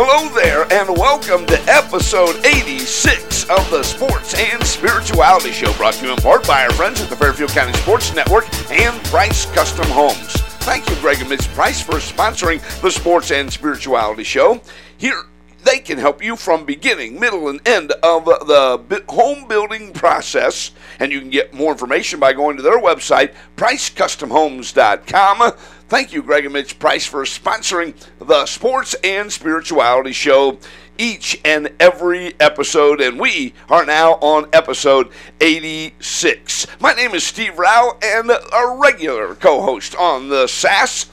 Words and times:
Hello 0.00 0.32
there, 0.32 0.62
and 0.72 0.96
welcome 0.96 1.44
to 1.46 1.60
episode 1.62 2.36
86 2.46 3.50
of 3.50 3.68
the 3.68 3.82
Sports 3.82 4.32
and 4.38 4.64
Spirituality 4.64 5.50
Show, 5.50 5.72
brought 5.72 5.94
to 5.94 6.06
you 6.06 6.12
in 6.12 6.18
part 6.18 6.46
by 6.46 6.62
our 6.62 6.70
friends 6.70 7.00
at 7.00 7.08
the 7.08 7.16
Fairfield 7.16 7.50
County 7.50 7.72
Sports 7.72 8.14
Network 8.14 8.44
and 8.70 9.04
Price 9.06 9.46
Custom 9.46 9.88
Homes. 9.88 10.34
Thank 10.60 10.88
you, 10.88 10.94
Greg 11.00 11.18
and 11.18 11.28
Mitch 11.28 11.48
Price, 11.48 11.80
for 11.80 11.94
sponsoring 11.94 12.60
the 12.80 12.92
Sports 12.92 13.32
and 13.32 13.52
Spirituality 13.52 14.22
Show. 14.22 14.60
Here, 14.98 15.24
they 15.64 15.80
can 15.80 15.98
help 15.98 16.22
you 16.22 16.36
from 16.36 16.64
beginning, 16.64 17.18
middle, 17.18 17.48
and 17.48 17.60
end 17.66 17.90
of 18.04 18.24
the 18.24 19.02
home 19.08 19.48
building 19.48 19.92
process. 19.92 20.70
And 21.00 21.10
you 21.10 21.18
can 21.20 21.30
get 21.30 21.52
more 21.52 21.72
information 21.72 22.20
by 22.20 22.34
going 22.34 22.56
to 22.56 22.62
their 22.62 22.80
website, 22.80 23.34
pricecustomhomes.com. 23.56 25.52
Thank 25.88 26.12
you, 26.12 26.22
Greg 26.22 26.44
and 26.44 26.52
Mitch 26.52 26.78
Price, 26.78 27.06
for 27.06 27.22
sponsoring 27.22 27.94
the 28.18 28.44
Sports 28.44 28.94
and 29.02 29.32
Spirituality 29.32 30.12
Show 30.12 30.58
each 30.98 31.40
and 31.46 31.72
every 31.80 32.34
episode, 32.38 33.00
and 33.00 33.18
we 33.18 33.54
are 33.70 33.86
now 33.86 34.16
on 34.16 34.50
episode 34.52 35.08
86. 35.40 36.66
My 36.78 36.92
name 36.92 37.14
is 37.14 37.24
Steve 37.24 37.58
Rao, 37.58 37.96
and 38.02 38.30
a 38.30 38.76
regular 38.78 39.34
co 39.34 39.62
host 39.62 39.96
on 39.96 40.28
the 40.28 40.46
SAS 40.46 41.06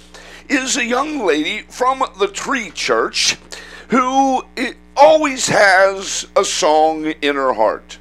is 0.50 0.76
a 0.76 0.84
young 0.84 1.26
lady 1.26 1.62
from 1.70 2.04
the 2.20 2.28
Tree 2.28 2.70
Church 2.70 3.38
who 3.88 4.44
always 4.98 5.48
has 5.48 6.28
a 6.36 6.44
song 6.44 7.06
in 7.22 7.36
her 7.38 7.54
heart. 7.54 7.98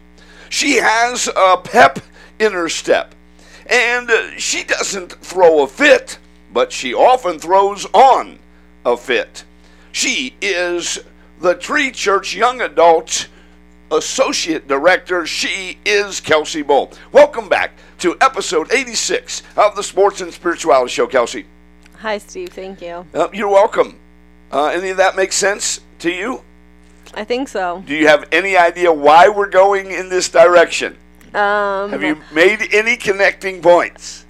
She 0.48 0.78
has 0.78 1.28
a 1.36 1.56
pep 1.56 2.00
in 2.40 2.50
her 2.50 2.68
step, 2.68 3.14
and 3.64 4.10
she 4.38 4.64
doesn't 4.64 5.12
throw 5.12 5.62
a 5.62 5.68
fit, 5.68 6.18
but 6.54 6.72
she 6.72 6.94
often 6.94 7.38
throws 7.38 7.84
on 7.92 8.38
a 8.86 8.96
fit. 8.96 9.44
She 9.90 10.36
is 10.40 11.00
the 11.40 11.54
Tree 11.56 11.90
Church 11.90 12.34
Young 12.34 12.60
Adult 12.60 13.28
Associate 13.90 14.66
Director. 14.66 15.26
She 15.26 15.78
is 15.84 16.20
Kelsey 16.20 16.62
Bull. 16.62 16.92
Welcome 17.10 17.48
back 17.48 17.72
to 17.98 18.16
episode 18.20 18.72
86 18.72 19.42
of 19.56 19.74
the 19.74 19.82
Sports 19.82 20.20
and 20.20 20.32
Spirituality 20.32 20.92
Show, 20.92 21.08
Kelsey. 21.08 21.44
Hi, 21.98 22.18
Steve. 22.18 22.50
Thank 22.50 22.80
you. 22.80 23.04
Uh, 23.12 23.28
you're 23.32 23.48
welcome. 23.48 23.98
Uh, 24.52 24.66
any 24.66 24.90
of 24.90 24.96
that 24.98 25.16
make 25.16 25.32
sense 25.32 25.80
to 25.98 26.10
you? 26.10 26.44
I 27.14 27.24
think 27.24 27.48
so. 27.48 27.82
Do 27.84 27.96
you 27.96 28.06
have 28.06 28.28
any 28.30 28.56
idea 28.56 28.92
why 28.92 29.28
we're 29.28 29.48
going 29.48 29.90
in 29.90 30.08
this 30.08 30.28
direction? 30.28 30.96
Um, 31.34 31.90
Have 31.90 32.02
you 32.04 32.20
made 32.32 32.72
any 32.72 32.96
connecting 32.96 33.60
points? 33.60 34.23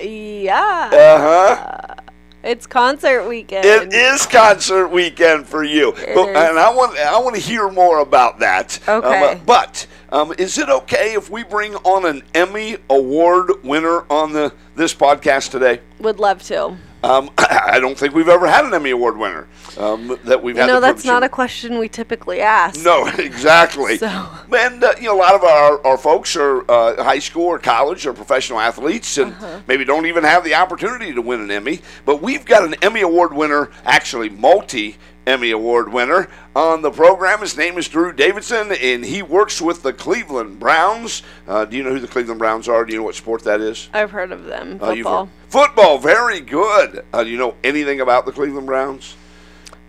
Yeah. 0.00 0.90
Uh 0.92 1.18
huh. 1.20 1.94
it's 2.42 2.66
concert 2.66 3.26
weekend. 3.28 3.64
It 3.64 3.92
is 3.92 4.26
concert 4.26 4.88
weekend 4.88 5.46
for 5.46 5.64
you, 5.64 5.92
but, 5.92 6.28
and 6.28 6.58
I 6.58 6.72
want 6.74 6.96
I 6.98 7.18
want 7.18 7.34
to 7.34 7.40
hear 7.40 7.68
more 7.70 7.98
about 8.00 8.38
that. 8.40 8.78
Um, 8.88 9.04
Okay. 9.04 9.40
but 9.44 9.86
um, 10.10 10.32
is 10.38 10.56
it 10.58 10.68
okay 10.68 11.14
if 11.14 11.30
we 11.30 11.42
bring 11.44 11.74
on 11.76 12.06
an 12.06 12.22
Emmy 12.34 12.76
Award 12.88 13.62
winner 13.64 14.04
on 14.10 14.32
the 14.32 14.52
this 14.76 14.94
podcast 14.94 15.50
today? 15.50 15.80
Would 16.00 16.18
love 16.20 16.42
to. 16.44 16.76
Um, 17.02 17.30
I 17.38 17.78
don't 17.80 17.96
think 17.96 18.14
we've 18.14 18.28
ever 18.28 18.46
had 18.48 18.64
an 18.64 18.74
Emmy 18.74 18.90
Award 18.90 19.16
winner 19.18 19.46
um, 19.76 20.18
that 20.24 20.42
we've 20.42 20.56
You 20.56 20.62
had. 20.62 20.66
No, 20.66 20.80
that's 20.80 21.04
not 21.04 21.22
a 21.22 21.28
question 21.28 21.78
we 21.78 21.88
typically 21.88 22.40
ask. 22.40 22.82
No, 22.84 23.06
exactly. 23.18 23.98
So- 23.98 24.28
And 24.56 24.82
uh, 24.82 24.94
you 24.98 25.04
know, 25.04 25.14
a 25.16 25.18
lot 25.18 25.34
of 25.34 25.44
our, 25.44 25.86
our 25.86 25.98
folks 25.98 26.34
are 26.36 26.68
uh, 26.70 27.02
high 27.02 27.18
school 27.20 27.46
or 27.46 27.58
college 27.58 28.06
or 28.06 28.12
professional 28.12 28.58
athletes, 28.60 29.16
and 29.18 29.32
Uh-huh. 29.32 29.60
maybe 29.66 29.84
don't 29.84 30.06
even 30.06 30.24
have 30.24 30.42
the 30.44 30.54
opportunity 30.54 31.12
to 31.12 31.22
win 31.22 31.40
an 31.40 31.50
Emmy. 31.50 31.80
But 32.04 32.20
we've 32.22 32.44
got 32.44 32.64
an 32.64 32.74
Emmy 32.82 33.02
Award 33.02 33.32
winner, 33.32 33.70
actually 33.84 34.28
multi 34.30 34.96
Emmy 35.28 35.50
Award 35.50 35.92
winner, 35.92 36.26
on 36.56 36.80
the 36.80 36.90
program. 36.90 37.40
His 37.40 37.54
name 37.54 37.76
is 37.76 37.86
Drew 37.86 38.14
Davidson, 38.14 38.72
and 38.72 39.04
he 39.04 39.22
works 39.22 39.60
with 39.60 39.82
the 39.82 39.92
Cleveland 39.92 40.58
Browns. 40.58 41.22
Uh, 41.46 41.66
do 41.66 41.76
you 41.76 41.82
know 41.82 41.90
who 41.90 42.00
the 42.00 42.08
Cleveland 42.08 42.38
Browns 42.38 42.66
are? 42.66 42.82
Do 42.86 42.92
you 42.94 42.98
know 42.98 43.04
what 43.04 43.14
sport 43.14 43.44
that 43.44 43.60
is? 43.60 43.90
I've 43.92 44.10
heard 44.10 44.32
of 44.32 44.46
them. 44.46 44.78
Uh, 44.80 44.94
Football. 44.94 45.28
Football, 45.50 45.98
very 45.98 46.40
good. 46.40 47.04
Uh, 47.12 47.24
do 47.24 47.30
you 47.30 47.36
know 47.36 47.56
anything 47.62 48.00
about 48.00 48.24
the 48.24 48.32
Cleveland 48.32 48.66
Browns? 48.66 49.16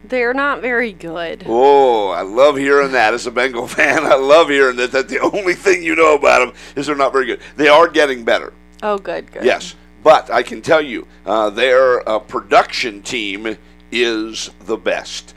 They're 0.04 0.34
not 0.34 0.62
very 0.62 0.92
good. 0.92 1.46
Oh, 1.48 2.10
I 2.10 2.22
love 2.22 2.58
hearing 2.58 2.92
that 2.92 3.14
as 3.14 3.26
a 3.26 3.32
Bengal 3.32 3.68
fan. 3.70 4.04
I 4.04 4.16
love 4.16 4.50
hearing 4.50 4.76
that, 4.76 4.92
that 4.92 5.08
the 5.08 5.20
only 5.20 5.54
thing 5.54 5.84
you 5.84 5.96
know 5.96 6.16
about 6.16 6.40
them 6.46 6.54
is 6.76 6.88
they're 6.88 6.96
not 6.98 7.14
very 7.14 7.26
good. 7.28 7.40
They 7.56 7.70
are 7.70 7.88
getting 7.88 8.26
better, 8.26 8.52
Oh, 8.84 8.98
good, 8.98 9.32
good. 9.32 9.46
yes. 9.46 9.76
But 10.04 10.30
I 10.32 10.44
can 10.44 10.62
tell 10.62 10.82
you, 10.82 11.08
uh, 11.26 11.50
their 11.50 12.08
uh, 12.08 12.20
production 12.20 13.02
team 13.02 13.58
is 13.92 14.50
the 14.62 14.78
best. 14.78 15.36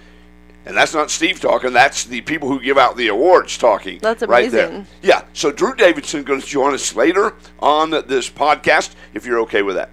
And 0.65 0.77
that's 0.77 0.95
not 0.95 1.11
Steve 1.11 1.41
talking. 1.41 1.73
That's 1.73 2.05
the 2.05 2.21
people 2.21 2.49
who 2.49 2.61
give 2.61 2.79
out 2.79 2.97
the 2.97 3.09
awards 3.09 3.59
talking. 3.59 3.99
That's 4.01 4.23
Right 4.23 4.49
there. 4.51 4.69
amazing. 4.69 4.87
Yeah. 5.03 5.25
So 5.33 5.51
Drew 5.51 5.75
Davidson 5.75 6.23
going 6.23 6.41
to 6.41 6.47
join 6.47 6.73
us 6.73 6.95
later 6.95 7.35
on 7.59 7.91
this 7.91 8.31
podcast. 8.31 8.95
If 9.13 9.27
you're 9.27 9.41
okay 9.41 9.63
with 9.63 9.75
that. 9.75 9.91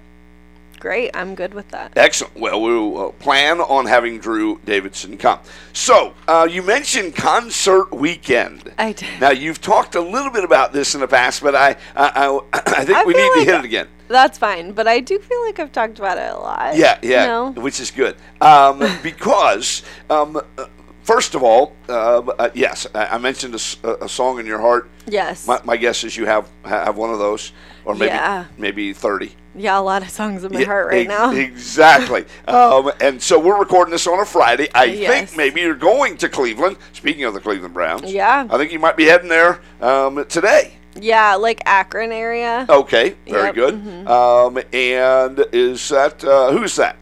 Great. 0.79 1.09
I'm 1.13 1.35
good 1.35 1.53
with 1.55 1.67
that. 1.69 1.91
Excellent. 1.97 2.37
Well, 2.39 2.61
we'll 2.61 3.07
uh, 3.07 3.11
plan 3.13 3.59
on 3.59 3.85
having 3.85 4.19
Drew 4.19 4.61
Davidson 4.63 5.17
come. 5.17 5.39
So, 5.73 6.13
uh, 6.27 6.47
you 6.49 6.61
mentioned 6.63 7.15
concert 7.17 7.91
weekend. 7.91 8.71
I 8.77 8.93
did. 8.93 9.19
Now, 9.19 9.31
you've 9.31 9.59
talked 9.59 9.95
a 9.95 9.99
little 10.01 10.31
bit 10.31 10.45
about 10.45 10.71
this 10.71 10.93
in 10.95 11.01
the 11.01 11.07
past, 11.07 11.41
but 11.41 11.53
I, 11.53 11.75
I, 11.97 12.09
I, 12.15 12.39
I 12.53 12.85
think 12.85 12.97
I 12.97 13.03
we 13.05 13.13
need 13.13 13.23
like- 13.23 13.33
to 13.33 13.39
hit 13.45 13.55
it 13.55 13.65
again. 13.65 13.87
That's 14.09 14.37
fine, 14.37 14.71
but 14.73 14.87
I 14.87 14.99
do 14.99 15.19
feel 15.19 15.41
like 15.45 15.59
I've 15.59 15.71
talked 15.71 15.99
about 15.99 16.17
it 16.17 16.31
a 16.31 16.37
lot. 16.37 16.75
Yeah, 16.75 16.97
yeah, 17.01 17.25
No? 17.27 17.51
which 17.51 17.79
is 17.79 17.91
good. 17.91 18.15
Um, 18.41 18.79
because, 19.03 19.83
um, 20.09 20.35
uh, 20.57 20.65
first 21.03 21.35
of 21.35 21.43
all, 21.43 21.75
uh, 21.87 22.19
uh, 22.39 22.49
yes, 22.55 22.87
I, 22.95 23.05
I 23.05 23.17
mentioned 23.19 23.53
a 23.55 24.09
song 24.09 24.39
in 24.39 24.45
your 24.47 24.59
heart. 24.59 24.89
Yes. 25.07 25.47
My, 25.47 25.61
my 25.63 25.77
guess 25.77 26.03
is 26.03 26.17
you 26.17 26.25
have 26.25 26.49
have 26.65 26.97
one 26.97 27.11
of 27.11 27.19
those, 27.19 27.51
or 27.85 27.93
maybe 27.95 28.07
Yeah. 28.07 28.45
maybe 28.57 28.93
thirty. 28.93 29.31
yeah, 29.55 29.77
a 29.77 29.81
lot 29.81 30.01
of 30.03 30.09
songs 30.09 30.43
in 30.43 30.53
my 30.53 30.59
Yeah, 30.59 30.65
heart 30.67 30.87
right 30.87 31.07
ex- 31.07 31.09
now. 31.09 31.31
Exactly. 31.31 32.25
um, 32.47 32.91
and 33.01 33.21
so 33.21 33.39
we're 33.39 33.59
recording 33.59 33.91
this 33.91 34.05
on 34.07 34.19
a 34.19 34.25
Friday. 34.25 34.69
I 34.75 34.85
Yes. 34.85 35.11
think 35.29 35.37
maybe 35.37 35.61
you're 35.61 35.73
going 35.75 36.17
to 36.17 36.29
Cleveland. 36.29 36.77
Speaking 36.93 37.23
of 37.25 37.33
the 37.35 37.39
Cleveland 37.39 37.73
Browns. 37.73 38.11
Yeah. 38.11 38.47
I 38.49 38.57
think 38.57 38.71
you 38.71 38.79
might 38.79 38.97
be 38.97 39.05
heading 39.05 39.29
there 39.29 39.61
um, 39.81 40.25
today. 40.25 40.73
Yeah, 41.01 41.35
like 41.35 41.61
Akron 41.65 42.11
area. 42.11 42.65
Okay, 42.69 43.15
very 43.27 43.45
Yep, 43.47 43.55
good. 43.55 43.73
mhm. 43.83 44.07
Um, 44.07 44.57
and 44.73 45.45
is 45.51 45.89
that, 45.89 46.23
uh, 46.23 46.51
who's 46.51 46.75
that? 46.75 46.95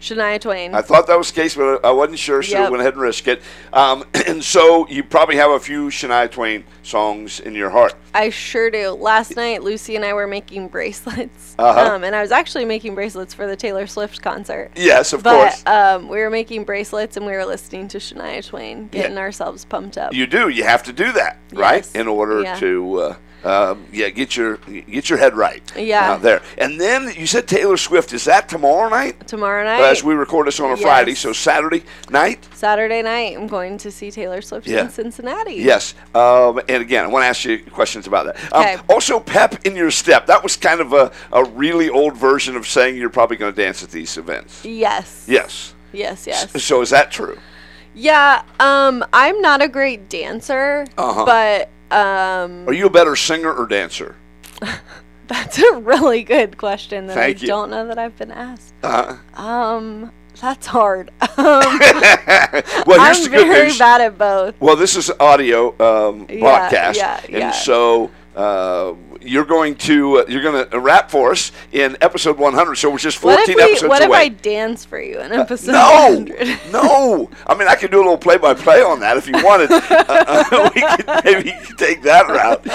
Shania 0.00 0.38
Twain. 0.38 0.74
I 0.74 0.82
thought 0.82 1.06
that 1.06 1.16
was 1.16 1.32
the 1.32 1.40
case, 1.40 1.54
but 1.56 1.82
I 1.82 1.90
wasn't 1.90 2.18
sure, 2.18 2.42
so 2.42 2.58
Yep. 2.60 2.70
went 2.72 2.82
ahead 2.82 2.92
and 2.92 3.00
risk 3.00 3.26
it. 3.26 3.40
Um, 3.72 4.04
and 4.26 4.44
so 4.44 4.86
you 4.88 5.02
probably 5.02 5.36
have 5.36 5.50
a 5.50 5.58
few 5.58 5.86
Shania 5.86 6.30
Twain 6.30 6.62
songs 6.82 7.40
in 7.40 7.54
your 7.54 7.70
heart. 7.70 7.94
I 8.12 8.28
sure 8.28 8.70
do. 8.70 8.90
Last 8.90 9.34
night, 9.34 9.62
Lucy 9.62 9.96
and 9.96 10.04
I 10.04 10.12
were 10.12 10.26
making 10.26 10.68
bracelets. 10.68 11.54
Uh-huh. 11.58 11.94
Um, 11.94 12.04
and 12.04 12.14
I 12.14 12.20
was 12.20 12.32
actually 12.32 12.66
making 12.66 12.94
bracelets 12.94 13.32
for 13.32 13.46
the 13.46 13.56
Taylor 13.56 13.86
Swift 13.86 14.20
concert. 14.20 14.72
Yes, 14.76 15.14
of 15.14 15.22
but 15.22 15.38
course. 15.40 15.62
um, 15.66 16.08
we 16.10 16.18
were 16.18 16.28
making 16.30 16.64
bracelets 16.64 17.16
and 17.16 17.24
we 17.24 17.32
were 17.32 17.46
listening 17.46 17.88
to 17.88 17.96
Shania 17.98 18.46
Twain, 18.46 18.88
getting 18.88 19.16
ourselves 19.16 19.64
pumped 19.64 19.96
up. 19.96 20.12
You 20.12 20.26
do. 20.26 20.50
You 20.50 20.64
have 20.64 20.82
to 20.82 20.92
do 20.92 21.12
that, 21.12 21.38
right? 21.54 21.76
Yes. 21.76 21.92
In 21.94 22.08
order 22.08 22.42
Yeah. 22.42 22.56
to, 22.56 22.98
uh, 23.00 23.14
um, 23.44 23.84
yeah, 23.92 24.08
get 24.10 24.36
your 24.36 24.56
get 24.56 25.08
your 25.10 25.18
head 25.18 25.34
right. 25.36 25.62
Yeah. 25.76 26.12
out 26.12 26.22
there. 26.22 26.42
And 26.58 26.80
then 26.80 27.12
you 27.16 27.26
said 27.26 27.46
Taylor 27.46 27.76
Swift. 27.76 28.12
Is 28.12 28.24
that 28.24 28.48
tomorrow 28.48 28.88
night? 28.88 29.26
Tomorrow 29.26 29.64
night, 29.64 29.80
As 29.80 30.02
we 30.02 30.14
record 30.14 30.46
this 30.46 30.60
on 30.60 30.66
a 30.70 30.74
Yes. 30.74 30.82
Friday, 30.82 31.14
so 31.14 31.32
Saturday 31.32 31.82
night. 32.10 32.48
Saturday 32.54 33.02
night, 33.02 33.36
I'm 33.36 33.46
going 33.46 33.78
to 33.78 33.90
see 33.90 34.10
Taylor 34.10 34.40
Swift 34.42 34.66
Yeah. 34.66 34.82
in 34.82 34.90
Cincinnati. 34.90 35.54
Yes. 35.54 35.94
Um, 36.14 36.60
and 36.68 36.82
again, 36.82 37.04
I 37.04 37.08
want 37.08 37.22
to 37.24 37.26
ask 37.28 37.44
you 37.44 37.62
questions 37.70 38.06
about 38.06 38.26
that. 38.26 38.52
Um, 38.52 38.62
Okay. 38.64 38.76
Also, 38.88 39.20
pep 39.20 39.66
in 39.66 39.76
your 39.76 39.90
step. 39.90 40.26
That 40.26 40.42
was 40.42 40.56
kind 40.56 40.80
of 40.80 40.92
a, 40.92 41.12
a 41.32 41.44
really 41.44 41.90
old 41.90 42.16
version 42.16 42.56
of 42.56 42.66
saying 42.66 42.96
you're 42.96 43.10
probably 43.10 43.36
going 43.36 43.52
to 43.54 43.62
dance 43.62 43.82
at 43.82 43.90
these 43.90 44.16
events. 44.16 44.64
Yes. 44.64 45.24
Yes. 45.28 45.74
Yes. 45.92 46.26
Yes. 46.26 46.62
So 46.64 46.80
is 46.80 46.90
that 46.90 47.10
true? 47.10 47.38
Yeah. 47.94 48.42
Um, 48.58 49.04
I'm 49.12 49.40
not 49.40 49.62
a 49.62 49.68
great 49.68 50.08
dancer, 50.08 50.86
Uh-huh. 50.98 51.24
but 51.24 51.68
um, 51.94 52.68
Are 52.68 52.72
you 52.72 52.86
a 52.86 52.90
better 52.90 53.16
singer 53.16 53.52
or 53.52 53.66
dancer? 53.66 54.16
that's 55.26 55.58
a 55.58 55.78
really 55.78 56.22
good 56.22 56.56
question 56.58 57.06
that 57.06 57.14
Thank 57.14 57.38
I 57.38 57.40
you. 57.40 57.46
don't 57.46 57.70
know 57.70 57.86
that 57.86 57.98
I've 57.98 58.16
been 58.16 58.30
asked. 58.32 58.74
Uh, 58.82 59.16
Um, 59.34 60.10
that's 60.40 60.66
hard. 60.66 61.10
Um, 61.36 61.36
well, 62.86 63.00
here's 63.04 63.18
I'm 63.18 63.22
the 63.24 63.28
good 63.30 63.46
very 63.48 63.66
news. 63.66 63.78
bad 63.78 64.00
at 64.00 64.16
both. 64.16 64.54
Well, 64.60 64.76
this 64.76 64.94
is 64.96 65.10
audio 65.18 65.70
um, 65.80 66.26
Yeah, 66.28 66.40
broadcast, 66.40 66.98
yeah, 66.98 67.20
and 67.24 67.32
yeah. 67.34 67.50
so 67.50 68.10
uh, 68.36 68.92
you're 69.24 69.44
going 69.44 69.74
to 69.76 70.18
uh, 70.18 70.24
you're 70.28 70.42
going 70.42 70.68
to 70.68 70.78
rap 70.80 71.10
for 71.10 71.32
us 71.32 71.50
in 71.72 71.96
episode 72.00 72.38
100. 72.38 72.74
So 72.76 72.90
we're 72.90 72.98
just 72.98 73.18
14 73.18 73.38
What 73.38 73.48
if, 73.48 73.56
we, 73.56 73.62
episodes 73.62 73.88
what 73.88 74.02
if 74.02 74.08
away. 74.08 74.18
I 74.18 74.28
dance 74.28 74.84
for 74.84 75.00
you 75.00 75.20
in 75.20 75.32
episode 75.32 75.72
no, 75.72 76.24
100? 76.26 76.72
no. 76.72 76.82
No. 76.84 77.30
I 77.46 77.54
mean, 77.56 77.68
I 77.68 77.74
could 77.74 77.90
do 77.90 77.98
a 77.98 78.04
little 78.04 78.18
play-by-play 78.18 78.82
on 78.82 79.00
that 79.00 79.16
if 79.16 79.26
you 79.26 79.34
wanted. 79.44 79.70
uh, 79.72 79.84
uh, 80.08 80.70
we 80.74 80.80
could 80.82 81.24
maybe 81.24 81.52
take 81.76 82.02
that 82.02 82.28
route 82.28 82.66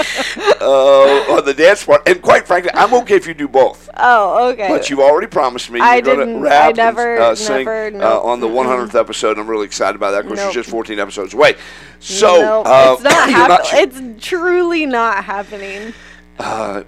uh, 0.62 1.34
on 1.34 1.46
the 1.46 1.54
dance 1.54 1.84
part. 1.84 2.08
And 2.08 2.22
quite 2.22 2.48
frankly, 2.48 2.72
I'm 2.74 2.94
okay 2.96 3.16
if 3.16 3.28
you 3.28 3.34
do 3.34 3.48
both. 3.48 3.90
Oh, 3.98 4.50
okay. 4.52 4.68
But 4.68 4.90
you've 4.90 5.00
already 5.00 5.28
promised 5.28 5.70
me 5.72 5.80
I 5.80 5.96
you're 5.96 6.02
going 6.16 6.28
to 6.36 6.40
rap 6.40 6.70
I 6.70 6.72
never- 6.72 7.16
and 7.16 7.24
uh, 7.24 7.36
sing 7.36 7.66
never, 7.66 7.88
uh, 7.88 7.90
nope, 7.90 8.26
on 8.26 8.40
the 8.40 8.48
100th 8.48 8.96
episode. 8.96 9.38
I'm 9.38 9.48
really 9.50 9.66
excited 9.66 9.96
about 9.96 10.12
that 10.12 10.24
because 10.24 10.38
Nope. 10.38 10.54
you're 10.54 10.64
just 10.64 10.70
14 10.70 11.00
episodes 11.00 11.34
away. 11.34 11.56
So 12.00 12.28
no, 12.42 12.62
uh, 12.66 12.94
it's 12.94 13.04
not 13.04 13.30
happening. 13.30 14.16
It's 14.16 14.26
truly 14.26 14.86
not 14.86 15.24
happening. 15.26 15.94
Uh, 16.40 16.84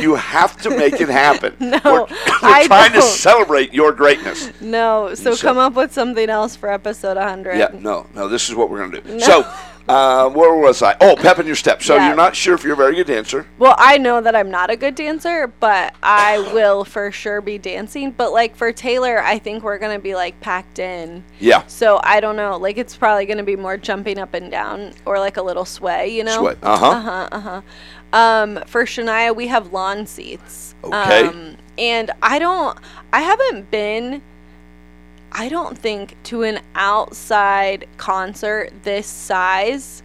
you, 0.00 0.14
have 0.14 0.56
to 0.62 0.70
make 0.70 1.00
it 1.00 1.08
happen. 1.08 1.54
No, 1.66 1.80
we're, 1.84 2.00
we're 2.42 2.64
trying 2.66 2.92
to 2.92 2.98
don't. 3.00 3.02
celebrate 3.02 3.74
your 3.74 3.92
greatness. 3.92 4.50
No, 4.60 5.14
so 5.14 5.34
So- 5.34 5.46
come 5.48 5.58
up 5.58 5.74
with 5.74 5.92
something 5.92 6.28
else 6.30 6.56
for 6.56 6.70
episode 6.70 7.16
100. 7.16 7.58
Yeah, 7.58 7.68
no, 7.78 8.06
no. 8.14 8.28
This 8.28 8.48
is 8.48 8.54
what 8.54 8.70
we're 8.70 8.78
gonna 8.78 9.00
do. 9.00 9.12
No. 9.14 9.18
So, 9.18 9.52
uh, 9.88 10.28
where 10.30 10.54
was 10.54 10.82
I? 10.82 10.96
Oh, 11.00 11.16
pep 11.16 11.38
in 11.38 11.46
your 11.46 11.56
step. 11.56 11.82
So 11.82 11.94
Yeah. 11.96 12.08
you're 12.08 12.16
not 12.16 12.34
sure 12.34 12.54
if 12.54 12.64
you're 12.64 12.72
a 12.74 12.76
very 12.76 12.94
good 12.96 13.06
dancer. 13.06 13.46
Well, 13.58 13.74
I 13.78 13.98
know 13.98 14.20
that 14.20 14.34
I'm 14.34 14.50
not 14.50 14.70
a 14.70 14.76
good 14.76 14.94
dancer, 14.94 15.46
but 15.60 15.94
I 16.02 16.38
will 16.54 16.84
for 16.84 17.10
sure 17.12 17.40
be 17.40 17.58
dancing. 17.58 18.10
But 18.10 18.32
like 18.32 18.56
for 18.56 18.72
Taylor, 18.72 19.22
I 19.22 19.38
think 19.38 19.62
we're 19.62 19.78
gonna 19.78 19.98
be 19.98 20.14
like 20.14 20.40
packed 20.40 20.78
in. 20.78 21.24
Yeah. 21.38 21.64
So 21.66 22.00
I 22.02 22.20
don't 22.20 22.36
know. 22.36 22.56
Like 22.56 22.78
it's 22.78 22.96
probably 22.96 23.26
gonna 23.26 23.42
be 23.44 23.56
more 23.56 23.76
jumping 23.76 24.18
up 24.18 24.34
and 24.34 24.50
down 24.50 24.92
or 25.04 25.18
like 25.18 25.36
a 25.36 25.42
little 25.42 25.64
sway, 25.64 26.08
you 26.08 26.24
know? 26.24 26.38
Sway. 26.40 26.56
Uh-huh. 26.62 26.86
Uh 26.86 27.00
huh. 27.00 27.28
Uh 27.32 27.40
huh. 27.40 27.60
Um, 28.12 28.62
for 28.66 28.84
Shania, 28.84 29.34
we 29.34 29.46
have 29.48 29.72
lawn 29.72 30.06
seats. 30.06 30.74
Okay. 30.84 31.26
Um, 31.26 31.56
and 31.78 32.10
I 32.22 32.38
don't. 32.38 32.78
I 33.12 33.20
haven't 33.20 33.70
been. 33.70 34.22
I 35.32 35.48
don't 35.48 35.76
think 35.76 36.16
to 36.24 36.42
an 36.42 36.60
outside 36.74 37.86
concert 37.96 38.70
this 38.84 39.06
size. 39.06 40.02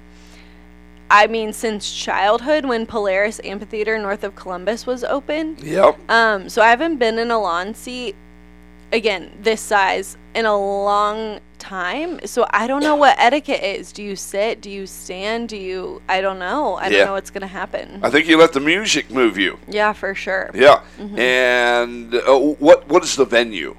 I 1.10 1.28
mean, 1.28 1.52
since 1.54 1.92
childhood, 1.94 2.66
when 2.66 2.86
Polaris 2.86 3.40
Amphitheater 3.44 3.98
north 3.98 4.24
of 4.24 4.36
Columbus 4.36 4.86
was 4.86 5.04
open. 5.04 5.58
Yep. 5.62 5.98
Um, 6.10 6.48
so 6.50 6.62
I 6.62 6.70
haven't 6.70 6.98
been 6.98 7.20
in 7.20 7.32
a 7.32 7.40
lawn 7.40 7.74
seat 7.74 8.16
again 8.94 9.32
this 9.42 9.62
size 9.62 10.18
in 10.36 10.46
a 10.46 10.58
long 10.58 11.40
time. 11.60 12.20
So 12.26 12.46
I 12.50 12.66
don't 12.68 12.82
know 12.82 12.96
what 12.96 13.16
etiquette 13.20 13.62
is. 13.64 13.92
Do 13.92 14.04
you 14.04 14.16
sit? 14.16 14.62
Do 14.62 14.70
you 14.70 14.88
stand? 14.88 15.50
Do 15.50 15.58
you? 15.58 16.02
I 16.10 16.22
don't 16.22 16.40
know. 16.40 16.76
I 16.76 16.88
Yeah. 16.88 16.90
don't 17.00 17.06
know 17.08 17.14
what's 17.14 17.30
gonna 17.30 17.46
happen. 17.48 18.00
I 18.04 18.10
think 18.10 18.28
you 18.28 18.38
let 18.38 18.54
the 18.54 18.60
music 18.62 19.12
move 19.12 19.38
you. 19.38 19.60
yeah, 19.68 19.94
for 19.94 20.16
sure. 20.16 20.50
Yeah. 20.54 20.82
Mm-hmm. 21.00 21.20
And 21.20 22.16
uh, 22.16 22.38
what 22.38 22.88
what 22.88 23.04
is 23.04 23.16
the 23.16 23.26
venue? 23.26 23.76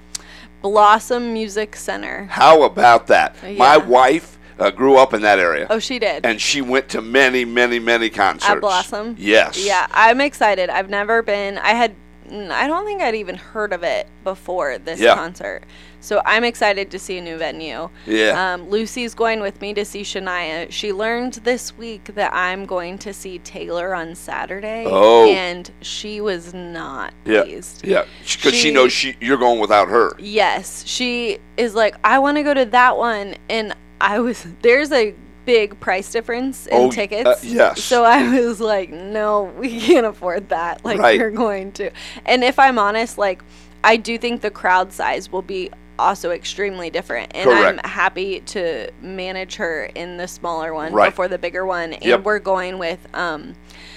Blossom 0.62 1.32
Music 1.32 1.76
Center. 1.76 2.25
How 2.31 2.62
about 2.62 3.09
that? 3.09 3.37
My 3.56 3.76
wife 3.76 4.38
uh, 4.59 4.70
grew 4.70 4.97
up 4.97 5.12
in 5.12 5.23
that 5.23 5.38
area. 5.38 5.67
Oh, 5.69 5.79
she 5.79 5.99
did. 5.99 6.25
And 6.25 6.41
she 6.41 6.62
went 6.62 6.88
to 6.91 7.03
many, 7.03 7.44
many, 7.44 7.79
many 7.79 8.09
concerts. 8.09 8.49
At 8.49 8.61
Blossom? 8.61 9.17
Yes. 9.19 9.64
Yeah, 9.64 9.87
I'm 9.91 10.20
excited. 10.20 10.70
I've 10.70 10.88
never 10.91 11.23
been. 11.23 11.59
I 11.59 11.70
had. 11.70 11.94
I 12.31 12.67
don't 12.67 12.87
think 12.87 13.03
I'd 13.03 13.17
even 13.17 13.35
heard 13.35 13.73
of 13.73 13.82
it 13.82 14.09
before 14.25 14.79
this 14.79 14.99
Yeah. 15.00 15.14
concert. 15.14 15.64
So 16.02 16.20
I'm 16.26 16.44
excited 16.44 16.90
to 16.90 16.99
see 16.99 17.16
a 17.16 17.22
new 17.22 17.38
venue. 17.38 17.88
Yeah. 18.06 18.54
Um, 18.54 18.69
Lucy's 18.69 19.14
going 19.14 19.40
with 19.40 19.60
me 19.60 19.72
to 19.75 19.84
see 19.84 20.02
Shania. 20.02 20.70
She 20.70 20.93
learned 20.93 21.34
this 21.44 21.75
week 21.78 22.04
that 22.16 22.34
I'm 22.34 22.66
going 22.66 22.99
to 22.99 23.14
see 23.14 23.38
Taylor 23.38 23.94
on 23.94 24.14
Saturday. 24.14 24.84
Oh. 24.87 25.31
And 25.31 25.70
she 25.81 26.20
was 26.20 26.52
not 26.52 27.14
yeah. 27.25 27.44
pleased. 27.44 27.87
Yeah. 27.87 28.04
Because 28.20 28.52
she, 28.52 28.58
She- 28.58 28.70
knows 28.72 28.93
she 28.93 29.16
you're 29.20 29.38
going 29.38 29.60
without 29.60 29.88
her. 29.88 30.12
Yes, 30.19 30.84
she 30.87 31.38
is 31.56 31.75
like, 31.75 31.94
I 32.04 32.19
want 32.19 32.37
to 32.37 32.43
go 32.43 32.52
to 32.52 32.64
that 32.66 32.96
one, 32.99 33.37
and 33.49 33.75
I 34.00 34.19
was 34.19 34.44
there's 34.62 34.90
a 34.93 35.14
big 35.44 35.78
price 35.81 36.10
difference 36.10 36.66
in 36.66 36.76
Oh, 36.76 36.88
uh, 36.88 36.90
tickets. 36.93 37.44
yes. 37.44 37.82
So 37.82 38.04
I 38.04 38.40
was 38.40 38.60
like, 38.60 38.90
no, 38.90 39.44
we 39.58 39.81
can't 39.81 40.06
afford 40.06 40.49
that. 40.50 40.84
Like 40.84 40.99
Right. 40.99 41.19
you're 41.19 41.31
going 41.31 41.72
to. 41.72 41.90
And 42.26 42.43
if 42.44 42.58
I'm 42.58 42.78
honest, 42.78 43.19
like 43.19 43.43
I 43.84 43.96
do 43.96 44.19
think 44.19 44.40
the 44.40 44.50
crowd 44.50 44.93
size 44.93 45.31
will 45.31 45.43
be 45.43 45.70
also 45.98 46.30
extremely 46.30 46.90
different 46.90 47.30
and 47.34 47.48
Correct. 47.48 47.80
I'm 47.84 47.90
happy 47.90 48.40
to 48.40 48.90
manage 49.00 49.56
her 49.56 49.84
in 49.94 50.16
the 50.16 50.26
smaller 50.26 50.72
one 50.74 50.92
Right. 50.92 51.10
before 51.10 51.28
the 51.28 51.38
bigger 51.38 51.64
one 51.66 51.92
and 51.92 52.02
Yep. 52.04 52.22
we're 52.24 52.38
going 52.38 52.78
with 52.78 52.98
um 53.14 53.54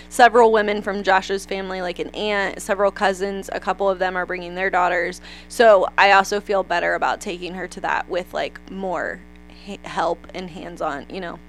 several 0.10 0.52
women 0.52 0.82
from 0.82 1.04
Josh's 1.04 1.46
family, 1.46 1.82
like 1.82 2.00
an 2.00 2.10
aunt, 2.12 2.62
several 2.62 2.90
cousins. 2.92 3.50
A 3.52 3.60
couple 3.60 3.90
of 3.90 4.00
them 4.00 4.16
are 4.16 4.26
bringing 4.26 4.56
their 4.56 4.70
daughters. 4.70 5.20
So 5.50 5.88
I 5.98 6.12
also 6.12 6.40
feel 6.40 6.64
better 6.64 6.94
about 6.94 7.20
taking 7.20 7.54
her 7.56 7.68
to 7.70 7.82
that 7.82 8.08
with 8.08 8.34
like 8.34 8.60
more 8.72 9.20
ha- 9.66 9.78
help 9.84 10.26
and 10.34 10.50
hands 10.50 10.82
on, 10.82 11.06
you 11.10 11.20
know, 11.20 11.40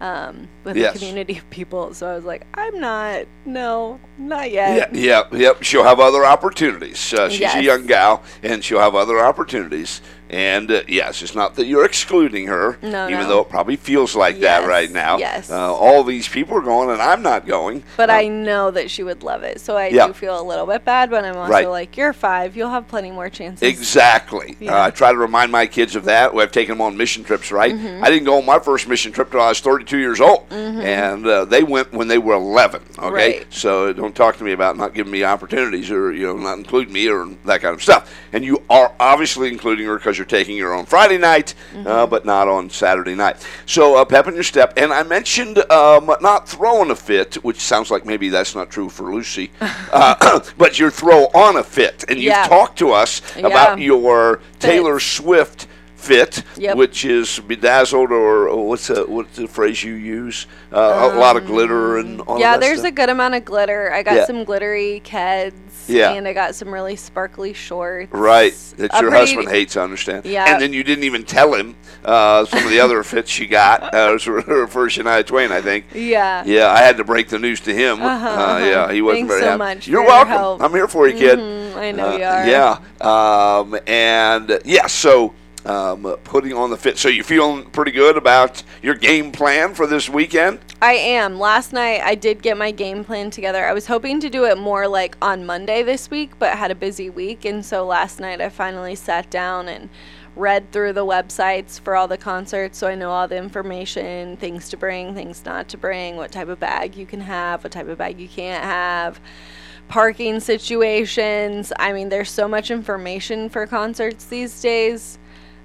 um, 0.00 0.48
with 0.64 0.76
Yes. 0.76 0.96
a 0.96 0.98
community 0.98 1.38
of 1.38 1.48
people. 1.50 1.92
So 1.94 2.06
I 2.08 2.14
was 2.14 2.24
like, 2.24 2.46
I'm 2.54 2.80
not, 2.80 3.26
no, 3.44 4.00
not 4.18 4.50
Yeah, 4.50 4.74
yet. 4.76 4.94
yeah, 4.94 5.22
yep. 5.32 5.62
She'll 5.62 5.84
have 5.84 6.00
other 6.00 6.24
opportunities. 6.24 7.12
Uh, 7.12 7.28
she's 7.28 7.54
a 7.54 7.62
young 7.62 7.86
gal, 7.86 8.22
and 8.42 8.64
she'll 8.64 8.80
have 8.80 8.94
other 8.94 9.18
opportunities. 9.18 10.00
And 10.30 10.70
uh, 10.70 10.82
yes, 10.86 11.22
it's 11.22 11.34
not 11.34 11.56
that 11.56 11.66
you're 11.66 11.84
excluding 11.84 12.46
her, 12.46 12.78
No, 12.82 13.08
even 13.08 13.22
no. 13.24 13.28
though 13.28 13.40
it 13.40 13.48
probably 13.48 13.74
feels 13.74 14.14
like 14.14 14.38
that 14.40 14.64
right 14.66 14.88
now. 14.90 15.18
yes. 15.18 15.50
Uh, 15.50 15.74
all 15.74 16.04
these 16.04 16.28
people 16.28 16.56
are 16.56 16.60
going, 16.60 16.88
and 16.88 17.02
I'm 17.02 17.20
not 17.20 17.46
going. 17.48 17.82
But 17.96 18.10
Uh, 18.10 18.14
I 18.14 18.28
know 18.28 18.70
that 18.70 18.90
she 18.92 19.02
would 19.02 19.24
love 19.24 19.42
it. 19.42 19.60
So 19.60 19.76
I 19.76 19.88
Yeah. 19.88 20.06
do 20.06 20.12
feel 20.12 20.40
a 20.40 20.46
little 20.46 20.66
bit 20.66 20.84
bad, 20.84 21.10
but 21.10 21.24
I'm 21.24 21.36
also 21.36 21.50
Right. 21.50 21.68
like, 21.68 21.96
you're 21.96 22.12
five. 22.12 22.56
You'll 22.56 22.70
have 22.70 22.86
plenty 22.86 23.10
more 23.10 23.28
chances. 23.28 23.62
Exactly. 23.68 24.56
Uh, 24.68 24.80
I 24.82 24.90
try 24.90 25.10
to 25.10 25.18
remind 25.18 25.50
my 25.50 25.66
kids 25.66 25.96
of 25.96 26.04
that. 26.04 26.32
I've 26.32 26.52
taken 26.52 26.78
them 26.78 26.82
on 26.82 26.96
mission 26.96 27.24
trips, 27.24 27.50
right? 27.50 27.74
Mm-hmm. 27.74 28.04
I 28.04 28.08
didn't 28.08 28.24
go 28.24 28.38
on 28.38 28.46
my 28.46 28.60
first 28.60 28.86
mission 28.86 29.10
trip 29.10 29.32
till 29.32 29.40
I 29.40 29.48
was 29.48 29.58
32 29.58 29.98
years 29.98 30.20
old, 30.20 30.46
and 30.52 31.26
uh, 31.26 31.44
they 31.44 31.64
went 31.64 31.92
when 31.92 32.06
they 32.06 32.18
were 32.18 32.34
11. 32.34 32.82
Okay, 32.98 33.10
Right. 33.12 33.46
so 33.50 33.92
don't 33.92 34.14
talk 34.14 34.36
to 34.38 34.44
me 34.44 34.52
about 34.52 34.76
not 34.76 34.94
giving 34.94 35.10
me 35.10 35.24
opportunities 35.24 35.90
or 35.90 36.12
you 36.12 36.26
know 36.28 36.36
not 36.36 36.58
including 36.58 36.92
me 36.92 37.08
or 37.08 37.28
that 37.46 37.62
kind 37.62 37.74
of 37.74 37.82
stuff. 37.82 38.08
And 38.32 38.44
you 38.44 38.62
are 38.70 38.92
obviously 39.00 39.48
including 39.48 39.86
her 39.86 39.96
because 39.96 40.19
you're 40.20 40.26
taking 40.26 40.58
her 40.58 40.74
on 40.74 40.84
Friday 40.86 41.16
night, 41.18 41.54
uh, 41.72 41.76
Mm-hmm. 41.78 42.10
but 42.10 42.24
not 42.26 42.46
on 42.46 42.68
Saturday 42.68 43.14
night. 43.14 43.44
So 43.66 43.96
uh, 43.96 44.04
pep 44.04 44.28
in 44.28 44.34
your 44.34 44.42
step. 44.44 44.74
And 44.76 44.92
I 44.92 45.02
mentioned 45.02 45.58
um, 45.72 46.12
not 46.20 46.46
throwing 46.46 46.90
a 46.90 46.94
fit, 46.94 47.36
which 47.42 47.58
sounds 47.58 47.90
like 47.90 48.04
maybe 48.04 48.28
that's 48.28 48.54
not 48.54 48.70
true 48.70 48.90
for 48.90 49.12
Lucy, 49.14 49.50
uh, 49.60 50.40
but 50.58 50.78
you're 50.78 50.90
throw 50.90 51.24
on 51.34 51.56
a 51.56 51.64
fit, 51.64 52.04
and 52.08 52.18
you've 52.18 52.26
Yeah. 52.34 52.46
talked 52.46 52.78
to 52.80 52.92
us 52.92 53.22
about 53.38 53.78
Yeah. 53.78 53.84
your 53.86 54.40
Taylor 54.58 55.00
Swift 55.00 55.66
fit, 55.96 56.42
Yep. 56.56 56.76
which 56.76 57.04
is 57.04 57.38
bedazzled, 57.40 58.10
or, 58.12 58.54
what's 58.64 58.86
the 58.88 59.04
what's 59.06 59.36
the 59.36 59.46
phrase 59.48 59.82
you 59.82 59.94
use? 59.94 60.46
Uh, 60.72 61.10
a 61.14 61.18
lot 61.18 61.36
of 61.36 61.46
glitter 61.46 61.98
and 61.98 62.20
all 62.22 62.34
Um, 62.34 62.40
yeah, 62.40 62.54
of 62.54 62.60
that 62.60 62.66
there's 62.66 62.84
a 62.84 62.90
good 62.90 63.08
amount 63.08 63.34
of 63.34 63.44
glitter. 63.44 63.92
I 63.92 64.02
got 64.02 64.16
Yeah. 64.16 64.26
some 64.26 64.44
glittery 64.44 65.02
keds. 65.04 65.52
Yeah. 65.90 66.12
And 66.12 66.26
I 66.28 66.32
got 66.32 66.54
some 66.54 66.72
really 66.72 66.96
sparkly 66.96 67.52
shorts. 67.52 68.12
Right, 68.12 68.52
that 68.76 68.92
A 68.94 69.00
your 69.00 69.10
pretty- 69.10 69.16
husband 69.34 69.48
hates, 69.48 69.76
I 69.76 69.82
understand. 69.82 70.24
Yeah. 70.24 70.52
And 70.52 70.60
then 70.62 70.72
you 70.72 70.82
didn't 70.84 71.04
even 71.04 71.24
tell 71.24 71.54
him 71.54 71.76
uh, 72.04 72.44
some 72.46 72.64
of 72.64 72.70
the 72.70 72.80
other 72.80 73.02
fits 73.02 73.30
she 73.30 73.46
got. 73.46 73.94
Uh, 73.94 74.08
it 74.10 74.12
was 74.12 74.22
for, 74.24 74.86
Shania 74.88 75.24
Twain, 75.26 75.52
I 75.52 75.60
think. 75.60 75.86
Yeah. 75.94 76.42
Yeah, 76.46 76.70
I 76.70 76.78
had 76.78 76.96
to 76.98 77.04
break 77.04 77.28
the 77.28 77.38
news 77.38 77.60
to 77.60 77.74
him. 77.74 78.00
Uh-huh, 78.02 78.26
Uh, 78.28 78.30
uh-huh. 78.30 78.64
yeah, 78.64 78.92
he 78.92 79.02
wasn't 79.02 79.28
Thanks 79.28 79.30
very 79.32 79.40
so 79.42 79.46
happy. 79.48 79.58
much 79.58 79.88
You're 79.88 80.02
your 80.02 80.08
welcome. 80.10 80.64
I'm 80.64 80.72
here 80.72 80.88
for 80.88 81.08
you, 81.08 81.14
kid. 81.18 81.38
Mhm, 81.38 81.76
I 81.76 81.90
know 81.92 82.08
Uh, 82.08 82.16
you 82.16 82.24
are. 82.24 82.46
Yeah. 82.46 82.78
Um, 83.00 83.78
and 83.86 84.60
yeah, 84.64 84.86
so 84.86 85.34
um, 85.64 86.02
putting 86.24 86.52
on 86.52 86.70
the 86.70 86.76
fit. 86.76 86.98
So 86.98 87.08
you 87.08 87.22
feeling 87.22 87.64
pretty 87.70 87.90
good 87.92 88.16
about 88.16 88.62
your 88.82 88.94
game 88.94 89.32
plan 89.32 89.74
for 89.74 89.86
this 89.86 90.08
weekend? 90.08 90.58
I 90.80 90.94
am. 90.94 91.38
Last 91.38 91.72
night 91.72 92.00
I 92.02 92.14
did 92.14 92.42
get 92.42 92.56
my 92.56 92.70
game 92.70 93.04
plan 93.04 93.30
together. 93.30 93.64
I 93.64 93.72
was 93.72 93.86
hoping 93.86 94.20
to 94.20 94.30
do 94.30 94.44
it 94.44 94.58
more 94.58 94.88
like 94.88 95.16
on 95.20 95.44
Monday 95.44 95.82
this 95.82 96.10
week, 96.10 96.38
but 96.38 96.56
had 96.56 96.70
a 96.70 96.74
busy 96.74 97.10
week. 97.10 97.44
And 97.44 97.64
so 97.64 97.84
last 97.84 98.20
night 98.20 98.40
I 98.40 98.48
finally 98.48 98.94
sat 98.94 99.30
down 99.30 99.68
and 99.68 99.90
read 100.36 100.70
through 100.72 100.92
the 100.92 101.04
websites 101.04 101.80
for 101.80 101.96
all 101.96 102.08
the 102.08 102.16
concerts 102.16 102.78
so 102.78 102.86
I 102.86 102.94
know 102.94 103.10
all 103.10 103.28
the 103.28 103.36
information, 103.36 104.36
things 104.36 104.68
to 104.70 104.76
bring, 104.76 105.14
things 105.14 105.44
not 105.44 105.68
to 105.68 105.76
bring, 105.76 106.16
what 106.16 106.32
type 106.32 106.48
of 106.48 106.60
bag 106.60 106.96
you 106.96 107.04
can 107.04 107.20
have, 107.20 107.64
what 107.64 107.72
type 107.72 107.88
of 107.88 107.98
bag 107.98 108.18
you 108.18 108.28
can't 108.28 108.64
have. 108.64 109.20
Parking 109.88 110.38
situations. 110.38 111.72
I 111.78 111.92
mean, 111.92 112.08
there's 112.08 112.30
so 112.30 112.46
much 112.46 112.70
information 112.70 113.48
for 113.48 113.66
concerts 113.66 114.26
these 114.26 114.60
days. 114.60 115.18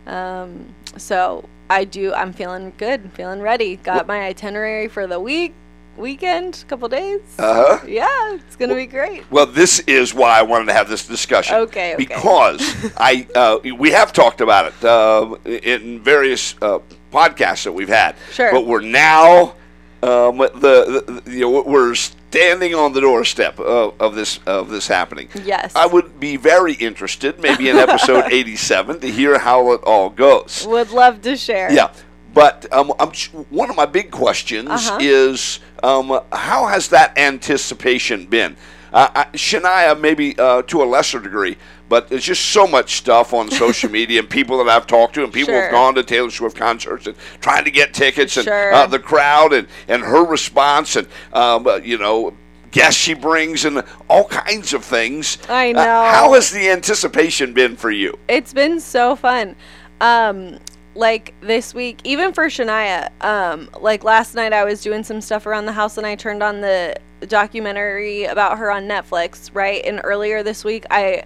Um, 0.06 0.74
so 0.98 1.48
I 1.70 1.84
do. 1.84 2.14
I'm 2.14 2.34
feeling 2.34 2.74
good. 2.78 3.12
Feeling 3.14 3.42
ready. 3.42 3.78
Got 3.78 4.08
my 4.08 4.22
itinerary 4.22 4.88
for 4.88 5.08
the 5.08 5.20
week, 5.20 5.54
weekend, 5.98 6.64
couple 6.68 6.88
days. 6.90 7.22
Uh 7.40 7.78
huh. 7.78 7.86
Yeah, 7.88 8.36
it's 8.36 8.56
gonna 8.56 8.76
be 8.76 8.86
great. 8.86 9.30
Well, 9.32 9.46
this 9.46 9.80
is 9.82 10.14
why 10.14 10.38
I 10.40 10.44
wanted 10.44 10.66
to 10.66 10.74
have 10.74 10.90
this 10.90 11.08
discussion. 11.08 11.56
Okay, 11.56 11.94
okay. 11.96 12.04
Because 12.04 12.62
I 12.98 13.28
uh, 13.36 13.60
we 13.78 13.92
have 13.92 14.14
talked 14.14 14.42
about 14.42 14.68
it 14.68 14.86
uh, 14.86 15.36
in 15.46 16.02
various 16.02 16.56
uh, 16.62 16.80
podcasts 17.12 17.64
that 17.64 17.72
we've 17.72 17.90
had. 17.90 18.16
Sure. 18.32 18.52
But 18.52 18.66
we're 18.66 18.82
now 18.82 19.56
um, 20.04 20.38
the, 20.38 21.22
the 21.24 21.32
you 21.32 21.42
know 21.42 21.64
we're 21.64 21.96
standing 22.36 22.76
on 22.76 22.94
the 22.94 23.02
doorstep 23.02 23.60
of, 23.60 23.94
of 24.00 24.16
this 24.16 24.40
of 24.46 24.70
this 24.70 24.88
happening. 24.88 25.30
Yes. 25.44 25.74
I 25.76 25.86
would 25.86 26.20
be 26.20 26.36
very 26.38 26.74
interested, 26.74 27.40
maybe 27.40 27.70
in 27.70 27.78
episode 27.78 28.26
87, 28.32 29.00
to 29.00 29.10
hear 29.10 29.40
how 29.40 29.72
it 29.72 29.82
all 29.84 30.10
goes. 30.10 30.66
Would 30.68 30.92
love 30.92 31.22
to 31.22 31.38
share. 31.38 31.72
Yeah, 31.72 31.94
but 32.34 32.72
um, 32.74 32.92
I'm, 33.00 33.12
one 33.50 33.70
of 33.70 33.76
my 33.76 33.86
big 33.86 34.12
questions 34.12 34.70
Uh-huh. 34.70 34.98
is 35.02 35.60
um, 35.84 36.20
how 36.32 36.66
has 36.68 36.90
that 36.90 37.18
anticipation 37.18 38.26
been? 38.26 38.58
Uh, 38.92 39.10
I, 39.16 39.26
Shania, 39.34 40.00
maybe 40.00 40.38
uh, 40.40 40.62
to 40.64 40.82
a 40.84 40.86
lesser 40.86 41.20
degree, 41.20 41.58
but 41.90 42.08
there's 42.10 42.24
just 42.24 42.46
so 42.48 42.66
much 42.68 42.96
stuff 42.98 43.34
on 43.34 43.50
social 43.52 43.90
media 44.00 44.20
and 44.20 44.30
people 44.30 44.58
that 44.64 44.70
I've 44.70 44.88
talked 44.88 45.16
to, 45.16 45.24
and 45.24 45.32
people 45.32 45.54
Sure. 45.54 45.62
have 45.64 45.72
gone 45.72 45.96
to 45.96 46.04
Taylor 46.04 46.30
Swift 46.32 46.56
concerts 46.58 47.08
and 47.08 47.16
trying 47.42 47.64
to 47.66 47.72
get 47.72 47.94
tickets, 47.94 48.38
and 48.38 48.46
Sure. 48.46 48.74
uh, 48.74 48.88
the 48.88 49.00
crowd 49.00 49.54
and, 49.54 49.68
and 49.88 50.02
her 50.04 50.24
response, 50.24 50.96
and 50.96 51.08
um, 51.34 51.68
uh, 51.68 51.76
you 51.78 51.98
know. 51.98 52.34
Guests 52.72 53.00
she 53.00 53.14
brings 53.14 53.64
and 53.64 53.82
all 54.10 54.26
kinds 54.28 54.74
of 54.74 54.84
things. 54.84 55.38
I 55.48 55.70
Uh, 55.70 55.74
know. 55.74 55.82
how 56.12 56.34
has 56.34 56.52
the 56.52 56.68
anticipation 56.70 57.54
been 57.54 57.78
for 57.78 57.90
you? 57.90 58.18
It's 58.28 58.52
been 58.52 58.82
so 58.82 59.16
fun. 59.16 59.56
Um, 60.02 60.60
like 60.94 61.34
this 61.40 61.74
week, 61.74 62.00
even 62.04 62.34
for 62.34 62.48
Shania, 62.48 63.12
um, 63.24 63.70
like 63.80 64.04
last 64.04 64.36
night 64.36 64.52
I 64.52 64.66
was 64.66 64.82
doing 64.82 65.06
some 65.06 65.22
stuff 65.22 65.46
around 65.46 65.68
the 65.68 65.72
house 65.72 65.98
and 65.98 66.06
I 66.06 66.16
turned 66.16 66.44
on 66.44 66.60
the 66.60 66.98
documentary 67.28 68.26
about 68.26 68.58
her 68.58 68.70
on 68.70 68.90
Netflix, 68.90 69.50
right? 69.54 69.82
And 69.86 70.02
earlier 70.04 70.44
this 70.44 70.66
week, 70.66 70.86
I 70.92 71.24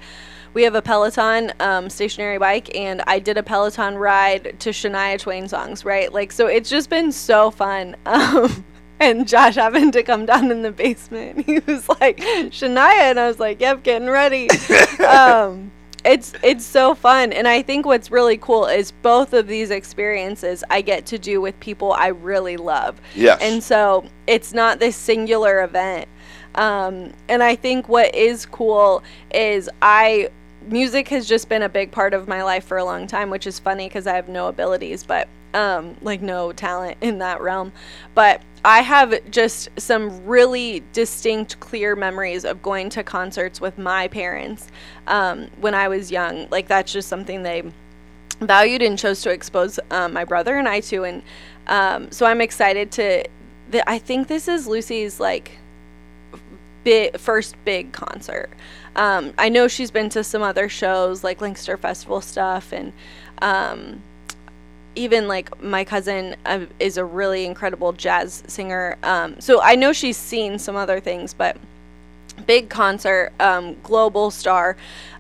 we 0.54 0.64
have 0.64 0.76
a 0.76 0.82
Peloton 0.82 1.54
um, 1.60 1.90
stationary 1.90 2.38
bike, 2.38 2.76
and 2.76 3.02
I 3.08 3.20
did 3.20 3.38
a 3.38 3.44
Peloton 3.44 3.96
ride 3.96 4.60
to 4.60 4.70
Shania 4.70 5.20
Twain 5.20 5.48
songs, 5.48 5.86
right? 5.86 6.12
Like, 6.12 6.32
so 6.32 6.48
it's 6.48 6.70
just 6.70 6.90
been 6.90 7.12
so 7.12 7.52
fun. 7.52 7.96
Um, 8.06 8.66
and 9.00 9.26
Josh 9.26 9.56
happened 9.56 9.94
to 9.94 10.04
come 10.04 10.26
down 10.26 10.52
in 10.52 10.62
the 10.62 10.72
basement. 10.72 11.46
He 11.46 11.60
was 11.60 11.88
like, 11.88 12.18
Shania, 12.18 13.12
and 13.12 13.20
I 13.20 13.28
was 13.28 13.40
like, 13.40 13.62
Yep, 13.62 13.84
getting 13.84 14.10
ready. 14.10 14.50
um, 15.08 15.72
it's 16.04 16.34
it's 16.44 16.66
so 16.66 16.96
fun, 16.96 17.34
and 17.34 17.48
I 17.48 17.62
think 17.62 17.86
what's 17.86 18.12
really 18.12 18.38
cool 18.38 18.66
is 18.66 18.92
both 18.92 19.34
of 19.34 19.48
these 19.48 19.70
experiences 19.70 20.64
I 20.70 20.82
get 20.82 21.06
to 21.08 21.20
do 21.20 21.42
with 21.42 21.60
people 21.60 21.94
I 21.94 22.08
really 22.08 22.58
love. 22.58 23.00
Yes. 23.16 23.40
And 23.42 23.64
so 23.64 24.06
it's 24.28 24.54
not 24.54 24.80
this 24.80 24.96
singular 24.96 25.64
event. 25.64 26.08
Um, 26.56 27.14
and 27.28 27.44
I 27.44 27.56
think 27.56 27.90
what 27.90 28.14
is 28.16 28.46
cool 28.46 29.04
is 29.34 29.70
I 29.82 30.30
music 30.68 31.08
has 31.10 31.28
just 31.28 31.50
been 31.50 31.64
a 31.64 31.70
big 31.70 31.92
part 31.92 32.14
of 32.14 32.28
my 32.28 32.44
life 32.44 32.66
for 32.66 32.78
a 32.78 32.86
long 32.86 33.08
time, 33.08 33.30
which 33.30 33.48
is 33.48 33.60
funny 33.60 33.88
because 33.88 34.08
I 34.08 34.16
have 34.16 34.30
no 34.30 34.48
abilities, 34.48 35.04
but 35.04 35.28
um, 35.54 35.96
like 36.02 36.22
no 36.22 36.52
talent 36.52 36.98
in 37.02 37.20
that 37.20 37.42
realm. 37.42 37.72
But 38.14 38.42
I 38.64 38.82
have 38.82 39.32
just 39.32 39.70
some 39.78 40.26
really 40.26 40.84
distinct, 40.94 41.60
clear 41.60 41.96
memories 41.96 42.46
of 42.46 42.62
going 42.62 42.90
to 42.92 43.04
concerts 43.04 43.62
with 43.62 43.78
my 43.78 44.08
parents 44.10 44.68
um, 45.08 45.48
when 45.60 45.74
I 45.74 45.88
was 45.88 46.12
young. 46.12 46.48
Like 46.50 46.68
that's 46.68 46.92
just 46.92 47.08
something 47.08 47.44
they 47.44 47.64
valued 48.42 48.82
and 48.82 48.98
chose 48.98 49.22
to 49.24 49.32
expose 49.32 49.80
um, 49.92 50.14
my 50.14 50.26
brother 50.26 50.58
and 50.58 50.68
I 50.68 50.82
to. 50.82 51.04
And 51.04 51.24
um, 51.68 52.12
so 52.12 52.26
I'm 52.26 52.42
excited 52.42 52.92
to. 52.94 53.26
The, 53.72 53.88
I 53.88 54.00
think 54.00 54.28
this 54.28 54.48
is 54.48 54.68
Lucy's 54.68 55.20
like 55.20 55.52
big 56.90 57.18
first 57.20 57.56
big 57.66 57.92
concert. 57.92 58.50
Um, 58.96 59.34
I 59.38 59.50
know 59.50 59.68
she's 59.68 59.92
been 59.92 60.10
to 60.10 60.24
some 60.24 60.42
other 60.42 60.68
shows 60.68 61.24
like 61.24 61.40
Lancaster 61.42 61.78
Festival 61.78 62.22
stuff 62.22 62.72
and. 62.74 62.94
Um, 63.42 64.02
even 64.96 65.30
like 65.30 65.64
my 65.64 65.86
cousin 65.86 66.36
uh, 66.46 66.66
is 66.80 66.98
a 66.98 67.06
really 67.06 67.46
incredible 67.46 67.94
jazz 67.94 68.44
singer. 68.48 68.98
Um, 69.04 69.40
so 69.40 69.62
I 69.62 69.76
know 69.76 69.94
she's 69.94 70.18
seen 70.18 70.60
some 70.60 70.76
other 70.76 71.00
things, 71.00 71.34
but 71.34 71.56
big 72.46 72.70
concert, 72.70 73.32
um, 73.40 73.78
global 73.82 74.30
star. 74.30 74.76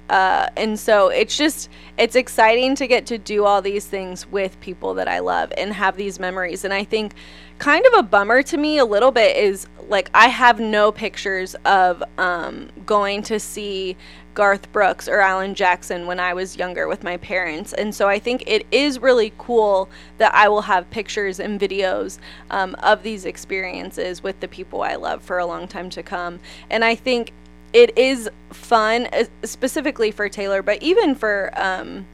Uh, 0.10 0.50
and 0.58 0.78
so 0.78 1.10
it's 1.10 1.38
just 1.38 1.70
it's 1.98 2.16
exciting 2.16 2.76
to 2.76 2.88
get 2.88 3.06
to 3.06 3.18
do 3.18 3.46
all 3.46 3.62
these 3.62 3.86
things 3.86 4.26
with 4.32 4.60
people 4.60 4.96
that 4.96 5.08
I 5.08 5.20
love 5.20 5.54
and 5.56 5.72
have 5.72 5.96
these 5.96 6.20
memories. 6.20 6.66
And 6.66 6.74
I 6.74 6.84
think 6.84 7.14
kind 7.60 7.86
of 7.86 7.94
a 7.94 8.04
bummer 8.04 8.42
to 8.44 8.58
me 8.58 8.80
a 8.80 8.86
little 8.86 9.12
bit 9.12 9.38
is 9.38 9.68
like 9.90 10.10
I 10.14 10.28
have 10.28 10.60
no 10.60 10.92
pictures 10.92 11.56
of 11.66 12.04
um, 12.18 12.70
going 12.86 13.24
to 13.24 13.40
see 13.40 13.98
Garth 14.36 14.72
Brooks 14.72 15.10
or 15.10 15.20
Alan 15.20 15.56
Jackson 15.56 16.06
when 16.06 16.20
I 16.20 16.34
was 16.34 16.56
younger 16.56 16.88
with 16.88 17.04
my 17.04 17.18
parents. 17.18 17.74
And 17.74 17.94
so 17.94 18.08
I 18.08 18.20
think 18.20 18.44
it 18.48 18.66
is 18.72 19.00
really 19.00 19.34
cool 19.38 19.90
that 20.18 20.34
I 20.34 20.48
will 20.48 20.62
have 20.62 20.90
pictures 20.92 21.40
and 21.40 21.60
videos 21.60 22.20
um, 22.50 22.76
of 22.76 23.04
these 23.04 23.26
experiences 23.26 24.24
with 24.24 24.40
the 24.40 24.48
people 24.48 24.82
I 24.82 24.96
love 24.96 25.24
for 25.24 25.40
a 25.40 25.46
long 25.46 25.68
time 25.68 25.90
to 25.90 26.04
come. 26.04 26.40
And 26.70 26.86
I 26.86 26.96
think 26.96 27.34
it 27.74 27.98
is 27.98 28.30
fun, 28.52 29.08
specifically 29.44 30.12
for 30.12 30.30
Taylor, 30.30 30.62
but 30.62 30.82
even 30.82 31.16
for. 31.16 31.52
Um, 31.56 32.06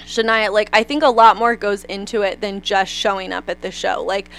Shania, 0.00 0.50
like 0.50 0.70
I 0.72 0.84
think 0.84 1.02
a 1.02 1.08
lot 1.08 1.36
more 1.36 1.54
goes 1.54 1.84
into 1.84 2.22
it 2.22 2.40
than 2.40 2.62
just 2.62 2.90
showing 2.90 3.30
up 3.30 3.50
at 3.50 3.60
the 3.60 3.70
show. 3.70 4.02
Like 4.02 4.30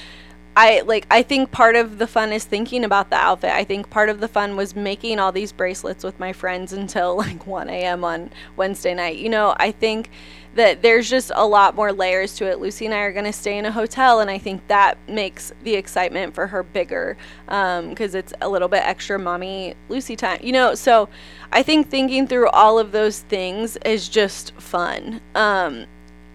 I 0.55 0.81
like 0.81 1.05
I 1.09 1.21
think 1.21 1.51
part 1.51 1.75
of 1.75 1.99
the 1.99 2.07
fun 2.07 2.33
is 2.33 2.43
thinking 2.43 2.83
about 2.83 3.09
the 3.09 3.15
outfit. 3.15 3.51
I 3.51 3.63
think 3.63 3.89
part 3.89 4.09
of 4.09 4.19
the 4.19 4.27
fun 4.27 4.55
was 4.55 4.75
making 4.75 5.19
all 5.19 5.31
these 5.31 5.51
bracelets 5.51 6.03
with 6.03 6.19
my 6.19 6.33
friends 6.33 6.73
until 6.73 7.15
like 7.25 7.47
1 7.47 7.69
a.m. 7.69 8.03
on 8.03 8.29
Wednesday 8.57 8.93
night. 8.93 9.17
You 9.17 9.29
know, 9.29 9.55
I 9.57 9.71
think 9.71 10.09
that 10.55 10.81
there's 10.81 11.09
just 11.09 11.31
a 11.35 11.45
lot 11.45 11.75
more 11.75 11.93
layers 11.93 12.35
to 12.35 12.45
it. 12.45 12.59
Lucy 12.59 12.85
and 12.85 12.93
I 12.93 12.99
are 13.01 13.13
going 13.13 13.25
to 13.25 13.33
stay 13.33 13.57
in 13.57 13.65
a 13.65 13.71
hotel, 13.71 14.19
and 14.19 14.29
I 14.29 14.37
think 14.37 14.67
that 14.67 14.97
makes 15.07 15.53
the 15.63 15.75
excitement 15.75 16.33
for 16.33 16.47
her 16.47 16.63
bigger 16.63 17.17
because 17.45 18.15
it's 18.15 18.33
a 18.41 18.49
little 18.49 18.67
bit 18.67 18.81
extra 18.83 19.19
mommy 19.19 19.75
Lucy 19.89 20.15
time. 20.15 20.39
You 20.41 20.51
know, 20.51 20.75
so 20.75 21.07
I 21.51 21.63
think 21.63 21.89
thinking 21.89 22.27
through 22.27 22.49
all 22.49 22.79
of 22.79 22.91
those 22.91 23.19
things 23.19 23.77
is 23.85 24.09
just 24.09 24.53
fun. 24.55 25.21
Um, 25.35 25.85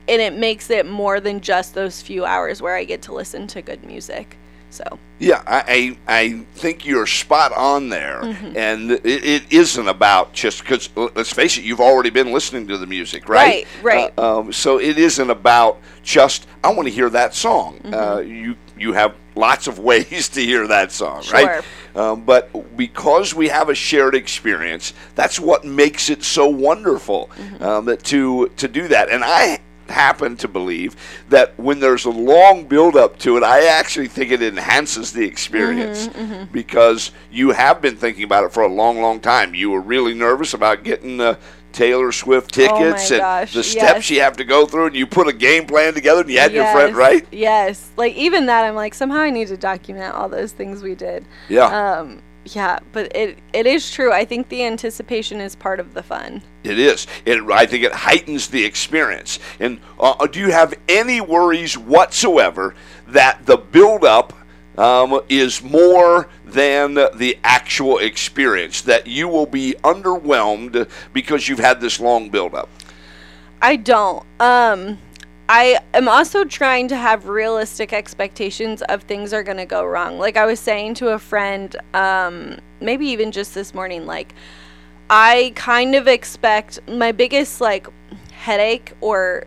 and 0.08 0.20
it 0.20 0.34
makes 0.34 0.70
it 0.70 0.86
more 0.86 1.20
than 1.20 1.40
just 1.40 1.74
those 1.74 2.02
few 2.02 2.24
hours 2.24 2.60
where 2.62 2.76
I 2.76 2.84
get 2.84 3.02
to 3.02 3.14
listen 3.14 3.46
to 3.48 3.62
good 3.62 3.84
music. 3.84 4.36
So 4.70 4.82
Yeah, 5.20 5.40
I, 5.46 5.96
I, 6.08 6.18
I 6.22 6.38
think 6.56 6.84
you're 6.84 7.06
spot 7.06 7.52
on 7.52 7.90
there, 7.90 8.20
Mm-hmm. 8.22 8.56
and 8.56 8.90
it, 8.90 9.04
it 9.06 9.42
isn't 9.52 9.86
about 9.86 10.32
just 10.32 10.62
because. 10.62 10.90
Let's 10.96 11.32
face 11.32 11.56
it, 11.56 11.62
you've 11.64 11.80
already 11.80 12.10
been 12.10 12.32
listening 12.32 12.66
to 12.68 12.76
the 12.78 12.86
music, 12.86 13.28
right? 13.28 13.66
Right, 13.82 13.94
right. 13.94 14.12
Uh, 14.18 14.40
um, 14.40 14.52
so 14.52 14.78
it 14.80 14.98
isn't 14.98 15.30
about 15.30 15.78
just 16.02 16.48
I 16.64 16.72
want 16.72 16.88
to 16.88 16.92
hear 16.94 17.08
that 17.10 17.34
song. 17.34 17.78
Mm-hmm. 17.84 17.94
Uh, 17.94 18.18
you 18.20 18.56
you 18.76 18.92
have 18.94 19.14
lots 19.36 19.68
of 19.68 19.78
ways 19.90 20.28
to 20.30 20.40
hear 20.40 20.66
that 20.66 20.90
song, 20.90 21.22
right? 21.32 21.62
Sure. 21.94 22.02
Um, 22.02 22.24
but 22.24 22.76
because 22.76 23.32
we 23.32 23.46
have 23.50 23.68
a 23.68 23.74
shared 23.76 24.16
experience, 24.16 24.92
that's 25.14 25.38
what 25.38 25.64
makes 25.64 26.10
it 26.10 26.24
so 26.24 26.48
wonderful 26.48 27.30
Mm-hmm. 27.36 27.62
um, 27.62 27.84
that 27.84 28.02
to 28.04 28.48
to 28.56 28.66
do 28.66 28.88
that. 28.88 29.08
And 29.08 29.22
I 29.24 29.60
happen 29.88 30.36
to 30.38 30.48
believe 30.48 30.96
that 31.28 31.58
when 31.58 31.80
there's 31.80 32.04
a 32.04 32.10
long 32.10 32.64
build 32.66 32.96
up 32.96 33.18
to 33.20 33.36
it, 33.36 33.42
I 33.42 33.66
actually 33.66 34.08
think 34.08 34.30
it 34.32 34.42
enhances 34.42 35.12
the 35.12 35.24
experience 35.24 36.08
Mm-hmm, 36.08 36.52
because 36.52 37.10
you 37.30 37.50
have 37.50 37.80
been 37.80 37.96
thinking 37.96 38.24
about 38.24 38.44
it 38.44 38.52
for 38.52 38.62
a 38.62 38.68
long, 38.68 39.00
long 39.00 39.20
time. 39.20 39.54
You 39.54 39.70
were 39.70 39.80
really 39.80 40.14
nervous 40.14 40.54
about 40.54 40.82
getting 40.84 41.16
the 41.16 41.38
Taylor 41.72 42.12
Swift 42.12 42.56
Oh 42.56 42.62
tickets 42.62 43.10
and 43.10 43.20
gosh, 43.20 43.52
the 43.52 43.64
steps 43.64 44.08
yes. 44.08 44.10
you 44.10 44.20
have 44.20 44.36
to 44.36 44.44
go 44.44 44.64
through, 44.64 44.86
and 44.86 44.96
you 44.96 45.06
put 45.06 45.26
a 45.26 45.32
game 45.32 45.66
plan 45.66 45.92
together, 45.92 46.20
and 46.20 46.30
you 46.30 46.38
had 46.38 46.52
your 46.52 46.66
friend 46.72 46.96
right. 46.96 47.26
Yes. 47.32 47.90
Like 47.96 48.14
even 48.14 48.46
that 48.46 48.64
I'm 48.64 48.74
like 48.76 48.94
somehow 48.94 49.20
I 49.20 49.30
need 49.30 49.48
to 49.48 49.56
document 49.56 50.14
all 50.14 50.28
those 50.28 50.52
things 50.52 50.82
we 50.82 50.94
did. 50.94 51.26
Yeah. 51.48 51.66
Um 51.66 52.22
yeah, 52.44 52.78
but 52.92 53.14
it 53.16 53.38
it 53.52 53.66
is 53.66 53.90
true. 53.90 54.12
I 54.12 54.24
think 54.24 54.48
the 54.48 54.64
anticipation 54.64 55.40
is 55.40 55.56
part 55.56 55.80
of 55.80 55.94
the 55.94 56.02
fun. 56.02 56.42
It 56.62 56.78
is. 56.78 57.06
It, 57.24 57.42
I 57.50 57.66
think 57.66 57.84
it 57.84 57.92
heightens 57.92 58.48
the 58.48 58.64
experience. 58.64 59.38
And 59.60 59.80
uh, 59.98 60.26
do 60.26 60.40
you 60.40 60.50
have 60.50 60.74
any 60.88 61.20
worries 61.20 61.76
whatsoever 61.76 62.74
that 63.08 63.44
the 63.46 63.56
build-up 63.56 64.32
um, 64.78 65.20
is 65.28 65.62
more 65.62 66.28
than 66.44 66.94
the 66.94 67.38
actual 67.44 67.98
experience? 67.98 68.82
That 68.82 69.06
you 69.06 69.28
will 69.28 69.46
be 69.46 69.74
underwhelmed 69.84 70.88
because 71.12 71.48
you've 71.48 71.58
had 71.58 71.80
this 71.80 72.00
long 72.00 72.30
build-up? 72.30 72.68
I 73.60 73.76
don't. 73.76 74.24
Um, 74.40 74.98
I 75.48 75.78
am 75.92 76.08
also 76.08 76.44
trying 76.44 76.88
to 76.88 76.96
have 76.96 77.28
realistic 77.28 77.92
expectations 77.92 78.80
of 78.82 79.02
things 79.02 79.32
are 79.32 79.42
going 79.42 79.58
to 79.58 79.66
go 79.66 79.84
wrong. 79.84 80.18
Like 80.18 80.36
I 80.36 80.46
was 80.46 80.58
saying 80.58 80.94
to 80.94 81.08
a 81.08 81.18
friend, 81.18 81.76
um, 81.92 82.56
maybe 82.80 83.06
even 83.06 83.30
just 83.30 83.54
this 83.54 83.74
morning, 83.74 84.06
like 84.06 84.34
I 85.10 85.52
kind 85.54 85.94
of 85.94 86.08
expect 86.08 86.80
my 86.88 87.12
biggest 87.12 87.60
like 87.60 87.86
headache 88.32 88.92
or 89.02 89.44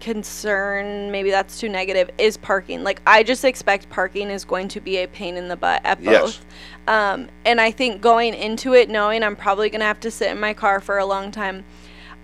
concern, 0.00 1.10
maybe 1.10 1.30
that's 1.30 1.60
too 1.60 1.68
negative, 1.68 2.10
is 2.18 2.36
parking. 2.36 2.82
Like 2.82 3.00
I 3.06 3.22
just 3.22 3.44
expect 3.44 3.88
parking 3.90 4.30
is 4.30 4.44
going 4.44 4.66
to 4.68 4.80
be 4.80 4.98
a 4.98 5.06
pain 5.06 5.36
in 5.36 5.46
the 5.46 5.56
butt 5.56 5.82
at 5.84 6.02
Yes. 6.02 6.20
both. 6.20 6.46
Um, 6.88 7.28
and 7.44 7.60
I 7.60 7.70
think 7.70 8.00
going 8.00 8.34
into 8.34 8.74
it 8.74 8.88
knowing 8.88 9.22
I'm 9.22 9.36
probably 9.36 9.68
going 9.70 9.80
to 9.80 9.86
have 9.86 10.00
to 10.00 10.10
sit 10.10 10.30
in 10.30 10.40
my 10.40 10.54
car 10.54 10.80
for 10.80 10.98
a 10.98 11.06
long 11.06 11.30
time, 11.30 11.64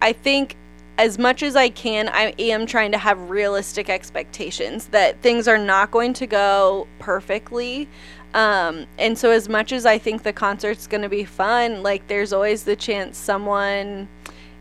I 0.02 0.12
think 0.12 0.56
as 0.98 1.18
much 1.18 1.42
as 1.42 1.56
I 1.56 1.68
can, 1.68 2.08
I 2.08 2.34
am 2.38 2.66
trying 2.66 2.92
to 2.92 2.98
have 2.98 3.30
realistic 3.30 3.90
expectations 3.90 4.86
that 4.88 5.20
things 5.22 5.48
are 5.48 5.58
not 5.58 5.90
going 5.90 6.12
to 6.14 6.26
go 6.26 6.86
perfectly. 6.98 7.88
Um, 8.32 8.86
and 8.98 9.16
so, 9.16 9.30
as 9.30 9.48
much 9.48 9.72
as 9.72 9.86
I 9.86 9.98
think 9.98 10.22
the 10.22 10.32
concert's 10.32 10.86
going 10.86 11.02
to 11.02 11.08
be 11.08 11.24
fun, 11.24 11.82
like 11.82 12.06
there's 12.08 12.32
always 12.32 12.64
the 12.64 12.76
chance 12.76 13.16
someone 13.16 14.08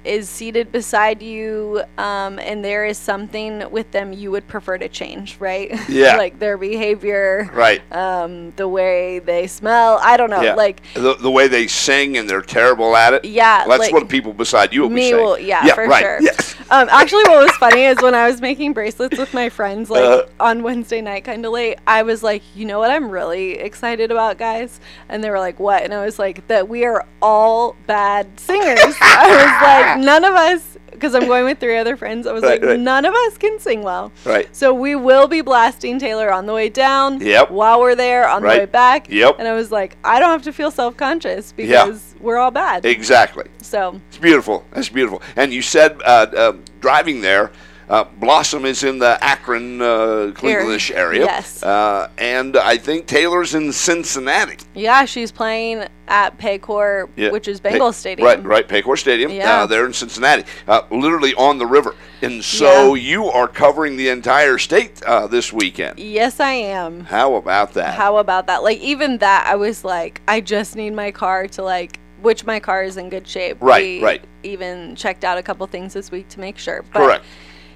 is 0.05 0.29
seated 0.29 0.71
beside 0.71 1.21
you 1.21 1.81
um, 1.97 2.39
and 2.39 2.63
there 2.63 2.85
is 2.85 2.97
something 2.97 3.69
with 3.71 3.89
them 3.91 4.13
you 4.13 4.31
would 4.31 4.47
prefer 4.47 4.77
to 4.77 4.89
change, 4.89 5.37
right? 5.39 5.71
Yeah. 5.89 6.17
like 6.17 6.39
their 6.39 6.57
behavior, 6.57 7.49
Right. 7.53 7.81
um, 7.93 8.51
the 8.55 8.67
way 8.67 9.19
they 9.19 9.47
smell. 9.47 9.99
I 10.01 10.17
don't 10.17 10.29
know. 10.29 10.41
yeah. 10.41 10.55
Like, 10.55 10.81
the, 10.95 11.13
the 11.15 11.29
way 11.31 11.47
they 11.47 11.67
sing 11.67 12.17
and 12.17 12.29
they're 12.29 12.41
terrible 12.41 12.95
at 12.95 13.13
it. 13.13 13.25
yeah. 13.25 13.65
That's 13.67 13.79
like, 13.79 13.93
what 13.93 14.09
people 14.09 14.33
beside 14.33 14.73
you 14.73 14.81
will 14.81 14.89
be 14.89 14.95
me 14.95 15.11
saying. 15.11 15.23
will, 15.23 15.37
yeah, 15.39 15.65
yeah 15.65 15.73
for 15.75 15.87
right. 15.87 16.01
sure. 16.21 16.33
Um, 16.71 16.89
actually, 16.89 17.23
what 17.23 17.43
was 17.43 17.51
funny 17.57 17.83
is 17.83 18.01
when 18.01 18.15
I 18.15 18.27
was 18.27 18.41
making 18.41 18.73
bracelets 18.73 19.17
with 19.17 19.33
my 19.33 19.49
friends, 19.49 19.89
like 19.89 20.03
Uh. 20.03 20.23
on 20.39 20.63
Wednesday 20.63 21.01
night, 21.01 21.23
kind 21.25 21.45
of 21.45 21.51
late, 21.51 21.77
I 21.85 22.03
was 22.03 22.23
like, 22.23 22.41
you 22.55 22.65
know 22.65 22.79
what 22.79 22.89
I'm 22.91 23.09
really 23.09 23.53
excited 23.59 24.11
about, 24.11 24.37
guys? 24.37 24.79
And 25.09 25.23
they 25.23 25.29
were 25.29 25.39
like, 25.39 25.59
what? 25.59 25.83
And 25.83 25.93
I 25.93 26.03
was 26.03 26.17
like, 26.17 26.47
that 26.47 26.67
we 26.67 26.85
are 26.85 27.05
all 27.21 27.75
bad 27.85 28.39
singers. 28.39 28.79
I 29.01 29.27
was 29.29 29.61
like, 29.67 29.92
none 29.97 30.23
of 30.23 30.33
us, 30.33 30.77
because 30.91 31.15
I'm 31.15 31.25
going 31.27 31.45
with 31.45 31.59
three 31.59 31.77
other 31.77 31.97
friends, 31.97 32.27
I 32.27 32.31
was 32.33 32.43
Right, 32.43 32.61
like, 32.61 32.69
right. 32.69 32.79
none 32.79 33.05
of 33.05 33.13
us 33.13 33.37
can 33.37 33.59
sing 33.59 33.81
well. 33.83 34.11
Right. 34.25 34.47
So 34.55 34.73
we 34.73 34.95
will 34.95 35.27
be 35.27 35.41
blasting 35.41 35.99
Taylor 35.99 36.31
on 36.31 36.45
the 36.45 36.53
way 36.53 36.69
down. 36.69 37.19
Yep. 37.19 37.51
While 37.51 37.79
we're 37.81 37.95
there, 37.95 38.27
on 38.27 38.43
Right. 38.43 38.53
the 38.53 38.59
way 38.61 38.65
back. 38.65 39.09
Yep. 39.09 39.35
And 39.39 39.47
I 39.47 39.53
was 39.53 39.71
like, 39.71 39.97
I 40.03 40.19
don't 40.19 40.29
have 40.29 40.43
to 40.43 40.53
feel 40.53 40.71
self 40.71 40.95
conscious 40.97 41.51
because 41.51 42.15
we're 42.19 42.37
all 42.37 42.51
bad. 42.51 42.85
Exactly. 42.85 43.45
so 43.61 43.99
It's 44.09 44.17
beautiful. 44.17 44.65
That's 44.71 44.89
beautiful. 44.89 45.21
And 45.35 45.51
you 45.53 45.61
said 45.61 45.99
uh, 46.05 46.27
uh, 46.35 46.53
driving 46.79 47.21
there, 47.21 47.51
uh, 47.89 48.03
Blossom 48.19 48.65
is 48.65 48.83
in 48.83 48.99
the 48.99 49.17
Akron, 49.23 49.81
uh, 49.81 50.31
Clevelandish 50.35 50.91
area. 50.95 51.25
yes. 51.25 51.61
Uh, 51.63 52.09
and 52.17 52.57
I 52.57 52.77
think 52.77 53.05
Taylor's 53.07 53.53
in 53.55 53.71
Cincinnati. 53.71 54.57
Yeah, 54.73 55.05
she's 55.05 55.31
playing 55.31 55.85
at 56.07 56.37
Paycor, 56.37 57.09
Yeah. 57.15 57.31
which 57.31 57.47
is 57.47 57.59
Pay- 57.59 57.71
Bengal 57.71 57.93
Stadium. 57.93 58.25
Right, 58.25 58.43
right. 58.43 58.67
Paycor 58.67 58.97
Stadium. 58.97 59.31
Yeah. 59.31 59.61
Uh, 59.63 59.65
there 59.65 59.85
in 59.85 59.93
Cincinnati, 59.93 60.43
uh, 60.67 60.81
literally 60.91 61.33
on 61.35 61.57
the 61.57 61.65
river. 61.65 61.95
And 62.21 62.43
so 62.43 62.95
you 62.95 63.25
are 63.25 63.47
covering 63.47 63.97
the 63.97 64.09
entire 64.09 64.57
state 64.57 65.01
uh, 65.03 65.27
this 65.27 65.51
weekend. 65.53 65.99
Yes, 65.99 66.39
I 66.39 66.51
am. 66.53 67.01
How 67.05 67.35
about 67.35 67.73
that? 67.73 67.95
How 67.95 68.17
about 68.17 68.47
that? 68.47 68.63
Like 68.63 68.79
even 68.79 69.17
that, 69.19 69.45
I 69.47 69.55
was 69.55 69.83
like, 69.83 70.21
I 70.27 70.41
just 70.41 70.75
need 70.75 70.91
my 70.93 71.11
car 71.11 71.47
to 71.47 71.63
like, 71.63 71.99
which 72.21 72.45
my 72.45 72.59
car 72.59 72.83
is 72.83 72.95
in 72.97 73.09
good 73.09 73.27
shape. 73.27 73.57
Right, 73.59 73.99
We 73.99 74.03
right. 74.03 74.25
Even 74.43 74.95
checked 74.95 75.23
out 75.25 75.37
a 75.37 75.43
couple 75.43 75.65
things 75.67 75.93
this 75.93 76.11
week 76.11 76.27
to 76.29 76.39
make 76.39 76.57
sure. 76.57 76.83
But, 76.93 76.99
Correct. 76.99 77.25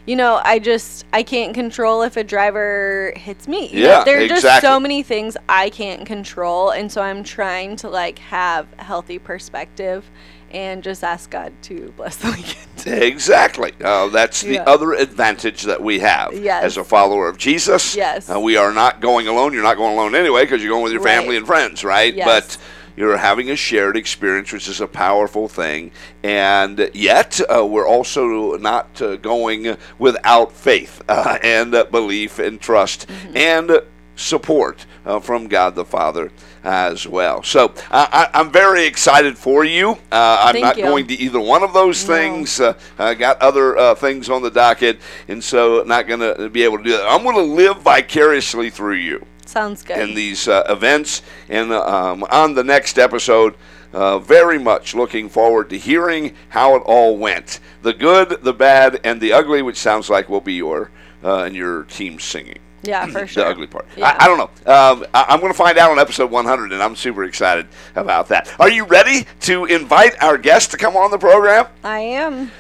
You 0.08 0.16
know, 0.16 0.40
I 0.44 0.58
just 0.60 1.06
I 1.12 1.22
can't 1.22 1.54
control 1.54 2.02
if 2.02 2.16
a 2.16 2.24
driver 2.24 3.12
hits 3.18 3.46
me. 3.48 3.70
Yeah, 3.74 4.06
there 4.06 4.24
are 4.24 4.28
just 4.28 4.62
so 4.62 4.80
many 4.80 5.04
things 5.04 5.36
I 5.50 5.70
can't 5.70 6.06
control, 6.06 6.70
and 6.72 6.90
so 6.90 7.02
I'm 7.02 7.24
trying 7.26 7.76
to 7.78 7.90
like 7.90 8.18
have 8.20 8.68
a 8.80 8.84
healthy 8.86 9.20
perspective, 9.20 10.10
and 10.52 10.82
just 10.82 11.04
ask 11.04 11.30
God 11.30 11.52
to 11.64 11.94
bless 11.98 12.16
the 12.16 12.32
weekend. 12.38 13.04
Exactly. 13.04 13.74
Uh, 13.84 14.08
that's 14.08 14.40
the 14.42 14.54
Yeah. 14.54 14.64
other 14.64 14.94
advantage 14.94 15.64
that 15.64 15.84
we 15.84 16.00
have 16.00 16.34
Yes. 16.34 16.64
as 16.64 16.78
a 16.78 16.86
follower 16.86 17.28
of 17.28 17.38
Jesus. 17.38 17.94
Yes. 17.94 18.34
Uh, 18.34 18.40
we 18.40 18.56
are 18.56 18.72
not 18.72 19.02
going 19.02 19.28
alone. 19.28 19.52
You're 19.52 19.64
not 19.64 19.76
going 19.76 19.94
alone 19.94 20.16
anyway 20.16 20.44
because 20.44 20.62
you're 20.64 20.72
going 20.72 20.84
with 20.84 20.94
your 20.94 21.02
Right. 21.02 21.18
family 21.18 21.36
and 21.36 21.46
friends, 21.46 21.84
right? 21.84 22.14
Yes. 22.14 22.26
But 22.26 22.58
you're 22.98 23.16
having 23.16 23.50
a 23.50 23.56
shared 23.56 23.96
experience, 23.96 24.52
which 24.52 24.68
is 24.68 24.82
a 24.82 24.88
powerful 24.88 25.48
thing. 25.48 25.92
And 26.24 26.90
yet, 26.94 27.40
uh, 27.50 27.66
we're 27.66 27.88
also 27.88 28.58
not 28.58 29.02
uh, 29.02 29.16
going 29.18 29.78
without 30.00 30.52
faith 30.52 31.02
uh, 31.10 31.38
and 31.42 31.74
uh, 31.74 31.86
belief 31.86 32.40
and 32.40 32.60
trust 32.60 33.08
Mm-hmm. 33.08 33.38
and 33.38 33.82
support 34.16 34.86
uh, 35.06 35.20
from 35.20 35.48
God 35.48 35.76
the 35.76 35.86
Father 35.86 36.32
as 36.68 37.08
well. 37.08 37.42
So 37.44 37.74
I 37.90 38.28
I, 38.34 38.40
I'm 38.40 38.52
very 38.52 38.86
excited 38.86 39.38
for 39.38 39.64
you. 39.64 39.92
Uh, 40.12 40.38
I'm 40.42 40.54
Thank 40.54 40.66
not 40.66 40.78
you. 40.78 40.84
going 40.84 41.08
to 41.08 41.14
either 41.16 41.40
one 41.40 41.64
of 41.64 41.74
those 41.74 42.06
No. 42.08 42.14
things. 42.14 42.60
Uh, 42.60 42.74
I 43.00 43.14
got 43.14 43.42
other 43.42 43.78
uh, 43.78 43.96
things 43.96 44.30
on 44.30 44.42
the 44.42 44.52
docket, 44.52 45.00
and 45.30 45.42
so 45.44 45.84
not 45.88 46.08
going 46.08 46.20
to 46.20 46.50
be 46.50 46.64
able 46.64 46.78
to 46.78 46.84
do 46.84 46.92
that. 46.92 47.08
I'm 47.10 47.24
going 47.24 47.38
to 47.38 47.42
live 47.42 47.82
vicariously 47.82 48.70
through 48.70 48.96
you 48.96 49.26
Sounds 49.46 49.82
good. 49.82 49.98
in 49.98 50.14
these 50.14 50.48
uh, 50.50 50.64
events. 50.68 51.22
And 51.48 51.72
um, 51.72 52.24
on 52.30 52.54
the 52.54 52.64
next 52.66 53.00
episode, 53.00 53.56
uh, 53.94 54.20
very 54.20 54.60
much 54.60 54.94
looking 54.94 55.30
forward 55.30 55.70
to 55.70 55.78
hearing 55.78 56.36
how 56.50 56.76
it 56.76 56.84
all 56.86 57.16
went 57.18 57.62
the 57.82 57.94
good, 57.94 58.44
the 58.44 58.54
bad, 58.54 59.00
and 59.06 59.22
the 59.22 59.32
ugly, 59.32 59.62
which 59.62 59.78
sounds 59.78 60.10
like 60.10 60.28
will 60.28 60.42
be 60.42 60.56
your 60.56 60.92
uh, 61.24 61.44
and 61.44 61.56
your 61.56 61.84
team 61.84 62.20
singing. 62.20 62.60
Yeah, 62.84 63.06
for 63.08 63.26
sure. 63.28 63.44
The 63.44 63.50
ugly 63.50 63.68
part. 63.68 63.86
Yeah. 63.96 64.16
I, 64.20 64.26
I 64.26 64.28
don't 64.28 64.38
know. 64.38 64.72
Um, 64.74 65.06
I, 65.14 65.26
I'm 65.30 65.40
going 65.40 65.52
to 65.52 65.58
find 65.58 65.78
out 65.78 65.92
on 65.92 66.00
episode 66.00 66.32
100, 66.32 66.72
and 66.72 66.82
I'm 66.82 66.96
super 66.96 67.24
excited 67.24 67.68
about 67.96 68.28
that. 68.30 68.54
Are 68.60 68.70
you 68.70 68.86
ready 68.86 69.26
to 69.42 69.66
invite 69.66 70.22
our 70.22 70.38
guest 70.38 70.72
to 70.72 70.78
come 70.78 70.96
on 70.96 71.12
the 71.12 71.18
program? 71.18 71.68
I 71.84 72.00
am. 72.00 72.52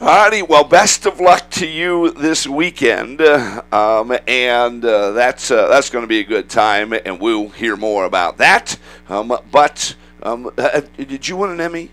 Alrighty, 0.00 0.46
well, 0.46 0.64
best 0.64 1.06
of 1.06 1.20
luck 1.20 1.50
to 1.52 1.66
you 1.66 2.10
this 2.10 2.46
weekend, 2.46 3.20
uh, 3.20 3.62
um, 3.72 4.14
and 4.26 4.84
uh, 4.84 5.12
that's 5.12 5.50
uh, 5.52 5.68
that's 5.68 5.88
going 5.88 6.02
to 6.02 6.08
be 6.08 6.18
a 6.18 6.24
good 6.24 6.50
time, 6.50 6.92
and 6.92 7.20
we'll 7.20 7.48
hear 7.50 7.76
more 7.76 8.04
about 8.04 8.36
that. 8.38 8.76
Um, 9.08 9.32
but 9.52 9.94
um, 10.24 10.50
uh, 10.58 10.80
did 10.98 11.28
you 11.28 11.36
win 11.36 11.50
an 11.52 11.60
Emmy? 11.60 11.90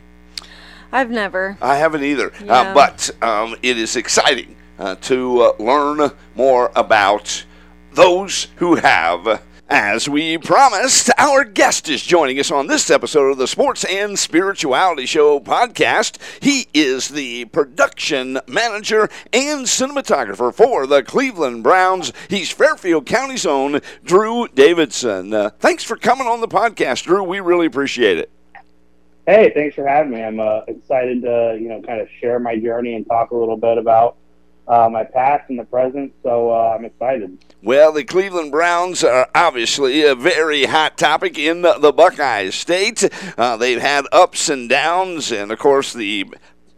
I've 0.92 1.12
never. 1.12 1.58
I 1.62 1.78
haven't 1.78 2.04
either, 2.04 2.34
uh, 2.34 2.44
Yeah. 2.44 2.74
but 2.74 3.12
um, 3.22 3.56
it 3.62 3.78
is 3.78 3.96
exciting 3.96 4.56
uh, 4.80 4.96
to 4.96 5.42
uh, 5.42 5.52
learn 5.64 6.12
more 6.36 6.72
about 6.76 7.46
those 7.94 8.48
who 8.58 8.76
have. 8.76 9.44
As 9.74 10.10
we 10.10 10.38
promised, 10.38 11.10
our 11.18 11.46
guest 11.46 11.88
is 11.88 12.02
joining 12.02 12.38
us 12.40 12.52
on 12.52 12.68
this 12.68 12.90
episode 12.90 13.32
of 13.32 13.38
the 13.38 13.48
Sports 13.48 13.86
and 13.86 14.20
Spirituality 14.20 15.06
Show 15.06 15.40
podcast. 15.40 16.18
He 16.44 16.68
is 16.74 17.08
the 17.08 17.46
production 17.46 18.40
manager 18.48 19.10
and 19.32 19.66
cinematographer 19.66 20.54
for 20.54 20.86
the 20.86 21.04
Cleveland 21.04 21.64
Browns. 21.64 22.12
He's 22.28 22.52
Fairfield 22.52 23.06
County's 23.06 23.46
own 23.46 23.80
Drew 24.04 24.50
Davidson. 24.50 25.34
Uh, 25.34 25.52
thanks 25.60 25.86
for 25.86 25.96
coming 25.96 26.28
on 26.28 26.42
the 26.42 26.50
podcast, 26.50 27.04
Drew. 27.04 27.24
We 27.24 27.40
really 27.40 27.66
appreciate 27.66 28.18
it. 28.18 28.30
Hey, 29.26 29.54
thanks 29.56 29.76
for 29.76 29.88
having 29.88 30.12
me. 30.12 30.22
I'm 30.22 30.42
uh, 30.42 30.62
excited 30.68 31.22
to 31.22 31.58
you 31.58 31.70
know 31.70 31.82
kind 31.82 32.02
of 32.02 32.10
share 32.20 32.40
my 32.40 32.58
journey 32.58 32.96
and 32.96 33.08
talk 33.08 33.32
a 33.32 33.38
little 33.38 33.56
bit 33.56 33.78
about 33.78 34.18
uh, 34.68 34.90
my 34.90 35.04
past 35.04 35.50
and 35.50 35.60
the 35.60 35.64
present. 35.66 36.14
So 36.24 36.52
uh, 36.52 36.76
I'm 36.78 36.86
excited. 36.86 37.38
Well, 37.62 37.92
the 37.92 38.04
Cleveland 38.04 38.52
Browns 38.52 39.04
are 39.04 39.30
obviously 39.36 40.04
a 40.04 40.16
very 40.16 40.66
hot 40.66 40.98
topic 40.98 41.38
in 41.38 41.62
the 41.62 41.94
Buckeye 41.96 42.50
State. 42.50 43.10
Uh, 43.38 43.58
they've 43.58 43.82
had 43.82 44.06
ups 44.12 44.50
and 44.50 44.70
downs, 44.70 45.32
and 45.32 45.52
of 45.52 45.60
course, 45.60 45.94
the 45.94 46.26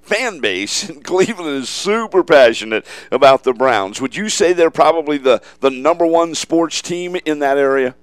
fan 0.03 0.39
base 0.39 0.89
in 0.89 1.01
Cleveland 1.03 1.63
is 1.63 1.69
super 1.69 2.23
passionate 2.23 2.85
about 3.11 3.43
the 3.43 3.53
Browns. 3.53 4.01
Would 4.01 4.15
you 4.15 4.29
say 4.29 4.53
they're 4.53 4.69
probably 4.69 5.17
the, 5.17 5.41
the 5.61 5.69
number 5.69 6.05
one 6.05 6.35
sports 6.35 6.81
team 6.81 7.15
in 7.25 7.39
that 7.39 7.57
area? 7.57 7.95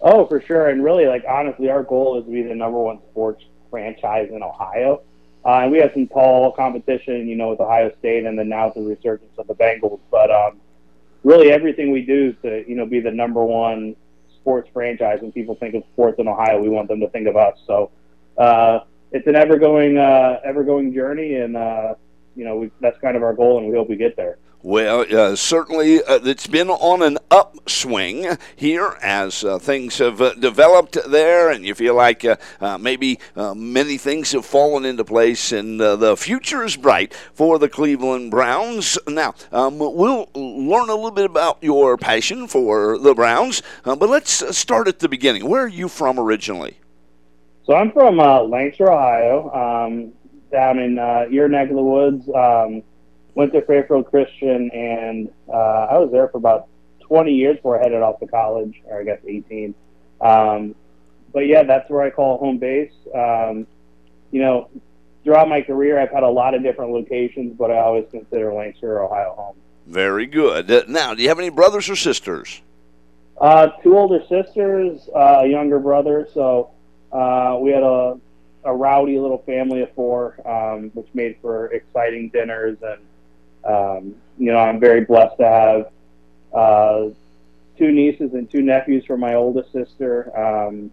Oh, 0.00 0.26
for 0.26 0.40
sure. 0.40 0.68
And 0.68 0.82
really, 0.82 1.06
like 1.06 1.24
honestly, 1.28 1.70
our 1.70 1.82
goal 1.82 2.18
is 2.18 2.24
to 2.24 2.30
be 2.30 2.42
the 2.42 2.54
number 2.54 2.78
one 2.78 2.98
sports 3.10 3.44
franchise 3.70 4.28
in 4.30 4.42
Ohio. 4.42 5.02
Uh, 5.44 5.60
and 5.62 5.72
we 5.72 5.78
have 5.78 5.90
some 5.92 6.06
tall 6.06 6.52
competition, 6.52 7.26
you 7.28 7.34
know, 7.34 7.50
with 7.50 7.60
Ohio 7.60 7.90
State, 7.98 8.24
and 8.26 8.38
then 8.38 8.48
now 8.48 8.70
the 8.70 8.80
resurgence 8.80 9.32
of 9.38 9.46
the 9.48 9.54
Bengals. 9.54 9.98
But 10.10 10.30
um, 10.30 10.60
really, 11.24 11.50
everything 11.50 11.90
we 11.90 12.02
do 12.02 12.30
is 12.30 12.34
to 12.42 12.68
you 12.68 12.76
know 12.76 12.86
be 12.86 13.00
the 13.00 13.10
number 13.10 13.44
one 13.44 13.96
sports 14.36 14.68
franchise. 14.72 15.18
When 15.20 15.32
people 15.32 15.56
think 15.56 15.74
of 15.74 15.82
sports 15.92 16.18
in 16.18 16.28
Ohio, 16.28 16.60
we 16.60 16.68
want 16.68 16.88
them 16.88 17.00
to 17.00 17.08
think 17.08 17.26
of 17.26 17.36
us. 17.36 17.58
So 17.66 17.90
uh, 18.38 18.80
it's 19.10 19.26
an 19.26 19.36
ever 19.36 19.58
going, 19.58 19.98
uh, 19.98 20.40
ever 20.44 20.62
going 20.62 20.94
journey, 20.94 21.34
and 21.36 21.56
uh, 21.56 21.94
you 22.36 22.44
know 22.44 22.56
we, 22.56 22.70
that's 22.80 23.00
kind 23.00 23.16
of 23.16 23.22
our 23.22 23.34
goal, 23.34 23.58
and 23.58 23.68
we 23.68 23.76
hope 23.76 23.88
we 23.88 23.96
get 23.96 24.16
there. 24.16 24.38
Well, 24.64 25.04
uh, 25.12 25.34
certainly 25.34 26.04
uh, 26.04 26.20
it's 26.22 26.46
been 26.46 26.70
on 26.70 27.02
an 27.02 27.18
upswing 27.32 28.38
here 28.54 28.96
as 29.02 29.42
uh, 29.42 29.58
things 29.58 29.98
have 29.98 30.20
uh, 30.20 30.34
developed 30.34 30.96
there, 31.10 31.50
and 31.50 31.66
you 31.66 31.74
feel 31.74 31.96
like 31.96 32.24
uh, 32.24 32.36
uh, 32.60 32.78
maybe 32.78 33.18
many 33.34 33.98
things 33.98 34.30
have 34.30 34.46
fallen 34.46 34.84
into 34.84 35.04
place, 35.04 35.50
and 35.50 35.80
the 35.80 36.16
future 36.16 36.62
is 36.62 36.76
bright 36.76 37.12
for 37.34 37.58
the 37.58 37.68
Cleveland 37.68 38.30
Browns. 38.30 38.96
Now, 39.08 39.34
um, 39.50 39.80
we'll 39.80 40.28
learn 40.36 40.88
a 40.88 40.94
little 40.94 41.10
bit 41.10 41.24
about 41.24 41.58
your 41.60 41.96
passion 41.96 42.46
for 42.46 42.98
the 42.98 43.14
Browns, 43.14 43.64
but 43.82 44.08
let's 44.08 44.56
start 44.56 44.86
at 44.86 45.00
the 45.00 45.08
beginning. 45.08 45.48
Where 45.48 45.64
are 45.64 45.68
you 45.68 45.88
from 45.88 46.20
originally? 46.20 46.78
So 47.64 47.74
I'm 47.74 47.90
from 47.90 48.18
Lancaster, 48.18 48.92
Ohio, 48.92 49.50
um, 49.50 50.12
down 50.52 50.78
in 50.78 50.94
your 51.32 51.48
neck 51.48 51.68
of 51.68 51.74
the 51.74 51.82
woods. 51.82 52.28
Um, 52.28 52.84
went 53.34 53.52
to 53.52 53.62
Fairfield 53.62 54.06
Christian, 54.10 54.70
and 54.70 55.30
uh, 55.48 55.86
I 55.90 55.98
was 55.98 56.10
there 56.12 56.28
for 56.28 56.38
about 56.38 56.68
20 57.00 57.32
years 57.32 57.56
before 57.56 57.78
I 57.78 57.82
headed 57.82 58.02
off 58.02 58.20
to 58.20 58.26
college, 58.26 58.80
or 58.86 59.00
I 59.00 59.04
guess 59.04 59.20
18. 59.26 59.74
Um, 60.20 60.74
but 61.32 61.40
yeah, 61.40 61.62
that's 61.62 61.88
where 61.90 62.02
I 62.02 62.10
call 62.10 62.38
home 62.38 62.58
base. 62.58 62.92
Um, 63.14 63.66
you 64.30 64.40
know, 64.40 64.68
throughout 65.24 65.48
my 65.48 65.62
career, 65.62 65.98
I've 65.98 66.10
had 66.10 66.22
a 66.22 66.28
lot 66.28 66.54
of 66.54 66.62
different 66.62 66.92
locations, 66.92 67.56
but 67.56 67.70
I 67.70 67.78
always 67.78 68.06
consider 68.10 68.52
Lancaster, 68.52 69.02
Ohio 69.02 69.34
home. 69.34 69.56
Very 69.86 70.26
good. 70.26 70.70
Uh, 70.70 70.82
now, 70.88 71.14
do 71.14 71.22
you 71.22 71.28
have 71.28 71.38
any 71.38 71.50
brothers 71.50 71.88
or 71.88 71.96
sisters? 71.96 72.60
Uh, 73.40 73.68
two 73.82 73.96
older 73.96 74.20
sisters, 74.28 75.08
uh, 75.14 75.40
a 75.42 75.46
younger 75.46 75.80
brother. 75.80 76.28
So 76.32 76.70
uh, 77.10 77.58
we 77.60 77.72
had 77.72 77.82
a, 77.82 78.18
a 78.64 78.72
rowdy 78.74 79.18
little 79.18 79.42
family 79.44 79.82
of 79.82 79.92
four, 79.94 80.36
um, 80.48 80.90
which 80.94 81.08
made 81.14 81.36
for 81.42 81.66
exciting 81.72 82.28
dinners. 82.28 82.78
And, 82.82 83.00
um, 83.64 84.14
you 84.38 84.52
know, 84.52 84.58
I'm 84.58 84.80
very 84.80 85.02
blessed 85.02 85.36
to 85.38 85.44
have 85.44 85.90
uh, 86.52 87.10
two 87.78 87.92
nieces 87.92 88.34
and 88.34 88.50
two 88.50 88.62
nephews 88.62 89.04
for 89.06 89.16
my 89.16 89.34
oldest 89.34 89.72
sister. 89.72 90.36
Um, 90.38 90.90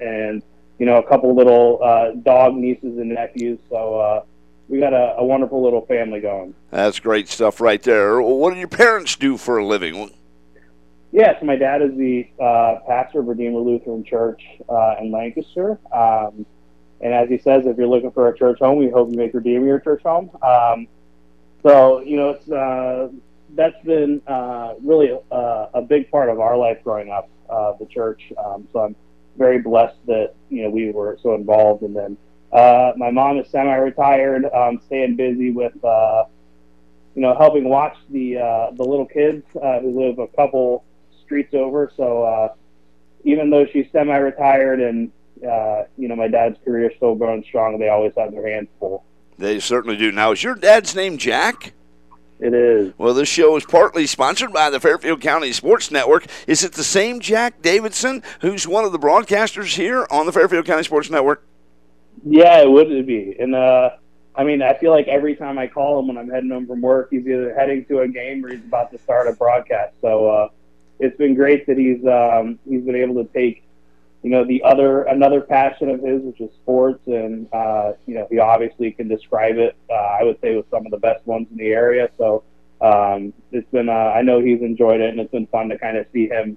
and, 0.00 0.42
you 0.78 0.86
know, 0.86 0.96
a 0.96 1.02
couple 1.02 1.34
little 1.34 1.80
uh, 1.82 2.12
dog 2.12 2.54
nieces 2.54 2.98
and 2.98 3.10
nephews. 3.10 3.58
So 3.70 3.98
uh, 3.98 4.24
we 4.68 4.80
got 4.80 4.92
a, 4.92 5.16
a 5.18 5.24
wonderful 5.24 5.62
little 5.62 5.86
family 5.86 6.20
going. 6.20 6.54
That's 6.70 6.98
great 6.98 7.28
stuff 7.28 7.60
right 7.60 7.82
there. 7.82 8.20
What 8.20 8.52
do 8.52 8.58
your 8.58 8.68
parents 8.68 9.16
do 9.16 9.36
for 9.36 9.58
a 9.58 9.66
living? 9.66 10.10
Yes, 11.12 11.40
my 11.44 11.54
dad 11.54 11.80
is 11.80 11.96
the 11.96 12.26
uh, 12.40 12.80
pastor 12.88 13.20
of 13.20 13.28
Redeemer 13.28 13.60
Lutheran 13.60 14.02
Church 14.02 14.42
uh, 14.68 14.96
in 15.00 15.12
Lancaster. 15.12 15.78
Um, 15.92 16.44
and 17.00 17.12
as 17.12 17.28
he 17.28 17.38
says, 17.38 17.66
if 17.66 17.76
you're 17.76 17.86
looking 17.86 18.10
for 18.10 18.28
a 18.28 18.36
church 18.36 18.58
home, 18.58 18.78
we 18.78 18.90
hope 18.90 19.10
you 19.10 19.16
make 19.16 19.32
Redeemer 19.32 19.66
your 19.66 19.78
church 19.78 20.02
home. 20.02 20.30
Um, 20.42 20.88
so, 21.64 22.00
you 22.00 22.16
know, 22.16 22.30
it's 22.30 22.50
uh, 22.50 23.08
that's 23.54 23.82
been 23.84 24.20
uh, 24.26 24.74
really 24.82 25.18
uh, 25.32 25.66
a 25.72 25.80
big 25.80 26.10
part 26.10 26.28
of 26.28 26.38
our 26.38 26.56
life 26.56 26.78
growing 26.84 27.10
up, 27.10 27.28
uh, 27.48 27.72
the 27.80 27.86
church. 27.86 28.32
Um, 28.36 28.68
so 28.72 28.80
I'm 28.80 28.96
very 29.38 29.60
blessed 29.60 29.96
that, 30.06 30.34
you 30.50 30.62
know, 30.62 30.70
we 30.70 30.90
were 30.90 31.18
so 31.22 31.34
involved. 31.34 31.82
And 31.82 31.96
then 31.96 32.16
uh, 32.52 32.92
my 32.96 33.10
mom 33.10 33.38
is 33.38 33.48
semi-retired, 33.48 34.44
um, 34.52 34.80
staying 34.86 35.16
busy 35.16 35.50
with, 35.52 35.82
uh, 35.82 36.24
you 37.14 37.22
know, 37.22 37.34
helping 37.34 37.68
watch 37.68 37.96
the 38.10 38.38
uh, 38.38 38.70
the 38.72 38.82
little 38.82 39.06
kids 39.06 39.44
uh, 39.62 39.80
who 39.80 39.98
live 39.98 40.18
a 40.18 40.26
couple 40.28 40.84
streets 41.24 41.54
over. 41.54 41.90
So 41.96 42.24
uh, 42.24 42.54
even 43.24 43.50
though 43.50 43.66
she's 43.66 43.86
semi-retired 43.90 44.80
and 44.80 45.10
uh, 45.42 45.84
you 45.96 46.08
know 46.08 46.16
my 46.16 46.28
dad's 46.28 46.58
career 46.64 46.90
is 46.90 46.96
still 46.96 47.14
going 47.14 47.42
strong, 47.44 47.78
they 47.78 47.88
always 47.88 48.12
have 48.16 48.32
their 48.32 48.48
hands 48.48 48.68
full. 48.78 49.04
They 49.38 49.60
certainly 49.60 49.96
do. 49.96 50.12
Now, 50.12 50.32
is 50.32 50.42
your 50.42 50.54
dad's 50.54 50.94
name 50.94 51.18
Jack? 51.18 51.72
It 52.40 52.52
is. 52.52 52.92
Well, 52.98 53.14
this 53.14 53.28
show 53.28 53.56
is 53.56 53.64
partly 53.64 54.06
sponsored 54.06 54.52
by 54.52 54.70
the 54.70 54.80
Fairfield 54.80 55.20
County 55.20 55.52
Sports 55.52 55.90
Network. 55.90 56.26
Is 56.46 56.62
it 56.64 56.72
the 56.72 56.84
same 56.84 57.20
Jack 57.20 57.62
Davidson 57.62 58.22
who's 58.40 58.66
one 58.66 58.84
of 58.84 58.92
the 58.92 58.98
broadcasters 58.98 59.76
here 59.76 60.06
on 60.10 60.26
the 60.26 60.32
Fairfield 60.32 60.66
County 60.66 60.82
Sports 60.82 61.10
Network? 61.10 61.44
Yeah, 62.24 62.60
it 62.60 62.70
would 62.70 63.06
be. 63.06 63.36
And 63.38 63.54
uh, 63.54 63.90
I 64.36 64.44
mean, 64.44 64.62
I 64.62 64.74
feel 64.74 64.90
like 64.90 65.08
every 65.08 65.36
time 65.36 65.58
I 65.58 65.68
call 65.68 66.00
him 66.00 66.08
when 66.08 66.18
I'm 66.18 66.28
heading 66.28 66.50
home 66.50 66.66
from 66.66 66.80
work, 66.80 67.08
he's 67.10 67.26
either 67.26 67.54
heading 67.54 67.84
to 67.86 68.00
a 68.00 68.08
game 68.08 68.44
or 68.44 68.50
he's 68.50 68.64
about 68.64 68.90
to 68.92 68.98
start 68.98 69.28
a 69.28 69.32
broadcast. 69.32 69.94
So 70.00 70.28
uh, 70.28 70.48
it's 70.98 71.16
been 71.16 71.34
great 71.34 71.66
that 71.66 71.78
he's 71.78 72.04
um, 72.04 72.58
he's 72.68 72.82
been 72.82 72.96
able 72.96 73.24
to 73.24 73.32
take 73.32 73.63
you 74.24 74.30
know 74.30 74.42
the 74.42 74.62
other 74.62 75.02
another 75.02 75.42
passion 75.42 75.90
of 75.90 76.00
his, 76.00 76.22
which 76.22 76.40
is 76.40 76.50
sports, 76.54 77.06
and 77.06 77.46
uh, 77.52 77.92
you 78.06 78.14
know 78.14 78.26
he 78.30 78.38
obviously 78.38 78.90
can 78.90 79.06
describe 79.06 79.58
it. 79.58 79.76
Uh, 79.90 79.92
I 79.92 80.22
would 80.22 80.40
say 80.40 80.56
with 80.56 80.68
some 80.70 80.86
of 80.86 80.90
the 80.90 80.98
best 80.98 81.26
ones 81.26 81.46
in 81.50 81.58
the 81.58 81.68
area. 81.68 82.08
So 82.16 82.42
um, 82.80 83.34
it's 83.52 83.70
been 83.70 83.90
uh, 83.90 83.92
I 83.92 84.22
know 84.22 84.40
he's 84.40 84.62
enjoyed 84.62 85.02
it, 85.02 85.10
and 85.10 85.20
it's 85.20 85.30
been 85.30 85.46
fun 85.48 85.68
to 85.68 85.78
kind 85.78 85.98
of 85.98 86.06
see 86.10 86.26
him, 86.26 86.56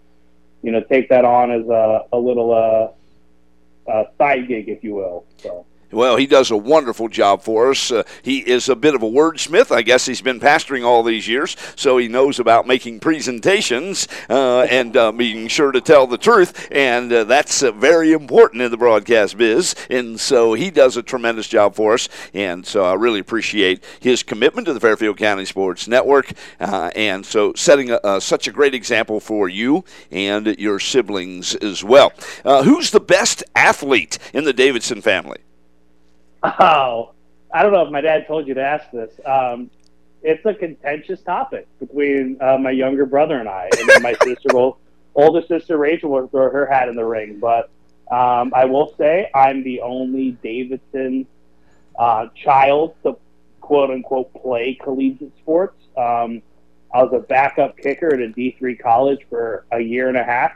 you 0.63 0.71
know, 0.71 0.81
take 0.81 1.09
that 1.09 1.25
on 1.25 1.51
as 1.51 1.67
a, 1.67 2.05
a 2.13 2.17
little 2.17 2.53
uh, 2.53 3.91
uh, 3.91 4.05
side 4.17 4.47
gig, 4.47 4.69
if 4.69 4.81
you 4.81 4.95
will. 4.95 5.25
So. 5.39 5.65
Well, 5.91 6.17
he 6.17 6.27
does 6.27 6.51
a 6.51 6.57
wonderful 6.57 7.07
job 7.07 7.41
for 7.43 7.71
us. 7.71 7.91
Uh, 7.91 8.03
he 8.21 8.39
is 8.39 8.67
a 8.67 8.75
bit 8.75 8.93
of 8.93 9.03
a 9.03 9.09
wordsmith. 9.09 9.73
I 9.73 9.83
guess 9.83 10.05
he's 10.05 10.21
been 10.21 10.39
pastoring 10.39 10.85
all 10.85 11.01
these 11.01 11.29
years, 11.29 11.55
so 11.77 11.97
he 11.97 12.09
knows 12.09 12.39
about 12.39 12.67
making 12.67 12.99
presentations 12.99 14.05
uh, 14.29 14.63
and 14.63 14.97
uh, 14.97 15.13
being 15.13 15.47
sure 15.47 15.71
to 15.71 15.79
tell 15.79 16.05
the 16.05 16.17
truth. 16.17 16.67
And 16.71 17.13
uh, 17.13 17.23
that's 17.23 17.63
uh, 17.63 17.71
very 17.71 18.11
important 18.11 18.63
in 18.63 18.71
the 18.71 18.77
broadcast 18.77 19.37
biz. 19.37 19.75
And 19.89 20.19
so 20.19 20.53
he 20.53 20.71
does 20.71 20.97
a 20.97 21.03
tremendous 21.03 21.47
job 21.47 21.73
for 21.73 21.93
us. 21.93 22.09
And 22.33 22.65
so 22.65 22.83
I 22.83 22.95
really 22.95 23.21
appreciate 23.21 23.85
his 24.01 24.23
commitment 24.23 24.67
to 24.67 24.73
the 24.73 24.81
Fairfield 24.81 25.15
County 25.15 25.45
Sports 25.45 25.87
Network. 25.87 26.33
Uh, 26.59 26.91
and 26.97 27.25
so 27.25 27.53
setting 27.55 27.91
a, 27.91 28.19
such 28.19 28.49
a 28.49 28.51
great 28.51 28.75
example 28.75 29.21
for 29.21 29.47
you 29.47 29.85
and 30.11 30.47
your 30.59 30.79
siblings 30.79 31.55
as 31.55 31.81
well. 31.81 32.11
who's 32.43 32.91
the 32.91 32.99
best 32.99 33.41
athlete 33.55 34.19
in 34.33 34.43
the 34.43 34.53
Davidson 34.53 35.01
family? 35.01 35.37
Oh, 36.59 37.11
I 37.53 37.63
don't 37.63 37.71
know 37.71 37.85
if 37.85 37.91
my 37.91 38.01
dad 38.01 38.27
told 38.27 38.47
you 38.47 38.53
to 38.55 38.63
ask 38.63 38.89
this. 38.91 39.19
Um, 39.25 39.69
it's 40.21 40.45
a 40.45 40.53
contentious 40.53 41.21
topic 41.21 41.67
between 41.79 42.37
uh, 42.41 42.57
my 42.57 42.71
younger 42.71 43.05
brother 43.05 43.39
and 43.39 43.47
I, 43.47 43.69
and 43.79 43.89
then 43.89 44.01
my 44.01 44.13
sister 44.23 44.49
will, 44.53 44.77
older 45.15 45.41
sister 45.45 45.77
Rachel 45.77 46.09
will 46.09 46.27
throw 46.27 46.49
her 46.49 46.65
hat 46.65 46.89
in 46.89 46.95
the 46.95 47.05
ring. 47.05 47.39
But 47.39 47.69
um, 48.11 48.53
I 48.55 48.65
will 48.65 48.93
say 48.97 49.29
I'm 49.33 49.63
the 49.63 49.81
only 49.81 50.31
Davidson 50.43 51.27
uh, 51.97 52.27
child 52.35 52.95
to 53.03 53.17
quote 53.61 53.89
unquote 53.91 54.33
play 54.33 54.77
collegiate 54.81 55.35
sports. 55.37 55.81
Um, 55.97 56.41
I 56.93 57.03
was 57.03 57.11
a 57.13 57.19
backup 57.19 57.77
kicker 57.77 58.13
at 58.13 58.21
a 58.21 58.27
D3 58.27 58.79
college 58.79 59.19
for 59.29 59.65
a 59.71 59.79
year 59.79 60.07
and 60.07 60.17
a 60.17 60.23
half, 60.23 60.53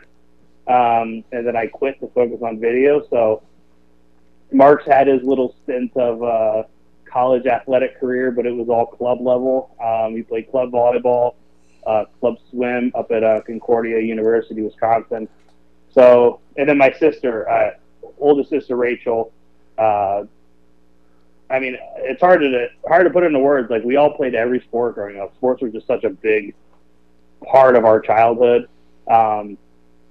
um, 0.67 1.23
and 1.32 1.45
then 1.45 1.56
I 1.56 1.67
quit 1.67 1.99
to 1.99 2.08
focus 2.08 2.39
on 2.41 2.60
video. 2.60 3.06
So 3.10 3.43
Mark's 4.51 4.85
had 4.85 5.07
his 5.07 5.23
little 5.23 5.55
stint 5.63 5.95
of 5.95 6.23
uh, 6.23 6.63
college 7.05 7.45
athletic 7.45 7.99
career, 7.99 8.31
but 8.31 8.45
it 8.45 8.51
was 8.51 8.69
all 8.69 8.85
club 8.85 9.21
level. 9.21 9.75
Um, 9.83 10.15
he 10.15 10.23
played 10.23 10.49
club 10.51 10.71
volleyball, 10.71 11.35
uh, 11.85 12.05
club 12.19 12.37
swim 12.49 12.91
up 12.95 13.11
at 13.11 13.23
uh, 13.23 13.41
Concordia 13.41 13.99
University, 13.99 14.61
Wisconsin. 14.61 15.27
So, 15.93 16.39
and 16.57 16.67
then 16.67 16.77
my 16.77 16.91
sister, 16.93 17.49
uh, 17.49 17.71
oldest 18.19 18.49
sister 18.49 18.75
Rachel. 18.75 19.31
Uh, 19.77 20.23
I 21.49 21.59
mean, 21.59 21.77
it's 21.97 22.21
hard 22.21 22.39
to 22.41 22.67
hard 22.87 23.05
to 23.05 23.09
put 23.09 23.23
into 23.23 23.39
words. 23.39 23.69
Like 23.69 23.83
we 23.83 23.97
all 23.97 24.13
played 24.13 24.35
every 24.35 24.61
sport 24.61 24.95
growing 24.95 25.19
up. 25.19 25.35
Sports 25.35 25.61
were 25.61 25.69
just 25.69 25.85
such 25.85 26.05
a 26.05 26.09
big 26.09 26.55
part 27.45 27.75
of 27.75 27.83
our 27.83 27.99
childhood. 27.99 28.69
Um, 29.09 29.57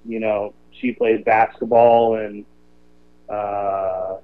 you 0.05 0.19
know, 0.19 0.53
she 0.71 0.91
played 0.91 1.25
basketball 1.25 2.17
and 2.17 2.45
uh, 3.27 4.17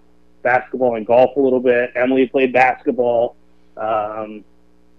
basketball 0.47 0.95
and 0.95 1.05
golf 1.05 1.35
a 1.35 1.39
little 1.39 1.59
bit. 1.59 1.91
Emily 1.95 2.25
played 2.25 2.53
basketball. 2.53 3.35
Um, 3.75 4.45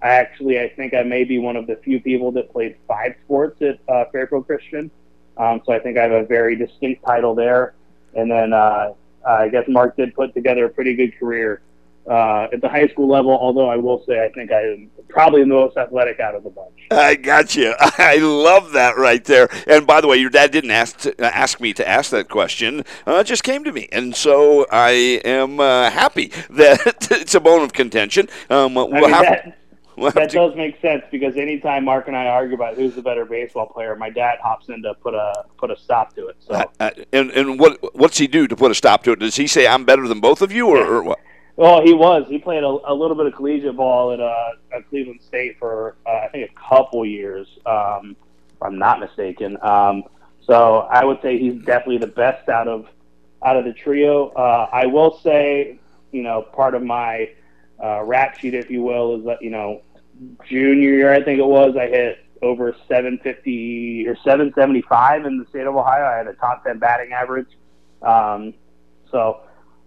I 0.03 0.11
actually, 0.11 0.61
I 0.61 0.69
think 0.69 0.93
I 0.93 1.03
may 1.03 1.25
be 1.25 1.39
one 1.39 1.57
of 1.57 1.67
the 1.67 1.77
few 1.77 2.01
people 2.01 2.31
that 2.33 2.53
played 2.53 2.77
five 2.87 3.15
sports 3.25 3.61
at 3.63 3.79
uh, 3.89 4.05
Fairfield 4.13 4.47
Christian. 4.47 4.91
Um, 5.39 5.63
so 5.65 5.73
I 5.73 5.79
think 5.79 5.97
I 5.97 6.03
have 6.03 6.13
a 6.13 6.27
very 6.27 6.55
distinct 6.55 7.03
title 7.03 7.35
there. 7.35 7.75
And 8.15 8.31
then 8.31 8.53
uh, 8.53 8.93
I 9.27 9.49
guess 9.49 9.65
Mark 9.69 9.97
did 9.97 10.15
put 10.15 10.35
together 10.35 10.67
a 10.67 10.69
pretty 10.69 10.95
good 10.95 11.19
career 11.19 11.63
uh, 12.09 12.49
at 12.53 12.61
the 12.61 12.69
high 12.69 12.89
school 12.89 13.09
level. 13.09 13.31
Although 13.31 13.69
I 13.69 13.77
will 13.77 14.03
say, 14.07 14.25
I 14.25 14.29
think 14.31 14.51
I 14.51 14.63
am 14.63 14.91
probably 15.09 15.43
the 15.43 15.47
most 15.47 15.77
athletic 15.77 16.21
out 16.21 16.35
of 16.35 16.45
the 16.45 16.51
bunch. 16.51 16.71
I 16.91 17.15
got 17.17 17.55
you. 17.55 17.75
I 17.81 18.17
love 18.17 18.73
that 18.73 18.97
right 18.97 19.25
there. 19.25 19.49
And 19.67 19.87
by 19.87 20.01
the 20.01 20.09
way, 20.09 20.17
your 20.17 20.31
dad 20.31 20.51
didn't 20.51 20.71
ask 20.71 20.99
to, 20.99 21.11
uh, 21.23 21.29
ask 21.29 21.61
me 21.61 21.73
to 21.75 21.87
ask 21.87 22.11
that 22.11 22.29
question. 22.29 22.85
Uh, 23.07 23.17
it 23.17 23.25
just 23.25 23.45
came 23.45 23.65
to 23.65 23.73
me, 23.73 23.89
and 23.93 24.15
so 24.15 24.67
I 24.71 25.21
am 25.25 25.61
uh, 25.61 25.91
happy 25.91 26.29
that 26.51 27.09
it's 27.11 27.35
a 27.35 27.41
bone 27.41 27.63
of 27.63 27.73
contention. 27.73 28.29
Um, 28.51 28.75
we'll 28.75 28.95
I 28.95 29.01
mean, 29.01 29.11
have, 29.13 29.23
that, 29.23 29.59
we'll 29.97 30.11
that 30.13 30.31
to, 30.31 30.37
does 30.37 30.57
make 30.57 30.81
sense 30.81 31.03
because 31.11 31.37
anytime 31.37 31.85
Mark 31.85 32.09
and 32.09 32.17
I 32.17 32.27
argue 32.27 32.55
about 32.55 32.75
who's 32.75 32.95
the 32.95 33.03
better 33.03 33.25
baseball 33.25 33.67
player, 33.67 33.95
my 33.97 34.11
dad 34.11 34.39
hops 34.43 34.69
in 34.69 34.83
to 34.83 34.95
put 34.95 35.15
a 35.15 35.45
put 35.59 35.71
a 35.71 35.77
stop 35.77 36.15
to 36.15 36.29
it. 36.29 36.37
So, 36.41 36.55
uh, 36.55 36.65
uh, 36.81 36.91
and 37.13 37.31
and 37.33 37.61
what 37.61 37.95
what's 37.95 38.19
he 38.19 38.27
do 38.27 38.47
to 38.47 38.57
put 38.57 38.71
a 38.71 38.75
stop 38.75 39.03
to 39.05 39.13
it? 39.13 39.19
Does 39.19 39.37
he 39.37 39.47
say 39.47 39.67
I'm 39.67 39.85
better 39.85 40.09
than 40.09 40.21
both 40.21 40.43
of 40.43 40.53
you, 40.53 40.69
or, 40.69 40.85
or 40.85 41.03
what? 41.03 41.19
Well, 41.59 41.83
he 41.83 41.93
was. 41.93 42.25
He 42.29 42.39
played 42.39 42.63
a, 42.63 42.69
a 42.69 42.95
little 42.95 43.17
bit 43.17 43.27
of 43.27 43.35
collegiate 43.35 43.75
ball 43.75 44.13
at, 44.13 44.21
uh, 44.21 44.51
at 44.73 44.89
Cleveland 44.89 45.19
State 45.27 45.59
for 45.59 45.97
uh, 46.07 46.11
I 46.11 46.29
think 46.29 46.49
a 46.49 46.55
couple 46.55 47.05
years, 47.05 47.49
um, 47.67 48.15
if 48.55 48.63
I'm 48.63 48.79
not 48.79 49.01
mistaken. 49.01 49.59
Um, 49.61 50.05
so 50.47 50.87
I 50.89 51.05
would 51.05 51.21
say 51.21 51.37
he's 51.37 51.57
definitely 51.65 51.99
the 51.99 52.07
best 52.07 52.49
out 52.49 52.69
of 52.69 52.87
out 53.45 53.57
of 53.57 53.65
the 53.65 53.73
trio. 53.73 54.29
Uh, 54.29 54.69
I 54.73 54.87
will 54.87 55.19
say, 55.19 55.81
you 56.13 56.23
know, 56.23 56.43
part 56.43 56.77
of 56.77 56.85
my 56.85 57.31
uh, 57.83 58.05
rap 58.05 58.39
sheet, 58.39 58.55
if 58.55 58.71
you 58.71 58.83
will, 58.83 59.19
is 59.19 59.25
that 59.25 59.43
you 59.43 59.51
know, 59.51 59.83
junior 60.47 60.91
year 60.91 61.13
I 61.13 61.25
think 61.25 61.41
it 61.41 61.47
was, 61.47 61.77
I 61.77 61.89
hit 61.89 62.21
over 62.41 62.73
750 62.87 64.07
or 64.07 64.15
775 64.15 65.27
in 65.27 65.39
the 65.39 65.47
state 65.47 65.67
of 65.67 65.75
Ohio. 65.75 66.05
I 66.05 66.19
had 66.19 66.29
a 66.29 66.35
top 66.35 66.63
10 66.63 66.79
batting 66.79 67.13
average. 67.13 67.49
Um, 68.01 68.55
so 69.11 69.41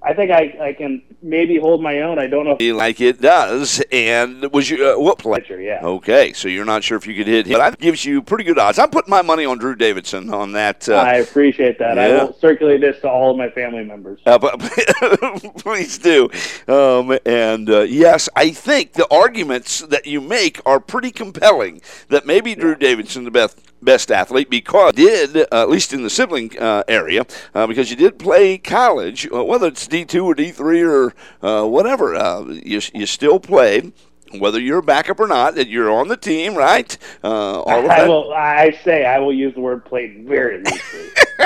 I 0.03 0.13
think 0.13 0.31
I, 0.31 0.57
I 0.59 0.73
can 0.73 1.03
maybe 1.21 1.59
hold 1.59 1.83
my 1.83 2.01
own. 2.01 2.17
I 2.17 2.25
don't 2.25 2.45
know. 2.45 2.57
Like 2.75 2.99
it 2.99 3.21
does. 3.21 3.83
And 3.91 4.51
was 4.51 4.69
you 4.69 4.83
uh, 4.83 4.97
what 4.97 5.19
play? 5.19 5.39
Pitcher, 5.39 5.61
yeah. 5.61 5.79
Okay, 5.83 6.33
so 6.33 6.47
you're 6.47 6.65
not 6.65 6.83
sure 6.83 6.97
if 6.97 7.05
you 7.05 7.15
could 7.15 7.27
hit 7.27 7.45
him, 7.45 7.53
but 7.53 7.59
that 7.59 7.79
gives 7.79 8.03
you 8.03 8.21
pretty 8.23 8.43
good 8.43 8.57
odds. 8.57 8.79
I'm 8.79 8.89
putting 8.89 9.11
my 9.11 9.21
money 9.21 9.45
on 9.45 9.59
Drew 9.59 9.75
Davidson 9.75 10.33
on 10.33 10.53
that. 10.53 10.89
Uh, 10.89 10.95
I 10.95 11.15
appreciate 11.17 11.77
that. 11.79 11.97
Yeah. 11.97 12.03
I 12.03 12.23
will 12.23 12.33
circulate 12.33 12.81
this 12.81 12.99
to 13.01 13.09
all 13.09 13.31
of 13.31 13.37
my 13.37 13.49
family 13.49 13.83
members. 13.83 14.19
Uh, 14.25 14.39
but, 14.39 14.59
please 15.57 15.99
do. 15.99 16.29
Um, 16.67 17.17
and 17.25 17.69
uh, 17.69 17.81
yes, 17.81 18.27
I 18.35 18.49
think 18.49 18.93
the 18.93 19.07
arguments 19.13 19.81
that 19.81 20.07
you 20.07 20.19
make 20.19 20.61
are 20.65 20.79
pretty 20.79 21.11
compelling. 21.11 21.81
That 22.09 22.25
maybe 22.25 22.55
Drew 22.55 22.75
Davidson 22.75 23.23
the 23.23 23.31
best 23.31 23.70
best 23.81 24.11
athlete 24.11 24.49
because 24.49 24.93
you 24.97 25.07
did, 25.07 25.37
uh, 25.37 25.61
at 25.61 25.69
least 25.69 25.93
in 25.93 26.03
the 26.03 26.09
sibling 26.09 26.57
uh, 26.59 26.83
area, 26.87 27.25
uh, 27.53 27.67
because 27.67 27.89
you 27.89 27.95
did 27.95 28.19
play 28.19 28.57
college, 28.57 29.27
uh, 29.33 29.43
whether 29.43 29.67
it's 29.67 29.87
D2 29.87 30.23
or 30.23 30.35
D3 30.35 31.13
or 31.41 31.45
uh, 31.45 31.67
whatever, 31.67 32.15
uh, 32.15 32.43
you, 32.45 32.81
you 32.93 33.05
still 33.05 33.39
played. 33.39 33.93
Whether 34.39 34.61
you're 34.61 34.77
a 34.77 34.83
backup 34.83 35.19
or 35.19 35.27
not, 35.27 35.55
that 35.55 35.67
you're 35.67 35.91
on 35.91 36.07
the 36.07 36.15
team, 36.15 36.55
right? 36.55 36.97
all 37.21 37.67
of 37.67 37.85
I 37.85 38.07
will. 38.07 38.31
I 38.31 38.71
say 38.81 39.03
I 39.03 39.19
will 39.19 39.33
use 39.33 39.53
the 39.55 39.59
word 39.59 39.83
played 39.83 40.25
very 40.25 40.59
loosely. 40.59 41.09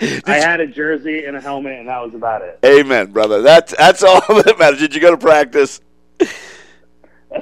I 0.00 0.36
had 0.36 0.60
a 0.60 0.66
jersey 0.66 1.26
and 1.26 1.36
a 1.36 1.42
helmet, 1.42 1.78
and 1.78 1.88
that 1.88 2.02
was 2.02 2.14
about 2.14 2.40
it. 2.40 2.58
Amen, 2.64 3.10
brother. 3.10 3.42
That's 3.42 3.74
that's 3.76 4.02
all 4.04 4.20
that 4.20 4.56
matters. 4.58 4.78
Did 4.78 4.94
you 4.94 5.00
go 5.02 5.10
to 5.10 5.18
practice? 5.18 5.82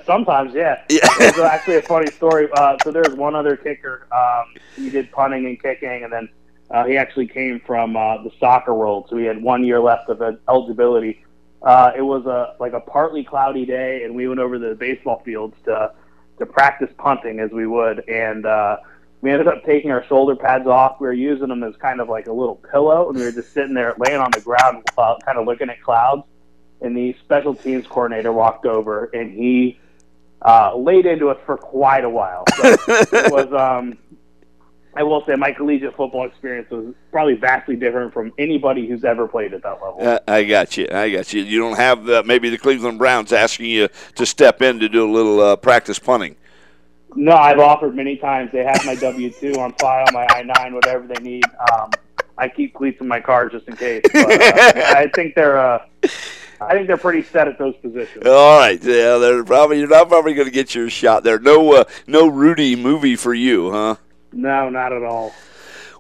Sometimes, 0.05 0.55
yeah. 0.55 0.83
yeah. 0.91 0.99
It's 1.21 1.39
actually 1.39 1.77
a 1.77 1.83
funny 1.83 2.11
story. 2.11 2.49
Uh, 2.53 2.77
so 2.83 2.91
there's 2.91 3.15
one 3.15 3.35
other 3.35 3.57
kicker. 3.57 4.07
Um, 4.13 4.55
he 4.75 4.91
did 4.91 5.11
punting 5.13 5.47
and 5.47 5.61
kicking, 5.63 6.03
and 6.03 6.13
then 6.13 6.29
uh, 6.71 6.85
he 6.85 6.97
actually 6.97 7.29
came 7.29 7.61
from 7.61 7.97
uh, 7.97 8.23
the 8.23 8.31
soccer 8.41 8.75
world. 8.75 9.07
So 9.09 9.17
he 9.17 9.25
had 9.25 9.43
one 9.43 9.65
year 9.65 9.81
left 9.81 10.09
of 10.09 10.21
eligibility. 10.49 11.25
Uh, 11.63 11.93
it 11.97 12.03
was 12.03 12.27
a 12.27 12.55
like 12.61 12.73
a 12.73 12.81
partly 12.81 13.25
cloudy 13.25 13.65
day, 13.65 14.03
and 14.05 14.15
we 14.15 14.29
went 14.29 14.41
over 14.41 14.59
to 14.59 14.69
the 14.69 14.75
baseball 14.75 15.23
fields 15.25 15.57
to 15.65 15.93
to 16.39 16.47
practice 16.47 16.91
punting 16.99 17.41
as 17.41 17.51
we 17.51 17.67
would, 17.67 18.07
and 18.09 18.45
uh, 18.45 18.77
we 19.23 19.31
ended 19.31 19.49
up 19.49 19.65
taking 19.65 19.91
our 19.91 20.05
shoulder 20.05 20.37
pads 20.37 20.67
off. 20.67 21.01
We 21.01 21.07
were 21.07 21.13
using 21.13 21.49
them 21.49 21.63
as 21.63 21.75
kind 21.77 22.01
of 22.01 22.09
like 22.09 22.27
a 22.27 22.33
little 22.33 22.57
pillow, 22.57 23.09
and 23.09 23.19
we 23.19 23.25
were 23.25 23.33
just 23.33 23.53
sitting 23.53 23.73
there 23.73 23.95
laying 23.99 24.21
on 24.21 24.31
the 24.33 24.41
ground, 24.41 24.85
uh, 24.99 25.17
kind 25.25 25.39
of 25.39 25.47
looking 25.47 25.71
at 25.71 25.81
clouds 25.81 26.25
and 26.81 26.97
the 26.97 27.17
special 27.25 27.55
teams 27.55 27.87
coordinator 27.87 28.33
walked 28.33 28.67
over 28.67 29.07
and 29.15 29.33
he 29.33 29.79
uh, 30.43 30.77
laid 30.77 31.07
into 31.07 31.29
us 31.29 31.39
for 31.47 31.57
quite 31.57 32.05
a 32.05 32.11
while. 32.11 32.45
So 32.57 32.77
it 32.89 33.33
was, 33.33 33.53
um, 33.53 33.99
I 34.95 35.03
will 35.03 35.25
say, 35.25 35.35
my 35.35 35.53
collegiate 35.53 35.97
football 35.97 36.27
experience 36.27 36.71
was 36.71 36.95
probably 37.11 37.35
vastly 37.35 37.77
different 37.77 38.13
from 38.13 38.33
anybody 38.39 38.87
who's 38.87 39.05
ever 39.05 39.27
played 39.27 39.55
at 39.55 39.63
that 39.63 39.83
level. 39.83 39.99
Uh, 40.01 40.19
I 40.29 40.45
got 40.45 40.77
you. 40.77 40.87
I 40.91 41.11
got 41.11 41.33
you. 41.33 41.43
You 41.43 41.59
don't 41.59 41.77
have 41.77 42.05
the, 42.05 42.23
maybe 42.23 42.51
the 42.51 42.59
Cleveland 42.59 42.99
Browns 42.99 43.33
asking 43.33 43.67
you 43.67 43.89
to 44.15 44.27
step 44.27 44.63
in 44.63 44.79
to 44.81 44.89
do 44.89 45.09
a 45.09 45.11
little 45.11 45.41
uh, 45.41 45.57
practice 45.57 45.99
punting. 45.99 46.37
No, 47.15 47.33
I've 47.33 47.59
offered 47.59 47.97
many 47.97 48.17
times. 48.17 48.53
They 48.53 48.63
have 48.63 48.85
my 48.85 48.95
W 48.95 49.31
two 49.31 49.55
on 49.55 49.73
file, 49.75 50.05
my 50.13 50.27
I 50.29 50.43
nine, 50.43 50.75
whatever 50.75 51.07
they 51.07 51.21
need. 51.23 51.45
Um, 51.73 51.91
I 52.37 52.49
keep 52.49 52.75
cleats 52.75 53.01
in 53.01 53.09
my 53.09 53.21
car 53.21 53.49
just 53.49 53.67
in 53.69 53.77
case. 53.77 54.03
But, 54.13 54.31
uh, 54.31 54.73
I 54.95 55.11
think 55.15 55.35
they're. 55.35 55.81
I 56.61 56.73
think 56.73 56.87
they're 56.87 56.97
pretty 56.97 57.23
set 57.23 57.49
at 57.49 57.59
those 57.59 57.77
positions. 57.77 58.27
All 58.27 58.59
right, 58.59 58.83
yeah, 58.83 59.19
they're 59.19 59.45
probably 59.45 59.79
you're 59.79 59.89
not 59.89 60.09
probably 60.09 60.35
going 60.35 60.47
to 60.49 60.55
get 60.55 60.75
your 60.75 60.89
shot 60.91 61.25
there. 61.25 61.39
No, 61.39 61.73
uh, 61.75 61.85
no 62.07 62.27
Rudy 62.29 62.77
movie 62.77 63.17
for 63.17 63.35
you, 63.35 63.71
huh? 63.71 63.97
No, 64.33 64.69
not 64.69 64.93
at 64.93 65.03
all. 65.03 65.35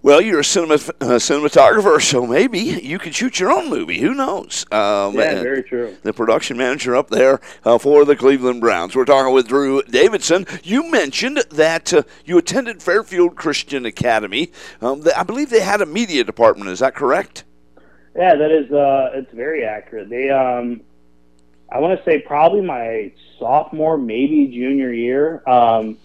Well, 0.02 0.20
you're 0.20 0.38
a 0.40 0.44
cinema, 0.44 0.74
uh, 0.74 1.18
cinematographer, 1.18 2.00
so 2.00 2.26
maybe 2.26 2.60
you 2.60 2.96
could 2.98 3.12
shoot 3.12 3.40
your 3.40 3.50
own 3.50 3.68
movie. 3.68 3.98
Who 3.98 4.14
knows? 4.14 4.64
Um, 4.70 5.14
yeah, 5.16 5.42
very 5.42 5.64
true. 5.64 5.96
The 6.04 6.12
production 6.12 6.56
manager 6.56 6.94
up 6.94 7.10
there 7.10 7.40
uh, 7.64 7.78
for 7.78 8.04
the 8.04 8.14
Cleveland 8.14 8.60
Browns. 8.60 8.94
We're 8.94 9.04
talking 9.04 9.34
with 9.34 9.48
Drew 9.48 9.82
Davidson. 9.82 10.46
You 10.62 10.88
mentioned 10.90 11.38
that 11.50 11.92
uh, 11.92 12.02
you 12.24 12.38
attended 12.38 12.84
Fairfield 12.84 13.34
Christian 13.34 13.84
Academy. 13.84 14.52
Um, 14.80 15.02
I 15.16 15.24
believe 15.24 15.50
they 15.50 15.60
had 15.60 15.80
a 15.80 15.86
media 15.86 16.22
department. 16.22 16.70
Is 16.70 16.78
that 16.78 16.94
correct? 16.94 17.42
Yeah, 18.16 18.35
that 18.35 18.50
is. 18.50 18.72
Uh, 18.72 19.11
it's 19.14 19.33
very 19.33 19.64
accurate. 19.64 20.09
They, 20.09 20.31
um, 20.31 20.81
I 21.70 21.81
want 21.81 21.98
to 21.98 22.05
say 22.05 22.20
probably 22.20 22.62
my 22.62 23.12
sophomore, 23.38 23.98
maybe 23.98 24.46
junior 24.46 24.92
year. 24.92 25.46
Um, 25.46 25.98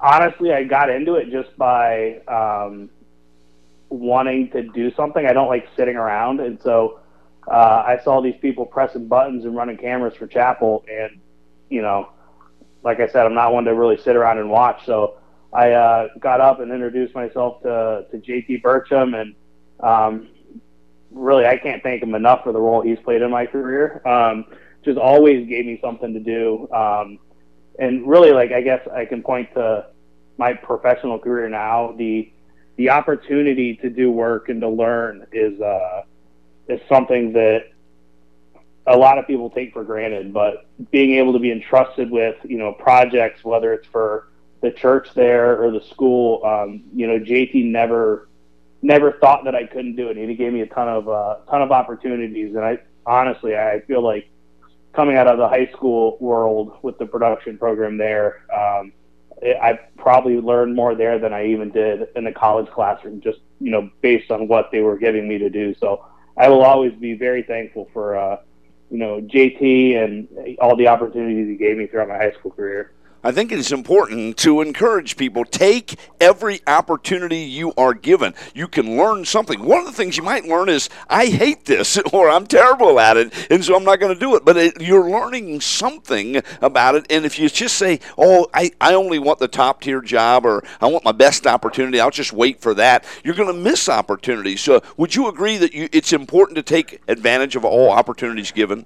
honestly, 0.00 0.52
I 0.52 0.62
got 0.64 0.90
into 0.90 1.14
it 1.14 1.30
just 1.30 1.56
by 1.56 2.20
um, 2.28 2.90
wanting 3.88 4.50
to 4.50 4.62
do 4.62 4.92
something. 4.94 5.26
I 5.26 5.32
don't 5.32 5.48
like 5.48 5.68
sitting 5.76 5.96
around, 5.96 6.38
and 6.38 6.62
so 6.62 7.00
uh, 7.48 7.82
I 7.86 7.98
saw 8.04 8.20
these 8.20 8.36
people 8.40 8.64
pressing 8.64 9.08
buttons 9.08 9.44
and 9.44 9.56
running 9.56 9.76
cameras 9.76 10.14
for 10.14 10.28
chapel, 10.28 10.84
and 10.88 11.20
you 11.70 11.82
know, 11.82 12.10
like 12.84 13.00
I 13.00 13.08
said, 13.08 13.26
I'm 13.26 13.34
not 13.34 13.52
one 13.52 13.64
to 13.64 13.74
really 13.74 13.96
sit 13.96 14.14
around 14.14 14.38
and 14.38 14.48
watch. 14.48 14.86
So 14.86 15.16
I 15.52 15.72
uh, 15.72 16.08
got 16.20 16.40
up 16.40 16.60
and 16.60 16.70
introduced 16.70 17.16
myself 17.16 17.62
to 17.62 18.06
to 18.12 18.18
JT 18.18 18.62
Burcham, 18.62 19.20
and 19.20 19.34
um, 19.80 20.28
really 21.14 21.46
I 21.46 21.56
can't 21.56 21.82
thank 21.82 22.02
him 22.02 22.14
enough 22.14 22.44
for 22.44 22.52
the 22.52 22.60
role 22.60 22.82
he's 22.82 22.98
played 23.00 23.22
in 23.22 23.30
my 23.30 23.46
career. 23.46 24.06
Um, 24.06 24.44
just 24.84 24.98
always 24.98 25.48
gave 25.48 25.64
me 25.64 25.78
something 25.82 26.12
to 26.12 26.20
do. 26.20 26.68
Um, 26.72 27.18
and 27.78 28.06
really, 28.06 28.32
like 28.32 28.52
I 28.52 28.60
guess 28.60 28.86
I 28.92 29.04
can 29.04 29.22
point 29.22 29.52
to 29.54 29.86
my 30.36 30.52
professional 30.52 31.18
career 31.18 31.48
now. 31.48 31.94
The 31.96 32.30
the 32.76 32.90
opportunity 32.90 33.76
to 33.76 33.90
do 33.90 34.10
work 34.10 34.48
and 34.48 34.60
to 34.60 34.68
learn 34.68 35.26
is 35.32 35.60
uh, 35.60 36.02
is 36.68 36.80
something 36.88 37.32
that 37.32 37.70
a 38.86 38.96
lot 38.96 39.18
of 39.18 39.26
people 39.26 39.50
take 39.50 39.72
for 39.72 39.84
granted. 39.84 40.32
But 40.32 40.66
being 40.90 41.14
able 41.14 41.32
to 41.32 41.38
be 41.38 41.50
entrusted 41.50 42.10
with 42.10 42.36
you 42.44 42.58
know 42.58 42.72
projects, 42.72 43.44
whether 43.44 43.72
it's 43.72 43.86
for 43.86 44.28
the 44.60 44.70
church 44.70 45.08
there 45.14 45.62
or 45.62 45.70
the 45.70 45.82
school, 45.90 46.44
um, 46.44 46.84
you 46.94 47.06
know, 47.06 47.18
JT 47.18 47.66
never 47.66 48.28
never 48.84 49.12
thought 49.12 49.44
that 49.44 49.54
I 49.54 49.64
couldn't 49.66 49.96
do 49.96 50.08
it. 50.08 50.18
And 50.18 50.28
he 50.28 50.36
gave 50.36 50.52
me 50.52 50.60
a 50.60 50.66
ton 50.66 50.88
of 50.88 51.08
uh, 51.08 51.36
ton 51.50 51.62
of 51.62 51.72
opportunities, 51.72 52.54
and 52.54 52.64
I 52.64 52.78
honestly 53.06 53.56
I 53.56 53.80
feel 53.86 54.02
like 54.02 54.28
coming 54.92 55.16
out 55.16 55.26
of 55.26 55.38
the 55.38 55.48
high 55.48 55.70
school 55.72 56.16
world 56.20 56.78
with 56.82 56.98
the 56.98 57.06
production 57.06 57.58
program 57.58 57.96
there, 57.96 58.42
um, 58.54 58.92
I 59.42 59.80
probably 59.96 60.36
learned 60.36 60.76
more 60.76 60.94
there 60.94 61.18
than 61.18 61.32
I 61.32 61.46
even 61.46 61.70
did 61.70 62.08
in 62.14 62.24
the 62.24 62.32
college 62.32 62.70
classroom, 62.70 63.20
just 63.20 63.38
you 63.58 63.70
know 63.70 63.90
based 64.02 64.30
on 64.30 64.48
what 64.48 64.70
they 64.70 64.80
were 64.80 64.98
giving 64.98 65.26
me 65.26 65.38
to 65.38 65.48
do. 65.48 65.74
So 65.80 66.04
I 66.36 66.48
will 66.48 66.62
always 66.62 66.92
be 66.92 67.14
very 67.14 67.42
thankful 67.42 67.88
for 67.92 68.16
uh, 68.16 68.36
you 68.90 68.98
know 68.98 69.20
JT 69.20 69.96
and 69.96 70.28
all 70.60 70.76
the 70.76 70.88
opportunities 70.88 71.48
he 71.48 71.56
gave 71.56 71.78
me 71.78 71.86
throughout 71.86 72.08
my 72.08 72.18
high 72.18 72.32
school 72.32 72.50
career. 72.50 72.92
I 73.24 73.32
think 73.32 73.52
it 73.52 73.58
is 73.58 73.72
important 73.72 74.36
to 74.38 74.60
encourage 74.60 75.16
people 75.16 75.46
take 75.46 75.98
every 76.20 76.60
opportunity 76.66 77.38
you 77.38 77.72
are 77.78 77.94
given. 77.94 78.34
You 78.54 78.68
can 78.68 78.98
learn 78.98 79.24
something. 79.24 79.64
One 79.64 79.80
of 79.80 79.86
the 79.86 79.92
things 79.92 80.18
you 80.18 80.22
might 80.22 80.44
learn 80.44 80.68
is 80.68 80.90
I 81.08 81.26
hate 81.26 81.64
this 81.64 81.96
or 82.12 82.28
I'm 82.28 82.46
terrible 82.46 83.00
at 83.00 83.16
it, 83.16 83.32
and 83.50 83.64
so 83.64 83.76
I'm 83.76 83.84
not 83.84 83.98
going 83.98 84.12
to 84.12 84.20
do 84.20 84.36
it. 84.36 84.44
But 84.44 84.58
it, 84.58 84.82
you're 84.82 85.08
learning 85.08 85.62
something 85.62 86.42
about 86.60 86.96
it. 86.96 87.06
And 87.08 87.24
if 87.24 87.38
you 87.38 87.48
just 87.48 87.78
say, 87.78 88.00
"Oh, 88.18 88.46
I, 88.52 88.72
I 88.78 88.92
only 88.92 89.18
want 89.18 89.38
the 89.38 89.48
top 89.48 89.80
tier 89.80 90.02
job," 90.02 90.44
or 90.44 90.62
"I 90.82 90.86
want 90.86 91.06
my 91.06 91.12
best 91.12 91.46
opportunity," 91.46 92.00
I'll 92.00 92.10
just 92.10 92.34
wait 92.34 92.60
for 92.60 92.74
that. 92.74 93.06
You're 93.24 93.34
going 93.34 93.48
to 93.48 93.58
miss 93.58 93.88
opportunities. 93.88 94.60
So, 94.60 94.82
would 94.98 95.14
you 95.14 95.28
agree 95.28 95.56
that 95.56 95.72
you, 95.72 95.88
it's 95.92 96.12
important 96.12 96.56
to 96.56 96.62
take 96.62 97.00
advantage 97.08 97.56
of 97.56 97.64
all 97.64 97.90
opportunities 97.90 98.52
given? 98.52 98.84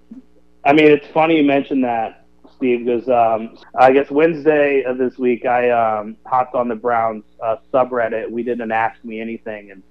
I 0.65 0.75
mean, 0.75 0.87
it's 0.87 1.07
funny 1.09 1.39
you 1.39 1.45
mentioned 1.45 1.83
that 1.83 2.18
Steve, 2.59 2.85
because 2.85 3.09
um, 3.09 3.57
I 3.75 3.93
guess 3.93 4.11
Wednesday 4.11 4.83
of 4.83 4.99
this 4.99 5.17
week 5.17 5.47
I 5.47 5.71
um, 5.71 6.17
hopped 6.27 6.55
on 6.55 6.69
the 6.69 6.75
Browns 6.75 7.25
uh, 7.43 7.57
subreddit. 7.73 8.31
We 8.31 8.43
didn't 8.43 8.73
ask 8.73 9.03
me 9.05 9.21
anything, 9.21 9.71
and 9.71 9.83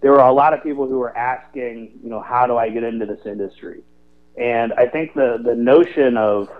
there 0.00 0.12
were 0.12 0.20
a 0.20 0.32
lot 0.32 0.52
of 0.52 0.62
people 0.62 0.86
who 0.86 0.98
were 0.98 1.16
asking, 1.16 1.98
you 2.02 2.10
know, 2.10 2.20
how 2.20 2.46
do 2.46 2.56
I 2.56 2.68
get 2.68 2.82
into 2.82 3.06
this 3.06 3.24
industry? 3.24 3.82
And 4.36 4.72
I 4.74 4.86
think 4.86 5.14
the 5.14 5.40
the 5.42 5.54
notion 5.54 6.16
of 6.16 6.50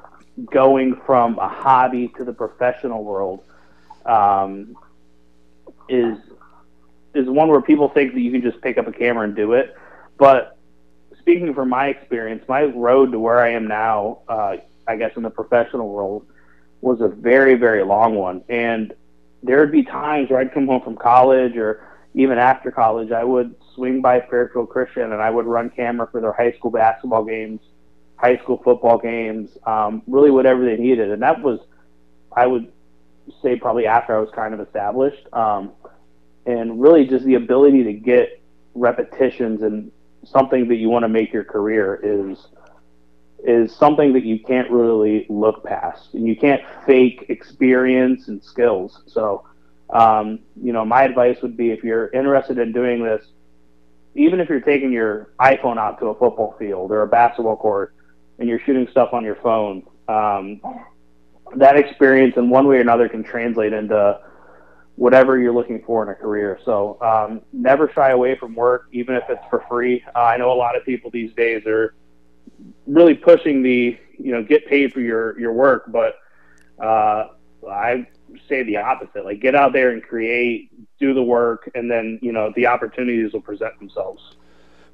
going 0.50 1.00
from 1.05 1.38
a 1.38 1.48
hobby 1.48 2.09
to 2.16 2.24
the 2.24 2.33
professional 2.33 3.05
world 3.05 3.42
um, 4.07 4.76
is 5.88 6.16
is 7.14 7.29
one 7.29 7.48
where 7.48 7.61
people 7.61 7.88
think 7.88 8.14
that 8.14 8.20
you 8.20 8.31
can 8.31 8.42
just 8.42 8.61
pick 8.61 8.79
up 8.79 8.87
a 8.87 8.92
camera 8.92 9.24
and 9.24 9.35
do 9.35 9.52
it. 9.55 9.74
But 10.16 10.57
speaking 11.18 11.55
from 11.55 11.70
my 11.70 11.88
experience, 11.88 12.44
my 12.48 12.62
road 12.62 13.12
to 13.12 13.18
where 13.18 13.40
I 13.40 13.50
am 13.50 13.66
now, 13.66 14.20
uh, 14.29 14.57
I 14.88 14.96
guess, 14.96 15.12
in 15.16 15.22
the 15.22 15.31
professional 15.31 15.88
world 15.88 16.27
was 16.81 17.01
a 17.01 17.09
very, 17.09 17.55
very 17.55 17.85
long 17.85 18.14
one. 18.14 18.42
And 18.49 18.94
there 19.42 19.61
would 19.61 19.72
be 19.72 19.83
times 19.83 20.31
where 20.31 20.40
I'd 20.40 20.53
come 20.53 20.66
home 20.66 20.83
from 20.83 20.96
college 20.96 21.57
or 21.57 21.87
even 22.14 22.38
after 22.38 22.70
college, 22.70 23.12
I 23.12 23.25
would 23.25 23.55
swing 23.75 24.01
by 24.01 24.20
Fairfield 24.20 24.70
Christian 24.70 25.12
and 25.12 25.20
I 25.20 25.31
would 25.31 25.46
run 25.46 25.70
camera 25.70 26.09
for 26.11 26.20
their 26.20 26.33
high 26.33 26.53
school 26.53 26.70
basketball 26.70 27.25
games, 27.25 27.61
high 28.16 28.38
school 28.38 28.61
football 28.64 28.99
games, 28.99 29.51
um, 29.64 30.03
really 30.07 30.31
whatever 30.31 30.64
they 30.64 30.77
needed. 30.77 31.11
And 31.11 31.22
that 31.22 31.42
was, 31.42 31.61
I 32.33 32.46
would 32.46 32.72
say, 33.42 33.57
probably 33.57 33.87
after 33.87 34.16
I 34.16 34.20
was 34.20 34.31
kind 34.35 34.55
of 34.55 34.61
established. 34.61 35.27
Um, 35.33 35.72
and 36.46 36.81
really 36.81 37.07
just 37.07 37.25
the 37.25 37.35
ability 37.35 37.85
to 37.85 37.92
get 37.92 38.40
repetitions 38.75 39.62
and 39.62 39.90
something 40.25 40.68
that 40.68 40.77
you 40.77 40.88
want 40.88 41.03
to 41.03 41.09
make 41.09 41.33
your 41.33 41.44
career 41.44 42.01
is 42.03 42.38
is 43.44 43.75
something 43.75 44.12
that 44.12 44.25
you 44.25 44.38
can't 44.40 44.70
really 44.70 45.27
look 45.29 45.64
past. 45.64 46.14
And 46.14 46.27
you 46.27 46.37
can't 46.37 46.62
fake 46.85 47.27
experience 47.29 48.29
and 48.29 48.42
skills. 48.42 49.03
So, 49.07 49.46
um, 49.90 50.40
you 50.61 50.72
know, 50.72 50.85
my 50.85 51.03
advice 51.03 51.38
would 51.42 51.57
be 51.57 51.70
if 51.70 51.85
you're 51.85 52.09
interested 52.09 52.59
in 52.59 52.72
doing 52.72 53.03
this, 53.05 53.25
even 54.14 54.40
if 54.40 54.49
you're 54.49 54.61
taking 54.61 54.92
your 54.92 55.31
iPhone 55.40 55.79
out 55.79 55.99
to 56.01 56.07
a 56.07 56.14
football 56.14 56.57
field 56.59 56.90
or 56.90 57.03
a 57.03 57.07
basketball 57.07 57.57
court 57.57 57.94
and 58.38 58.49
you're 58.49 58.61
shooting 58.61 58.88
stuff 58.90 59.11
on 59.12 59.25
your 59.25 59.37
phone, 59.37 59.87
um, 60.09 60.61
that 61.57 61.77
experience 61.77 62.37
in 62.37 62.51
one 62.51 62.66
way 62.66 62.77
or 62.77 62.81
another 62.81 63.09
can 63.09 63.22
translate 63.22 63.72
into 63.72 64.18
whatever 64.96 65.38
you're 65.38 65.53
looking 65.53 65.83
for 65.85 66.03
in 66.03 66.09
a 66.09 66.14
career. 66.14 66.59
So 66.64 66.99
um, 67.03 67.42
never 67.53 67.90
shy 67.94 68.11
away 68.11 68.37
from 68.37 68.55
work, 68.55 68.88
even 68.92 69.14
if 69.14 69.25
it's 69.29 69.44
for 69.51 69.64
free. 69.68 70.03
Uh, 70.14 70.20
I 70.20 70.37
know 70.38 70.51
a 70.51 70.55
lot 70.55 70.77
of 70.77 70.85
people 70.85 71.11
these 71.11 71.33
days 71.35 71.64
are 71.66 71.94
really 72.86 73.14
pushing 73.14 73.62
the 73.62 73.98
you 74.18 74.32
know 74.32 74.42
get 74.42 74.66
paid 74.66 74.92
for 74.92 75.00
your 75.00 75.38
your 75.38 75.52
work, 75.52 75.84
but 75.88 76.16
uh, 76.82 77.28
I 77.68 78.06
say 78.48 78.62
the 78.62 78.76
opposite. 78.78 79.24
Like 79.24 79.40
get 79.40 79.54
out 79.54 79.72
there 79.72 79.90
and 79.90 80.02
create, 80.02 80.70
do 80.98 81.14
the 81.14 81.22
work, 81.22 81.70
and 81.74 81.90
then 81.90 82.18
you 82.22 82.32
know 82.32 82.52
the 82.56 82.66
opportunities 82.66 83.32
will 83.32 83.40
present 83.40 83.78
themselves. 83.78 84.36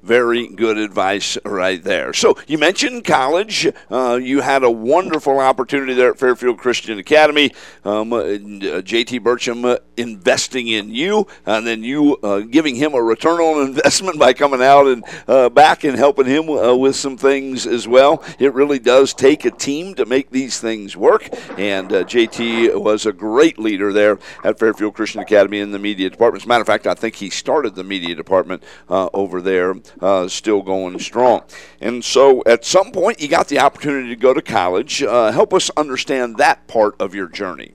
Very 0.03 0.47
good 0.47 0.77
advice 0.77 1.37
right 1.45 1.81
there. 1.81 2.11
So 2.11 2.37
you 2.45 2.57
mentioned 2.57 3.05
college. 3.05 3.65
Uh, 3.89 4.19
you 4.21 4.41
had 4.41 4.61
a 4.63 4.69
wonderful 4.69 5.39
opportunity 5.39 5.93
there 5.93 6.11
at 6.11 6.19
Fairfield 6.19 6.57
Christian 6.57 6.99
Academy. 6.99 7.53
Um, 7.85 8.11
uh, 8.11 8.19
JT 8.19 9.21
Burcham 9.21 9.63
uh, 9.63 9.77
investing 9.95 10.67
in 10.67 10.93
you, 10.93 11.25
and 11.45 11.65
then 11.65 11.83
you 11.83 12.17
uh, 12.17 12.39
giving 12.39 12.75
him 12.75 12.93
a 12.95 13.01
return 13.01 13.39
on 13.39 13.65
investment 13.67 14.19
by 14.19 14.33
coming 14.33 14.61
out 14.61 14.87
and 14.87 15.05
uh, 15.29 15.47
back 15.47 15.85
and 15.85 15.97
helping 15.97 16.25
him 16.25 16.49
uh, 16.49 16.75
with 16.75 16.97
some 16.97 17.15
things 17.15 17.65
as 17.65 17.87
well. 17.87 18.21
It 18.39 18.53
really 18.53 18.79
does 18.79 19.13
take 19.13 19.45
a 19.45 19.51
team 19.51 19.95
to 19.95 20.05
make 20.05 20.31
these 20.31 20.59
things 20.59 20.97
work, 20.97 21.29
and 21.57 21.89
JT 21.89 22.75
was 22.75 23.05
a 23.05 23.13
great 23.13 23.57
leader 23.57 23.93
there 23.93 24.19
at 24.43 24.59
Fairfield 24.59 24.95
Christian 24.95 25.21
Academy 25.21 25.59
in 25.59 25.71
the 25.71 25.79
media 25.79 26.09
department. 26.09 26.41
As 26.41 26.45
a 26.45 26.49
matter 26.49 26.61
of 26.61 26.67
fact, 26.67 26.87
I 26.87 26.93
think 26.93 27.15
he 27.15 27.29
started 27.29 27.75
the 27.75 27.85
media 27.85 28.15
department 28.15 28.63
over 28.89 29.39
there 29.39 29.75
uh, 30.01 30.27
still 30.27 30.61
going 30.61 30.99
strong. 30.99 31.43
And 31.81 32.03
so 32.03 32.43
at 32.45 32.65
some 32.65 32.91
point, 32.91 33.21
you 33.21 33.27
got 33.27 33.47
the 33.47 33.59
opportunity 33.59 34.09
to 34.09 34.15
go 34.15 34.33
to 34.33 34.41
college. 34.41 35.03
Uh, 35.03 35.31
help 35.31 35.53
us 35.53 35.69
understand 35.77 36.37
that 36.37 36.67
part 36.67 36.95
of 36.99 37.13
your 37.13 37.27
journey. 37.27 37.73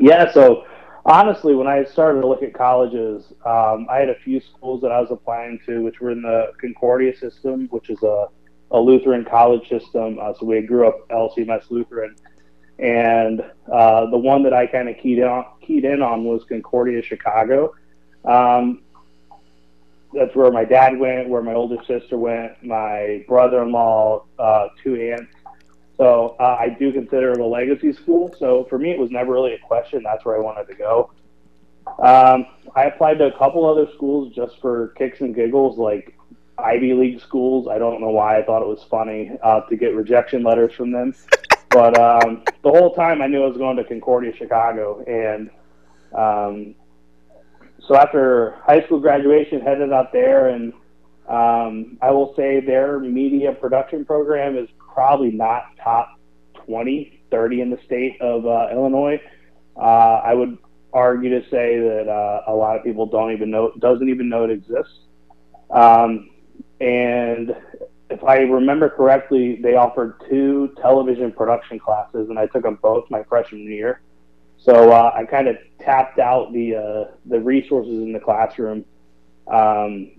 Yeah, 0.00 0.32
so 0.32 0.64
honestly, 1.04 1.54
when 1.54 1.66
I 1.66 1.84
started 1.84 2.20
to 2.20 2.26
look 2.26 2.42
at 2.42 2.54
colleges, 2.54 3.24
um, 3.44 3.86
I 3.90 3.98
had 3.98 4.10
a 4.10 4.18
few 4.20 4.40
schools 4.40 4.80
that 4.82 4.92
I 4.92 5.00
was 5.00 5.10
applying 5.10 5.58
to, 5.66 5.82
which 5.82 6.00
were 6.00 6.10
in 6.10 6.22
the 6.22 6.52
Concordia 6.60 7.16
system, 7.16 7.66
which 7.70 7.90
is 7.90 8.02
a, 8.02 8.26
a 8.70 8.78
Lutheran 8.78 9.24
college 9.24 9.68
system. 9.68 10.18
Uh, 10.20 10.32
so 10.38 10.46
we 10.46 10.60
grew 10.60 10.86
up 10.86 11.08
LCMS 11.08 11.70
Lutheran. 11.70 12.14
And 12.78 13.40
uh, 13.72 14.06
the 14.10 14.18
one 14.18 14.44
that 14.44 14.52
I 14.52 14.66
kind 14.66 14.88
of 14.88 14.96
keyed, 14.98 15.20
keyed 15.60 15.84
in 15.84 16.00
on 16.00 16.24
was 16.24 16.44
Concordia 16.44 17.02
Chicago. 17.02 17.74
Um, 18.24 18.82
that's 20.12 20.34
where 20.34 20.50
my 20.50 20.64
dad 20.64 20.98
went, 20.98 21.28
where 21.28 21.42
my 21.42 21.54
older 21.54 21.82
sister 21.86 22.16
went, 22.16 22.62
my 22.64 23.24
brother-in-law, 23.28 24.24
uh, 24.38 24.68
two 24.82 24.96
aunts. 24.96 25.34
So 25.96 26.36
uh, 26.38 26.56
I 26.58 26.68
do 26.78 26.92
consider 26.92 27.32
it 27.32 27.40
a 27.40 27.44
legacy 27.44 27.92
school. 27.92 28.34
So 28.38 28.66
for 28.70 28.78
me, 28.78 28.90
it 28.90 28.98
was 28.98 29.10
never 29.10 29.32
really 29.32 29.54
a 29.54 29.58
question. 29.58 30.02
That's 30.04 30.24
where 30.24 30.36
I 30.36 30.40
wanted 30.40 30.68
to 30.68 30.74
go. 30.74 31.10
Um, 31.98 32.46
I 32.76 32.84
applied 32.84 33.18
to 33.18 33.26
a 33.26 33.38
couple 33.38 33.66
other 33.66 33.90
schools 33.94 34.32
just 34.34 34.60
for 34.60 34.88
kicks 34.88 35.20
and 35.20 35.34
giggles, 35.34 35.78
like 35.78 36.16
Ivy 36.58 36.92
League 36.94 37.20
schools. 37.20 37.66
I 37.68 37.78
don't 37.78 38.00
know 38.00 38.10
why 38.10 38.38
I 38.38 38.44
thought 38.44 38.62
it 38.62 38.68
was 38.68 38.84
funny 38.88 39.32
uh, 39.42 39.60
to 39.62 39.76
get 39.76 39.94
rejection 39.94 40.42
letters 40.42 40.72
from 40.74 40.92
them. 40.92 41.14
But 41.70 41.98
um, 41.98 42.44
the 42.62 42.70
whole 42.70 42.94
time 42.94 43.20
I 43.20 43.26
knew 43.26 43.42
I 43.42 43.46
was 43.46 43.58
going 43.58 43.76
to 43.76 43.84
Concordia, 43.84 44.34
Chicago, 44.34 45.02
and 45.06 45.50
um, 46.14 46.74
so 47.88 47.96
after 47.96 48.56
high 48.62 48.84
school 48.84 49.00
graduation, 49.00 49.62
headed 49.62 49.92
out 49.92 50.12
there, 50.12 50.48
and 50.48 50.74
um, 51.26 51.96
I 52.02 52.10
will 52.10 52.34
say 52.36 52.60
their 52.60 53.00
media 53.00 53.52
production 53.52 54.04
program 54.04 54.58
is 54.58 54.68
probably 54.78 55.30
not 55.30 55.62
top 55.82 56.20
20, 56.66 57.22
30 57.30 57.60
in 57.62 57.70
the 57.70 57.78
state 57.86 58.20
of 58.20 58.46
uh, 58.46 58.68
Illinois. 58.70 59.20
Uh, 59.74 60.20
I 60.22 60.34
would 60.34 60.58
argue 60.92 61.30
to 61.30 61.48
say 61.48 61.78
that 61.78 62.08
uh, 62.08 62.50
a 62.50 62.54
lot 62.54 62.76
of 62.76 62.84
people 62.84 63.06
don't 63.06 63.32
even 63.32 63.50
know, 63.50 63.72
doesn't 63.78 64.08
even 64.08 64.28
know 64.28 64.44
it 64.44 64.50
exists. 64.50 64.98
Um, 65.70 66.30
and 66.80 67.54
if 68.10 68.22
I 68.22 68.38
remember 68.38 68.90
correctly, 68.90 69.60
they 69.62 69.76
offered 69.76 70.20
two 70.28 70.74
television 70.80 71.32
production 71.32 71.78
classes, 71.78 72.28
and 72.28 72.38
I 72.38 72.46
took 72.46 72.64
them 72.64 72.78
both 72.82 73.10
my 73.10 73.22
freshman 73.24 73.62
year. 73.62 74.02
So 74.58 74.90
uh, 74.90 75.12
I 75.14 75.24
kind 75.24 75.48
of 75.48 75.56
tapped 75.80 76.18
out 76.18 76.52
the 76.52 76.76
uh, 76.76 77.14
the 77.26 77.40
resources 77.40 77.94
in 77.94 78.12
the 78.12 78.18
classroom, 78.18 78.84
um, 79.46 80.10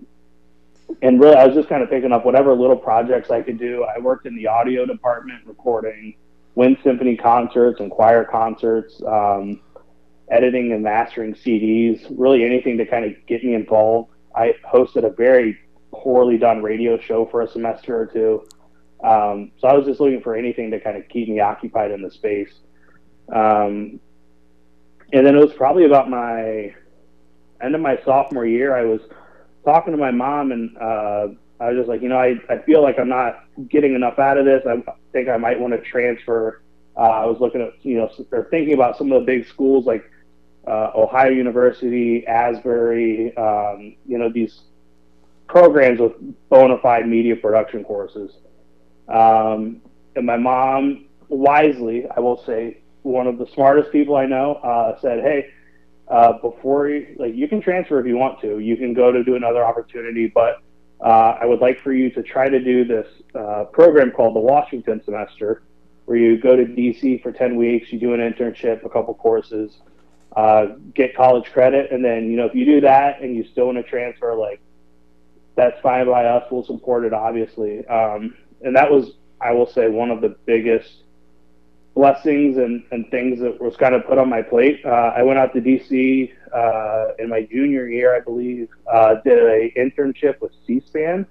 and 1.02 1.20
really 1.20 1.36
I 1.36 1.46
was 1.46 1.54
just 1.54 1.68
kind 1.68 1.82
of 1.82 1.90
picking 1.90 2.12
up 2.12 2.24
whatever 2.24 2.54
little 2.54 2.76
projects 2.76 3.30
I 3.30 3.42
could 3.42 3.58
do. 3.58 3.84
I 3.84 4.00
worked 4.00 4.26
in 4.26 4.34
the 4.34 4.46
audio 4.46 4.86
department, 4.86 5.46
recording 5.46 6.14
wind 6.54 6.78
symphony 6.82 7.16
concerts 7.16 7.80
and 7.80 7.90
choir 7.90 8.24
concerts, 8.24 9.00
um, 9.06 9.60
editing 10.30 10.72
and 10.72 10.82
mastering 10.82 11.34
CDs. 11.34 12.06
Really 12.10 12.44
anything 12.44 12.78
to 12.78 12.86
kind 12.86 13.04
of 13.04 13.12
get 13.26 13.44
me 13.44 13.54
involved. 13.54 14.10
I 14.34 14.54
hosted 14.66 15.04
a 15.04 15.10
very 15.10 15.58
poorly 15.92 16.38
done 16.38 16.62
radio 16.62 16.98
show 16.98 17.26
for 17.26 17.42
a 17.42 17.48
semester 17.48 17.98
or 18.00 18.06
two. 18.06 18.46
Um, 19.06 19.52
so 19.58 19.68
I 19.68 19.74
was 19.74 19.86
just 19.86 20.00
looking 20.00 20.22
for 20.22 20.34
anything 20.34 20.70
to 20.70 20.80
kind 20.80 20.96
of 20.96 21.08
keep 21.08 21.28
me 21.28 21.40
occupied 21.40 21.90
in 21.90 22.02
the 22.02 22.10
space. 22.10 22.52
Um, 23.32 24.00
and 25.12 25.26
then 25.26 25.36
it 25.36 25.40
was 25.40 25.52
probably 25.52 25.84
about 25.84 26.08
my 26.08 26.74
end 27.60 27.74
of 27.74 27.80
my 27.80 27.98
sophomore 28.04 28.46
year. 28.46 28.74
I 28.76 28.84
was 28.84 29.00
talking 29.64 29.92
to 29.92 29.98
my 29.98 30.10
mom, 30.10 30.52
and 30.52 30.76
uh, 30.78 31.28
I 31.60 31.70
was 31.70 31.76
just 31.76 31.88
like, 31.88 32.02
you 32.02 32.08
know, 32.08 32.18
I, 32.18 32.36
I 32.48 32.58
feel 32.58 32.82
like 32.82 32.98
I'm 32.98 33.08
not 33.08 33.44
getting 33.68 33.94
enough 33.94 34.18
out 34.18 34.38
of 34.38 34.44
this. 34.44 34.64
I 34.66 34.82
think 35.12 35.28
I 35.28 35.36
might 35.36 35.58
want 35.58 35.72
to 35.74 35.80
transfer. 35.80 36.62
Uh, 36.96 37.00
I 37.00 37.26
was 37.26 37.40
looking 37.40 37.60
at, 37.60 37.72
you 37.84 37.98
know, 37.98 38.10
or 38.32 38.48
thinking 38.50 38.74
about 38.74 38.96
some 38.96 39.12
of 39.12 39.20
the 39.20 39.26
big 39.26 39.46
schools 39.46 39.86
like 39.86 40.10
uh, 40.66 40.90
Ohio 40.94 41.30
University, 41.30 42.26
Asbury, 42.26 43.36
um, 43.36 43.96
you 44.06 44.18
know, 44.18 44.30
these 44.30 44.62
programs 45.48 46.00
with 46.00 46.12
bona 46.48 46.78
fide 46.78 47.08
media 47.08 47.36
production 47.36 47.84
courses. 47.84 48.32
Um, 49.08 49.82
and 50.16 50.26
my 50.26 50.36
mom, 50.36 51.06
wisely, 51.28 52.06
I 52.16 52.20
will 52.20 52.42
say, 52.44 52.78
one 53.02 53.26
of 53.26 53.38
the 53.38 53.46
smartest 53.54 53.92
people 53.92 54.16
I 54.16 54.26
know 54.26 54.54
uh, 54.54 54.98
said, 55.00 55.20
"Hey, 55.20 55.50
uh, 56.08 56.34
before 56.40 56.88
you 56.88 57.16
like, 57.18 57.34
you 57.34 57.48
can 57.48 57.60
transfer 57.60 58.00
if 58.00 58.06
you 58.06 58.16
want 58.16 58.40
to. 58.40 58.58
You 58.58 58.76
can 58.76 58.94
go 58.94 59.12
to 59.12 59.22
do 59.24 59.36
another 59.36 59.64
opportunity, 59.64 60.26
but 60.26 60.62
uh, 61.00 61.38
I 61.40 61.46
would 61.46 61.60
like 61.60 61.80
for 61.80 61.92
you 61.92 62.10
to 62.10 62.22
try 62.22 62.48
to 62.48 62.60
do 62.60 62.84
this 62.84 63.06
uh, 63.34 63.64
program 63.64 64.10
called 64.10 64.34
the 64.34 64.40
Washington 64.40 65.02
semester, 65.04 65.62
where 66.04 66.16
you 66.16 66.38
go 66.38 66.56
to 66.56 66.64
DC 66.64 67.22
for 67.22 67.32
ten 67.32 67.56
weeks, 67.56 67.92
you 67.92 67.98
do 67.98 68.14
an 68.14 68.20
internship, 68.20 68.84
a 68.84 68.88
couple 68.88 69.14
courses, 69.14 69.78
uh, 70.36 70.66
get 70.94 71.16
college 71.16 71.50
credit, 71.52 71.92
and 71.92 72.04
then 72.04 72.30
you 72.30 72.36
know 72.36 72.46
if 72.46 72.54
you 72.54 72.64
do 72.64 72.80
that 72.80 73.20
and 73.22 73.34
you 73.36 73.44
still 73.44 73.66
want 73.66 73.78
to 73.78 73.84
transfer, 73.84 74.34
like 74.34 74.60
that's 75.60 75.80
fine 75.80 76.06
by 76.06 76.24
us. 76.24 76.44
We'll 76.50 76.64
support 76.64 77.04
it, 77.04 77.12
obviously. 77.12 77.86
Um, 77.86 78.34
and 78.62 78.74
that 78.76 78.90
was, 78.90 79.12
I 79.40 79.52
will 79.52 79.66
say, 79.66 79.88
one 79.88 80.10
of 80.10 80.20
the 80.20 80.30
biggest 80.46 81.04
blessings 81.94 82.56
and, 82.56 82.82
and 82.92 83.10
things 83.10 83.40
that 83.40 83.60
was 83.60 83.76
kind 83.76 83.94
of 83.94 84.06
put 84.06 84.18
on 84.18 84.28
my 84.28 84.42
plate. 84.42 84.80
Uh, 84.84 85.12
I 85.16 85.22
went 85.22 85.38
out 85.38 85.52
to 85.54 85.60
DC 85.60 86.32
uh, 86.54 87.14
in 87.18 87.28
my 87.28 87.42
junior 87.42 87.88
year, 87.88 88.16
I 88.16 88.20
believe. 88.20 88.68
Uh, 88.90 89.16
did 89.24 89.38
an 89.38 89.70
internship 89.76 90.40
with 90.40 90.52
C-SPAN, 90.66 91.26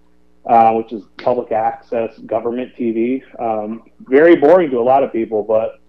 uh, 0.45 0.73
which 0.73 0.91
is 0.91 1.03
public 1.17 1.51
access 1.51 2.17
government 2.19 2.75
TV. 2.75 3.23
Um, 3.39 3.83
very 4.01 4.35
boring 4.35 4.69
to 4.71 4.79
a 4.79 4.81
lot 4.81 5.03
of 5.03 5.11
people, 5.11 5.43
but 5.43 5.79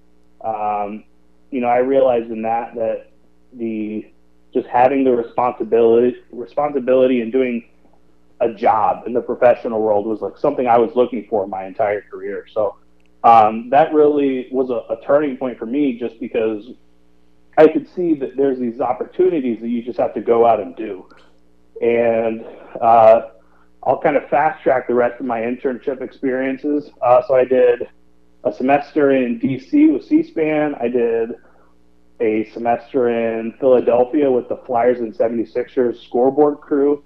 um, 0.46 1.04
you 1.50 1.60
know, 1.60 1.68
I 1.68 1.78
realized 1.78 2.30
in 2.30 2.42
that 2.42 2.74
that 2.76 3.10
the 3.52 4.10
just 4.54 4.66
having 4.68 5.04
the 5.04 5.12
responsibility 5.12 6.16
responsibility 6.30 7.20
and 7.20 7.32
doing 7.32 7.68
a 8.40 8.52
job 8.52 9.06
in 9.06 9.12
the 9.12 9.20
professional 9.20 9.80
world 9.82 10.06
was 10.06 10.20
like 10.20 10.38
something 10.38 10.66
I 10.66 10.78
was 10.78 10.94
looking 10.96 11.26
for 11.28 11.46
my 11.46 11.66
entire 11.66 12.00
career. 12.00 12.46
So 12.52 12.76
um, 13.22 13.68
that 13.70 13.92
really 13.92 14.48
was 14.50 14.70
a, 14.70 14.92
a, 14.92 15.00
turning 15.04 15.36
point 15.36 15.58
for 15.58 15.66
me 15.66 15.98
just 15.98 16.18
because 16.20 16.70
I 17.58 17.68
could 17.68 17.88
see 17.94 18.14
that 18.14 18.36
there's 18.36 18.58
these 18.58 18.80
opportunities 18.80 19.60
that 19.60 19.68
you 19.68 19.82
just 19.82 19.98
have 19.98 20.14
to 20.14 20.22
go 20.22 20.46
out 20.46 20.60
and 20.60 20.74
do. 20.74 21.06
And 21.82 22.44
uh, 22.80 23.28
I'll 23.82 24.00
kind 24.00 24.16
of 24.16 24.28
fast 24.30 24.62
track 24.62 24.88
the 24.88 24.94
rest 24.94 25.20
of 25.20 25.26
my 25.26 25.40
internship 25.40 26.00
experiences. 26.00 26.90
Uh, 27.02 27.22
so 27.26 27.34
I 27.34 27.44
did 27.44 27.88
a 28.44 28.52
semester 28.52 29.10
in 29.10 29.38
DC 29.38 29.92
with 29.92 30.04
C 30.06 30.22
SPAN. 30.22 30.74
I 30.80 30.88
did 30.88 31.30
a 32.20 32.44
semester 32.52 33.08
in 33.08 33.52
Philadelphia 33.60 34.30
with 34.30 34.48
the 34.48 34.56
Flyers 34.66 35.00
and 35.00 35.14
76ers 35.14 36.02
scoreboard 36.04 36.60
crew. 36.60 37.02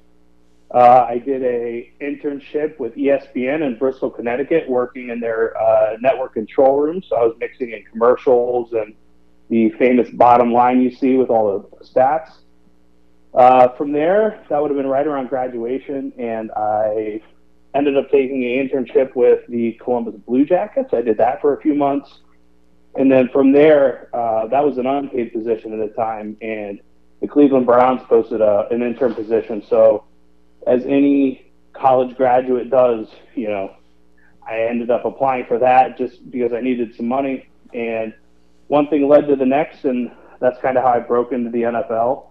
Uh, 0.75 1.07
I 1.09 1.19
did 1.19 1.45
a 1.45 1.93
internship 2.01 2.81
with 2.81 2.97
ESPN 2.97 3.65
in 3.65 3.79
Bristol, 3.79 4.11
Connecticut, 4.11 4.69
working 4.69 5.11
in 5.11 5.21
their 5.21 5.57
uh, 5.57 5.97
network 6.01 6.35
control 6.35 6.81
room. 6.81 7.01
So 7.09 7.15
I 7.15 7.23
was 7.23 7.37
mixing 7.39 7.71
in 7.71 7.85
commercials 7.85 8.73
and 8.73 8.93
the 9.51 9.71
famous 9.79 10.11
bottom 10.11 10.53
line 10.53 10.81
you 10.81 10.91
see 10.91 11.17
with 11.17 11.31
all 11.31 11.61
the 11.61 11.85
stats. 11.85 12.33
Uh, 13.33 13.69
from 13.77 13.93
there, 13.93 14.45
that 14.49 14.61
would 14.61 14.69
have 14.73 14.77
been 14.77 14.89
right 14.89 15.07
around 15.07 15.29
graduation, 15.29 16.13
and 16.19 16.51
I 16.57 17.21
ended 17.73 17.97
up 17.97 18.11
taking 18.11 18.45
an 18.45 18.69
internship 18.69 19.15
with 19.15 19.47
the 19.49 19.73
Columbus 19.75 20.17
Blue 20.27 20.45
Jackets. 20.45 20.93
I 20.93 21.03
did 21.03 21.19
that 21.19 21.41
for 21.41 21.57
a 21.57 21.61
few 21.61 21.75
months. 21.75 22.19
And 22.97 23.11
then 23.11 23.29
from 23.29 23.53
there, 23.53 24.09
uh, 24.13 24.49
that 24.49 24.65
was 24.65 24.79
an 24.79 24.87
unpaid 24.87 25.33
position 25.33 25.73
at 25.73 25.89
the 25.89 25.95
time, 25.95 26.37
and 26.41 26.81
the 27.21 27.29
Cleveland 27.29 27.67
Browns 27.67 28.03
posted 28.09 28.41
a, 28.41 28.67
an 28.73 28.83
intern 28.83 29.15
position. 29.15 29.63
So, 29.69 30.05
as 30.67 30.85
any 30.85 31.53
college 31.73 32.17
graduate 32.17 32.71
does, 32.71 33.09
you 33.35 33.49
know, 33.49 33.75
I 34.47 34.61
ended 34.61 34.91
up 34.91 35.05
applying 35.05 35.47
for 35.47 35.59
that 35.59 35.97
just 35.97 36.31
because 36.31 36.53
I 36.53 36.61
needed 36.61 36.95
some 36.95 37.09
money. 37.09 37.49
And 37.73 38.15
one 38.69 38.89
thing 38.89 39.09
led 39.09 39.27
to 39.29 39.37
the 39.37 39.47
next, 39.47 39.85
and 39.85 40.11
that's 40.41 40.61
kind 40.61 40.77
of 40.77 40.85
how 40.85 40.91
I 40.91 41.01
broke 41.01 41.33
into 41.33 41.51
the 41.51 41.63
NFL. 41.63 42.27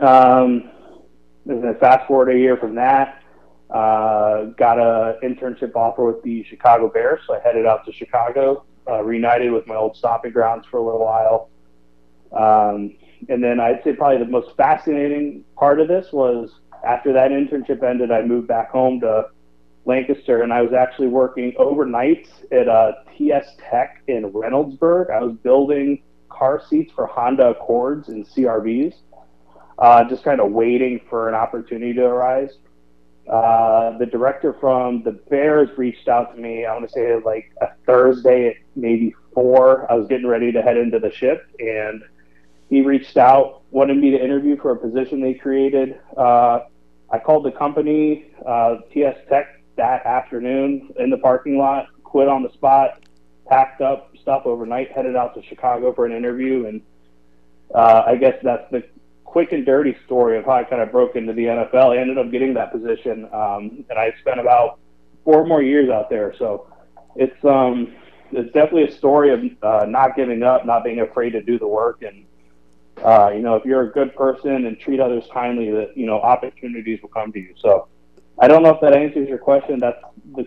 Um, 0.00 0.70
and 1.46 1.62
then 1.62 1.76
fast 1.78 2.06
forward 2.06 2.30
a 2.34 2.38
year 2.38 2.56
from 2.56 2.74
that, 2.76 3.22
uh, 3.70 4.44
got 4.56 4.78
a 4.78 5.18
internship 5.22 5.74
offer 5.74 6.04
with 6.04 6.22
the 6.22 6.44
Chicago 6.44 6.88
Bears. 6.88 7.20
So 7.26 7.34
I 7.34 7.40
headed 7.40 7.66
out 7.66 7.84
to 7.86 7.92
Chicago, 7.92 8.64
uh, 8.88 9.02
reunited 9.02 9.52
with 9.52 9.66
my 9.66 9.74
old 9.74 9.96
stomping 9.96 10.32
grounds 10.32 10.66
for 10.70 10.78
a 10.78 10.82
little 10.82 11.04
while. 11.04 11.48
Um, 12.32 12.96
and 13.28 13.42
then 13.42 13.60
I'd 13.60 13.82
say 13.84 13.92
probably 13.92 14.18
the 14.18 14.30
most 14.30 14.56
fascinating 14.56 15.44
part 15.56 15.80
of 15.80 15.88
this 15.88 16.12
was 16.12 16.50
after 16.84 17.12
that 17.12 17.30
internship 17.30 17.82
ended, 17.82 18.10
I 18.10 18.22
moved 18.22 18.48
back 18.48 18.70
home 18.70 19.00
to 19.00 19.26
Lancaster, 19.84 20.42
and 20.42 20.52
I 20.52 20.62
was 20.62 20.72
actually 20.72 21.08
working 21.08 21.54
overnight 21.58 22.28
at 22.50 22.68
uh, 22.68 22.92
TS 23.16 23.46
Tech 23.58 24.02
in 24.08 24.32
Reynoldsburg. 24.32 25.10
I 25.10 25.22
was 25.22 25.34
building 25.42 26.02
car 26.28 26.62
seats 26.68 26.92
for 26.94 27.06
Honda 27.06 27.50
Accords 27.50 28.08
and 28.08 28.26
CRVs, 28.26 28.94
uh, 29.78 30.04
just 30.04 30.24
kind 30.24 30.40
of 30.40 30.52
waiting 30.52 31.00
for 31.08 31.28
an 31.28 31.34
opportunity 31.34 31.92
to 31.94 32.04
arise. 32.04 32.50
Uh, 33.28 33.96
the 33.98 34.06
director 34.06 34.52
from 34.60 35.02
the 35.04 35.12
Bears 35.12 35.68
reached 35.78 36.08
out 36.08 36.34
to 36.34 36.40
me. 36.40 36.66
I 36.66 36.72
want 36.74 36.88
to 36.88 36.92
say 36.92 37.14
like 37.24 37.52
a 37.60 37.68
Thursday 37.86 38.48
at 38.48 38.54
maybe 38.74 39.14
four. 39.32 39.90
I 39.90 39.94
was 39.94 40.08
getting 40.08 40.26
ready 40.26 40.50
to 40.52 40.62
head 40.62 40.76
into 40.76 40.98
the 40.98 41.12
ship, 41.12 41.46
and 41.60 42.02
he 42.68 42.80
reached 42.80 43.16
out, 43.16 43.62
wanted 43.70 43.98
me 43.98 44.10
to 44.10 44.22
interview 44.22 44.56
for 44.56 44.72
a 44.72 44.76
position 44.76 45.20
they 45.20 45.34
created. 45.34 46.00
Uh, 46.16 46.60
I 47.12 47.18
called 47.18 47.44
the 47.44 47.52
company, 47.52 48.32
uh, 48.46 48.76
TS 48.92 49.16
Tech, 49.28 49.60
that 49.76 50.04
afternoon 50.06 50.90
in 50.98 51.10
the 51.10 51.18
parking 51.18 51.58
lot, 51.58 51.86
quit 52.02 52.26
on 52.26 52.42
the 52.42 52.50
spot, 52.50 53.02
packed 53.46 53.82
up 53.82 54.12
stuff 54.20 54.42
overnight, 54.46 54.90
headed 54.92 55.14
out 55.14 55.34
to 55.34 55.42
Chicago 55.42 55.92
for 55.92 56.06
an 56.06 56.12
interview, 56.12 56.66
and 56.66 56.80
uh, 57.74 58.02
I 58.06 58.16
guess 58.16 58.36
that's 58.42 58.70
the 58.70 58.82
quick 59.24 59.52
and 59.52 59.64
dirty 59.64 59.96
story 60.04 60.38
of 60.38 60.44
how 60.44 60.52
I 60.52 60.64
kind 60.64 60.82
of 60.82 60.90
broke 60.92 61.16
into 61.16 61.32
the 61.32 61.44
NFL. 61.44 61.96
I 61.96 62.00
ended 62.00 62.18
up 62.18 62.30
getting 62.30 62.54
that 62.54 62.72
position, 62.72 63.28
um, 63.32 63.84
and 63.88 63.98
I 63.98 64.14
spent 64.20 64.40
about 64.40 64.78
four 65.24 65.46
more 65.46 65.62
years 65.62 65.90
out 65.90 66.10
there. 66.10 66.34
So 66.38 66.66
it's 67.16 67.44
um, 67.44 67.94
it's 68.30 68.52
definitely 68.52 68.84
a 68.84 68.92
story 68.92 69.32
of 69.32 69.40
uh, 69.62 69.86
not 69.86 70.16
giving 70.16 70.42
up, 70.42 70.64
not 70.64 70.84
being 70.84 71.00
afraid 71.00 71.30
to 71.30 71.42
do 71.42 71.58
the 71.58 71.66
work, 71.66 72.02
and 72.02 72.24
uh, 72.98 73.30
you 73.34 73.40
know, 73.40 73.56
if 73.56 73.64
you're 73.64 73.82
a 73.82 73.90
good 73.90 74.14
person 74.14 74.66
and 74.66 74.78
treat 74.78 75.00
others 75.00 75.24
kindly, 75.32 75.70
that 75.70 75.96
you 75.96 76.06
know 76.06 76.20
opportunities 76.20 77.00
will 77.02 77.08
come 77.08 77.32
to 77.32 77.38
you. 77.38 77.54
So 77.56 77.88
I 78.38 78.48
don't 78.48 78.62
know 78.62 78.70
if 78.70 78.80
that 78.80 78.94
answers 78.94 79.28
your 79.28 79.38
question. 79.38 79.80
That's 79.80 80.02
the 80.34 80.46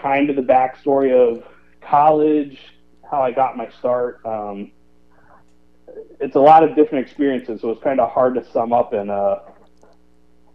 kind 0.00 0.30
of 0.30 0.36
the 0.36 0.42
backstory 0.42 1.12
of 1.12 1.44
college, 1.80 2.58
how 3.08 3.22
I 3.22 3.32
got 3.32 3.56
my 3.56 3.68
start. 3.78 4.24
Um, 4.24 4.72
it's 6.20 6.36
a 6.36 6.40
lot 6.40 6.62
of 6.62 6.76
different 6.76 7.06
experiences, 7.06 7.60
so 7.60 7.70
it's 7.70 7.82
kind 7.82 8.00
of 8.00 8.10
hard 8.10 8.34
to 8.34 8.50
sum 8.52 8.72
up 8.72 8.94
in 8.94 9.10
a 9.10 9.42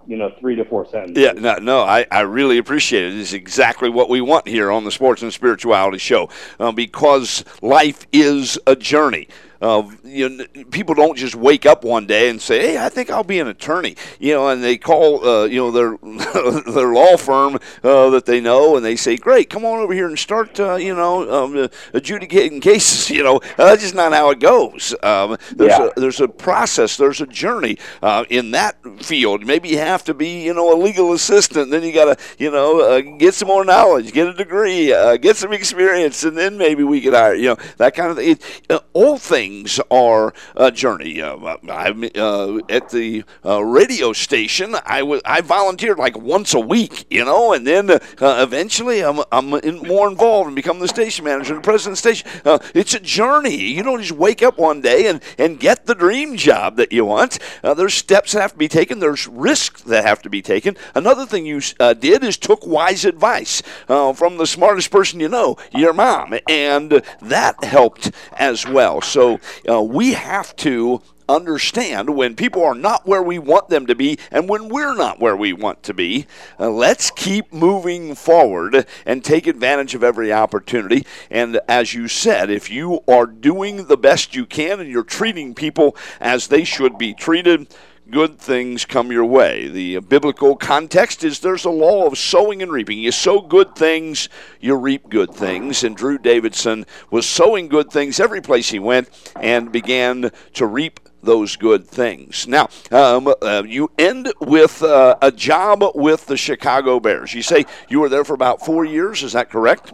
you 0.07 0.17
know 0.17 0.31
three 0.39 0.55
to 0.55 0.65
four 0.65 0.87
sentences. 0.87 1.23
Yeah, 1.23 1.33
no, 1.33 1.55
no, 1.57 1.81
I, 1.81 2.05
I 2.11 2.21
really 2.21 2.57
appreciate 2.57 3.13
it. 3.13 3.19
It's 3.19 3.33
exactly 3.33 3.89
what 3.89 4.09
we 4.09 4.21
want 4.21 4.47
here 4.47 4.71
on 4.71 4.83
the 4.83 4.91
Sports 4.91 5.21
and 5.21 5.33
Spirituality 5.33 5.97
Show, 5.97 6.29
um, 6.59 6.75
because 6.75 7.43
life 7.61 8.05
is 8.11 8.59
a 8.67 8.75
journey. 8.75 9.27
Uh, 9.61 9.89
you 10.03 10.29
know, 10.29 10.45
people 10.71 10.95
don't 10.95 11.17
just 11.17 11.35
wake 11.35 11.65
up 11.65 11.83
one 11.83 12.05
day 12.05 12.29
and 12.29 12.41
say, 12.41 12.59
"Hey, 12.59 12.77
I 12.77 12.89
think 12.89 13.09
I'll 13.09 13.23
be 13.23 13.39
an 13.39 13.47
attorney." 13.47 13.95
You 14.19 14.33
know, 14.33 14.49
and 14.49 14.63
they 14.63 14.77
call 14.77 15.25
uh, 15.27 15.45
you 15.45 15.57
know 15.57 15.71
their 15.71 15.97
their 16.73 16.93
law 16.93 17.17
firm 17.17 17.55
uh, 17.83 18.09
that 18.09 18.25
they 18.25 18.41
know, 18.41 18.75
and 18.75 18.85
they 18.85 18.95
say, 18.95 19.17
"Great, 19.17 19.49
come 19.49 19.65
on 19.65 19.79
over 19.79 19.93
here 19.93 20.07
and 20.07 20.19
start 20.19 20.59
uh, 20.59 20.75
you 20.75 20.93
know 20.93 21.45
um, 21.45 21.69
adjudicating 21.93 22.61
cases." 22.61 23.05
You 23.15 23.23
know, 23.23 23.39
that's 23.55 23.81
just 23.81 23.95
not 23.95 24.11
how 24.11 24.29
it 24.31 24.41
goes. 24.41 24.93
Um, 25.01 25.37
there's 25.55 25.69
yeah. 25.69 25.89
a 25.95 25.99
there's 25.99 26.19
a 26.19 26.27
process, 26.27 26.97
there's 26.97 27.21
a 27.21 27.27
journey 27.27 27.77
uh, 28.01 28.25
in 28.29 28.51
that 28.51 28.75
field. 29.01 29.45
Maybe 29.45 29.69
you 29.69 29.77
have 29.77 30.03
to 30.05 30.13
be 30.13 30.43
you 30.43 30.53
know 30.53 30.73
a 30.73 30.77
legal 30.77 31.13
assistant, 31.13 31.71
then 31.71 31.83
you 31.83 31.93
got 31.93 32.17
to 32.17 32.25
you 32.37 32.51
know 32.51 32.81
uh, 32.81 32.99
get 32.99 33.35
some 33.35 33.47
more 33.47 33.63
knowledge, 33.63 34.11
get 34.11 34.27
a 34.27 34.33
degree, 34.33 34.87
get 35.21 35.37
some 35.37 35.53
experience, 35.53 36.25
and 36.25 36.37
then 36.37 36.57
maybe 36.57 36.83
we 36.83 36.99
could 36.99 37.13
hire 37.13 37.35
you 37.35 37.49
know 37.49 37.57
that 37.77 37.95
kind 37.95 38.11
of 38.11 38.17
thing. 38.17 38.37
It, 38.69 38.83
all 38.91 39.17
things 39.17 39.44
things 39.45 39.79
are 39.91 40.33
a 40.55 40.71
journey. 40.71 41.21
Uh, 41.21 41.57
I'm 41.69 42.03
uh, 42.15 42.57
at 42.69 42.89
the 42.89 43.23
uh, 43.45 43.63
radio 43.63 44.11
station. 44.11 44.75
I 44.85 45.03
was 45.03 45.21
I 45.23 45.41
volunteered 45.41 45.99
like 45.99 46.17
once 46.17 46.55
a 46.55 46.59
week, 46.59 47.05
you 47.11 47.23
know, 47.23 47.53
and 47.53 47.65
then 47.65 47.91
uh, 47.91 47.99
eventually 48.19 49.01
I'm 49.01 49.19
I'm 49.31 49.53
in, 49.55 49.77
more 49.87 50.07
involved 50.07 50.47
and 50.47 50.55
become 50.55 50.79
the 50.79 50.87
station 50.87 51.25
manager 51.25 51.53
and 51.53 51.63
president 51.63 51.99
of 51.99 52.03
the 52.03 52.09
station. 52.09 52.41
Uh, 52.43 52.57
it's 52.73 52.95
a 52.95 52.99
journey. 52.99 53.55
You 53.55 53.83
don't 53.83 54.01
just 54.01 54.13
wake 54.13 54.41
up 54.41 54.57
one 54.57 54.81
day 54.81 55.07
and 55.07 55.21
and 55.37 55.59
get 55.59 55.85
the 55.85 55.95
dream 55.95 56.37
job 56.37 56.77
that 56.77 56.91
you 56.91 57.05
want. 57.05 57.37
Uh, 57.63 57.75
there's 57.75 57.93
steps 57.93 58.31
that 58.31 58.41
have 58.41 58.53
to 58.53 58.57
be 58.57 58.67
taken. 58.67 58.97
There's 58.97 59.27
risks 59.27 59.83
that 59.83 60.05
have 60.05 60.23
to 60.23 60.29
be 60.29 60.41
taken. 60.41 60.75
Another 60.95 61.27
thing 61.27 61.45
you 61.45 61.61
did 61.99 62.23
is 62.23 62.37
took 62.37 62.65
wise 62.65 63.05
advice 63.05 63.61
from 63.87 64.37
the 64.37 64.47
smartest 64.47 64.89
person 64.89 65.19
you 65.19 65.29
know, 65.29 65.57
your 65.71 65.93
mom, 65.93 66.33
and 66.49 67.03
that 67.21 67.63
helped 67.63 68.11
as 68.33 68.67
well. 68.67 69.01
So 69.01 69.34
uh, 69.69 69.81
we 69.81 70.13
have 70.13 70.55
to 70.57 71.01
understand 71.27 72.09
when 72.09 72.35
people 72.35 72.63
are 72.63 72.75
not 72.75 73.07
where 73.07 73.23
we 73.23 73.39
want 73.39 73.69
them 73.69 73.87
to 73.87 73.95
be 73.95 74.17
and 74.31 74.47
when 74.47 74.69
we're 74.69 74.95
not 74.95 75.19
where 75.19 75.35
we 75.35 75.53
want 75.53 75.81
to 75.83 75.93
be. 75.93 76.27
Uh, 76.59 76.69
let's 76.69 77.11
keep 77.11 77.51
moving 77.51 78.15
forward 78.15 78.85
and 79.05 79.23
take 79.23 79.47
advantage 79.47 79.95
of 79.95 80.03
every 80.03 80.31
opportunity. 80.31 81.05
And 81.29 81.59
as 81.67 81.93
you 81.93 82.07
said, 82.07 82.49
if 82.49 82.69
you 82.69 83.01
are 83.07 83.25
doing 83.25 83.87
the 83.87 83.97
best 83.97 84.35
you 84.35 84.45
can 84.45 84.79
and 84.79 84.89
you're 84.89 85.03
treating 85.03 85.53
people 85.53 85.95
as 86.19 86.47
they 86.47 86.63
should 86.63 86.97
be 86.97 87.13
treated, 87.13 87.67
good 88.09 88.37
things 88.37 88.85
come 88.85 89.11
your 89.11 89.25
way. 89.25 89.67
The 89.67 89.99
biblical 89.99 90.55
context 90.55 91.23
is 91.23 91.39
there's 91.39 91.65
a 91.65 91.69
law 91.69 92.05
of 92.05 92.17
sowing 92.17 92.61
and 92.61 92.71
reaping. 92.71 92.99
You 92.99 93.11
sow 93.11 93.41
good 93.41 93.75
things, 93.75 94.29
you 94.59 94.75
reap 94.75 95.09
good 95.09 95.33
things. 95.33 95.83
And 95.83 95.95
Drew 95.95 96.17
Davidson 96.17 96.85
was 97.09 97.25
sowing 97.25 97.67
good 97.67 97.91
things 97.91 98.19
every 98.19 98.41
place 98.41 98.69
he 98.69 98.79
went 98.79 99.09
and 99.39 99.71
began 99.71 100.31
to 100.53 100.65
reap 100.65 100.99
those 101.23 101.55
good 101.55 101.87
things. 101.87 102.47
Now, 102.47 102.69
um, 102.91 103.33
uh, 103.41 103.63
you 103.65 103.91
end 103.97 104.31
with 104.39 104.83
uh, 104.83 105.15
a 105.21 105.31
job 105.31 105.83
with 105.95 106.27
the 106.27 106.37
Chicago 106.37 106.99
Bears. 106.99 107.33
You 107.33 107.41
say 107.41 107.65
you 107.89 107.99
were 107.99 108.09
there 108.09 108.23
for 108.23 108.33
about 108.33 108.63
four 108.63 108.85
years. 108.85 109.23
Is 109.23 109.33
that 109.33 109.49
correct? 109.49 109.91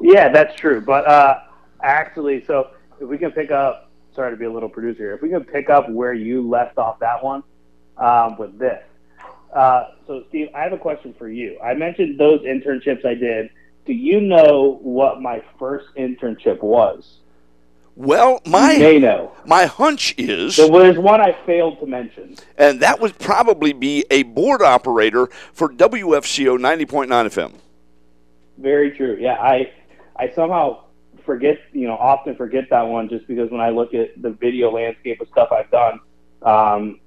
Yeah, 0.00 0.28
that's 0.30 0.58
true. 0.58 0.80
But 0.80 1.06
uh, 1.06 1.38
actually, 1.82 2.44
so 2.44 2.70
if 3.00 3.08
we 3.08 3.18
can 3.18 3.30
pick 3.30 3.52
up 3.52 3.81
sorry 4.14 4.30
to 4.32 4.36
be 4.36 4.44
a 4.44 4.52
little 4.52 4.68
producer 4.68 4.98
here. 4.98 5.14
If 5.14 5.22
we 5.22 5.28
can 5.28 5.44
pick 5.44 5.70
up 5.70 5.88
where 5.90 6.14
you 6.14 6.48
left 6.48 6.78
off 6.78 6.98
that 7.00 7.22
one 7.22 7.42
um, 7.96 8.36
with 8.38 8.58
this. 8.58 8.82
Uh, 9.52 9.88
so, 10.06 10.24
Steve, 10.28 10.48
I 10.54 10.62
have 10.62 10.72
a 10.72 10.78
question 10.78 11.14
for 11.18 11.28
you. 11.28 11.58
I 11.60 11.74
mentioned 11.74 12.18
those 12.18 12.40
internships 12.40 13.04
I 13.04 13.14
did. 13.14 13.50
Do 13.84 13.92
you 13.92 14.20
know 14.20 14.78
what 14.82 15.20
my 15.20 15.42
first 15.58 15.86
internship 15.96 16.62
was? 16.62 17.18
Well, 17.94 18.40
my 18.46 18.78
may 18.78 18.98
know. 18.98 19.32
My 19.44 19.66
hunch 19.66 20.14
is 20.16 20.56
so 20.56 20.68
there's 20.68 20.96
one 20.96 21.20
I 21.20 21.36
failed 21.44 21.78
to 21.80 21.86
mention, 21.86 22.36
and 22.56 22.80
that 22.80 23.00
would 23.00 23.18
probably 23.18 23.74
be 23.74 24.06
a 24.10 24.22
board 24.22 24.62
operator 24.62 25.26
for 25.52 25.68
WFCO 25.68 26.58
90.9 26.58 27.08
FM. 27.08 27.52
Very 28.56 28.92
true. 28.92 29.18
Yeah, 29.20 29.34
I 29.34 29.70
I 30.16 30.32
somehow 30.34 30.84
forget, 31.24 31.58
you 31.72 31.86
know, 31.86 31.94
often 31.94 32.36
forget 32.36 32.64
that 32.70 32.82
one 32.82 33.08
just 33.08 33.26
because 33.26 33.50
when 33.50 33.60
I 33.60 33.70
look 33.70 33.94
at 33.94 34.20
the 34.20 34.30
video 34.30 34.70
landscape 34.70 35.20
of 35.20 35.28
stuff 35.28 35.50
I've 35.52 35.70
done, 35.70 36.00
um, 36.42 37.00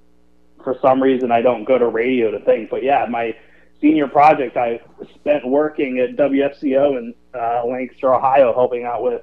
for 0.63 0.77
some 0.81 1.01
reason 1.01 1.31
I 1.31 1.41
don't 1.41 1.63
go 1.63 1.77
to 1.77 1.87
radio 1.87 2.31
to 2.31 2.39
think. 2.39 2.69
But 2.69 2.83
yeah, 2.83 3.05
my 3.09 3.35
senior 3.81 4.07
project 4.07 4.57
I 4.57 4.81
spent 5.13 5.47
working 5.47 5.99
at 5.99 6.15
WFCO 6.15 6.97
in 6.97 7.13
uh, 7.33 7.65
Lancaster, 7.65 8.13
Ohio, 8.13 8.53
helping 8.53 8.83
out 8.83 9.03
with, 9.03 9.21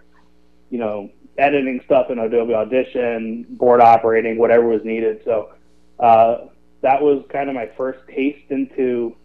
you 0.71 0.79
know, 0.79 1.11
editing 1.39 1.81
stuff 1.85 2.11
in 2.11 2.19
Adobe 2.19 2.55
Audition, 2.55 3.47
board 3.51 3.81
operating, 3.81 4.39
whatever 4.39 4.69
was 4.69 4.85
needed. 4.85 5.23
So 5.25 5.53
uh, 5.99 6.47
that 6.83 7.01
was 7.01 7.25
kind 7.31 7.49
of 7.49 7.55
my 7.55 7.71
first 7.77 8.01
taste 8.09 8.51
into 8.51 9.17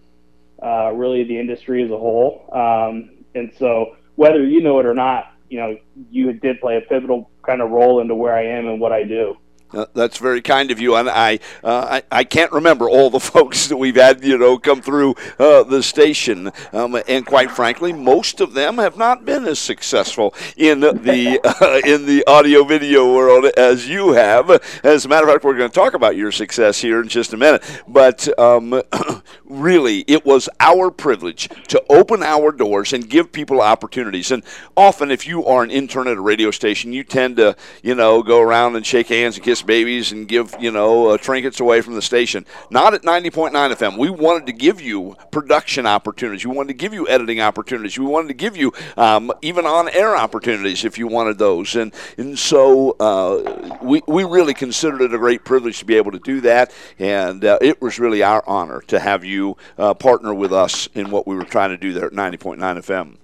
uh, 0.63 0.91
really 0.93 1.23
the 1.23 1.39
industry 1.39 1.83
as 1.83 1.91
a 1.91 1.97
whole. 1.97 2.49
Um, 2.51 3.11
and 3.35 3.51
so 3.59 3.97
whether 4.15 4.43
you 4.43 4.61
know 4.61 4.79
it 4.79 4.85
or 4.85 4.93
not, 4.93 5.33
you 5.49 5.59
know, 5.59 5.77
you 6.11 6.33
did 6.33 6.59
play 6.59 6.77
a 6.77 6.81
pivotal 6.81 7.29
kind 7.45 7.61
of 7.61 7.69
role 7.69 8.01
into 8.01 8.15
where 8.15 8.33
I 8.33 8.45
am 8.45 8.67
and 8.67 8.79
what 8.79 8.91
I 8.91 9.03
do. 9.03 9.37
Uh, 9.73 9.85
that's 9.93 10.17
very 10.17 10.41
kind 10.41 10.71
of 10.71 10.79
you, 10.79 10.95
and 10.95 11.09
I, 11.09 11.39
uh, 11.61 11.99
I, 12.11 12.19
I 12.19 12.23
can't 12.23 12.51
remember 12.53 12.89
all 12.89 13.09
the 13.09 13.19
folks 13.19 13.67
that 13.67 13.75
we've 13.75 13.95
had, 13.95 14.23
you 14.23 14.37
know, 14.37 14.57
come 14.57 14.81
through 14.81 15.15
uh, 15.37 15.63
the 15.63 15.83
station, 15.83 16.51
um, 16.71 16.97
and 17.07 17.25
quite 17.25 17.51
frankly, 17.51 17.91
most 17.91 18.39
of 18.39 18.53
them 18.53 18.77
have 18.77 18.97
not 18.97 19.25
been 19.25 19.45
as 19.45 19.59
successful 19.59 20.33
in 20.55 20.79
the 20.79 21.41
uh, 21.61 21.81
in 21.85 22.05
the 22.05 22.23
audio 22.27 22.63
video 22.63 23.13
world 23.13 23.45
as 23.57 23.89
you 23.89 24.13
have. 24.13 24.49
As 24.83 25.03
a 25.03 25.09
matter 25.09 25.27
of 25.27 25.33
fact, 25.33 25.43
we're 25.43 25.57
going 25.57 25.69
to 25.69 25.75
talk 25.75 25.93
about 25.93 26.15
your 26.15 26.31
success 26.31 26.79
here 26.79 27.01
in 27.01 27.09
just 27.09 27.33
a 27.33 27.37
minute. 27.37 27.63
But 27.87 28.27
um, 28.39 28.81
really, 29.43 30.05
it 30.07 30.25
was 30.25 30.47
our 30.61 30.91
privilege 30.91 31.49
to 31.67 31.83
open 31.89 32.23
our 32.23 32.53
doors 32.53 32.93
and 32.93 33.09
give 33.09 33.33
people 33.33 33.61
opportunities. 33.61 34.31
And 34.31 34.43
often, 34.77 35.11
if 35.11 35.27
you 35.27 35.45
are 35.45 35.63
an 35.63 35.71
intern 35.71 36.07
at 36.07 36.15
a 36.15 36.21
radio 36.21 36.51
station, 36.51 36.93
you 36.93 37.03
tend 37.03 37.35
to, 37.37 37.57
you 37.83 37.95
know, 37.95 38.23
go 38.23 38.39
around 38.39 38.77
and 38.77 38.85
shake 38.85 39.07
hands 39.09 39.35
and 39.35 39.43
kiss 39.43 39.56
babies 39.61 40.11
and 40.11 40.27
give, 40.27 40.55
you 40.59 40.71
know, 40.71 41.07
uh, 41.07 41.17
trinkets 41.17 41.59
away 41.59 41.81
from 41.81 41.95
the 41.95 42.01
station. 42.01 42.45
Not 42.69 42.93
at 42.93 43.03
90.9 43.03 43.51
FM. 43.51 43.97
We 43.97 44.09
wanted 44.09 44.45
to 44.47 44.53
give 44.53 44.81
you 44.81 45.15
production 45.31 45.85
opportunities. 45.85 46.45
We 46.45 46.55
wanted 46.55 46.69
to 46.69 46.73
give 46.75 46.93
you 46.93 47.07
editing 47.07 47.41
opportunities. 47.41 47.97
We 47.97 48.05
wanted 48.05 48.29
to 48.29 48.33
give 48.33 48.57
you 48.57 48.73
um, 48.97 49.31
even 49.41 49.65
on 49.65 49.89
air 49.89 50.15
opportunities 50.15 50.85
if 50.85 50.97
you 50.97 51.07
wanted 51.07 51.37
those. 51.37 51.75
And, 51.75 51.93
and 52.17 52.37
so 52.37 52.91
uh, 52.99 53.77
we, 53.81 54.01
we 54.07 54.23
really 54.23 54.53
considered 54.53 55.01
it 55.01 55.13
a 55.13 55.17
great 55.17 55.43
privilege 55.43 55.79
to 55.79 55.85
be 55.85 55.95
able 55.95 56.11
to 56.11 56.19
do 56.19 56.41
that. 56.41 56.73
And 56.99 57.43
uh, 57.45 57.59
it 57.61 57.81
was 57.81 57.99
really 57.99 58.23
our 58.23 58.43
honor 58.47 58.81
to 58.87 58.99
have 58.99 59.23
you 59.23 59.57
uh, 59.77 59.93
partner 59.93 60.33
with 60.33 60.53
us 60.53 60.87
in 60.93 61.11
what 61.11 61.27
we 61.27 61.35
were 61.35 61.43
trying 61.45 61.69
to 61.69 61.77
do 61.77 61.93
there 61.93 62.05
at 62.05 62.13
90.9 62.13 62.57
FM. 62.57 63.17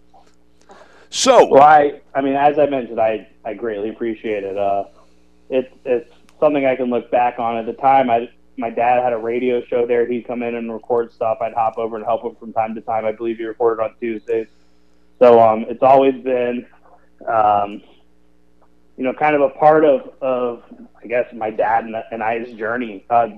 So, 1.09 1.45
well, 1.45 1.61
I, 1.61 2.01
I 2.15 2.21
mean, 2.21 2.33
as 2.33 2.57
I 2.57 2.65
mentioned, 2.65 2.99
I, 2.99 3.27
I 3.45 3.53
greatly 3.53 3.89
appreciate 3.89 4.43
it. 4.43 4.57
Uh, 4.57 4.85
it, 5.49 5.71
it's 5.85 6.12
something 6.43 6.65
I 6.65 6.75
can 6.75 6.89
look 6.89 7.09
back 7.09 7.39
on. 7.39 7.55
At 7.55 7.65
the 7.65 7.73
time, 7.73 8.09
I, 8.09 8.29
my 8.57 8.69
dad 8.69 9.01
had 9.01 9.13
a 9.13 9.17
radio 9.17 9.63
show 9.65 9.87
there. 9.87 10.05
He'd 10.05 10.27
come 10.27 10.43
in 10.43 10.55
and 10.55 10.71
record 10.71 11.13
stuff. 11.13 11.37
I'd 11.39 11.53
hop 11.53 11.77
over 11.77 11.95
and 11.95 12.03
help 12.05 12.23
him 12.23 12.35
from 12.35 12.51
time 12.51 12.75
to 12.75 12.81
time. 12.81 13.05
I 13.05 13.13
believe 13.13 13.37
he 13.37 13.45
recorded 13.45 13.81
on 13.81 13.95
Tuesdays. 13.99 14.47
So 15.19 15.39
um, 15.41 15.65
it's 15.69 15.81
always 15.81 16.21
been, 16.21 16.65
um, 17.27 17.81
you 18.97 19.05
know, 19.05 19.13
kind 19.13 19.35
of 19.35 19.41
a 19.41 19.49
part 19.51 19.85
of, 19.85 20.11
of 20.21 20.63
I 21.01 21.07
guess, 21.07 21.33
my 21.33 21.49
dad 21.49 21.85
and, 21.85 21.95
and 22.11 22.21
I's 22.21 22.53
journey, 22.57 23.05
uh, 23.09 23.29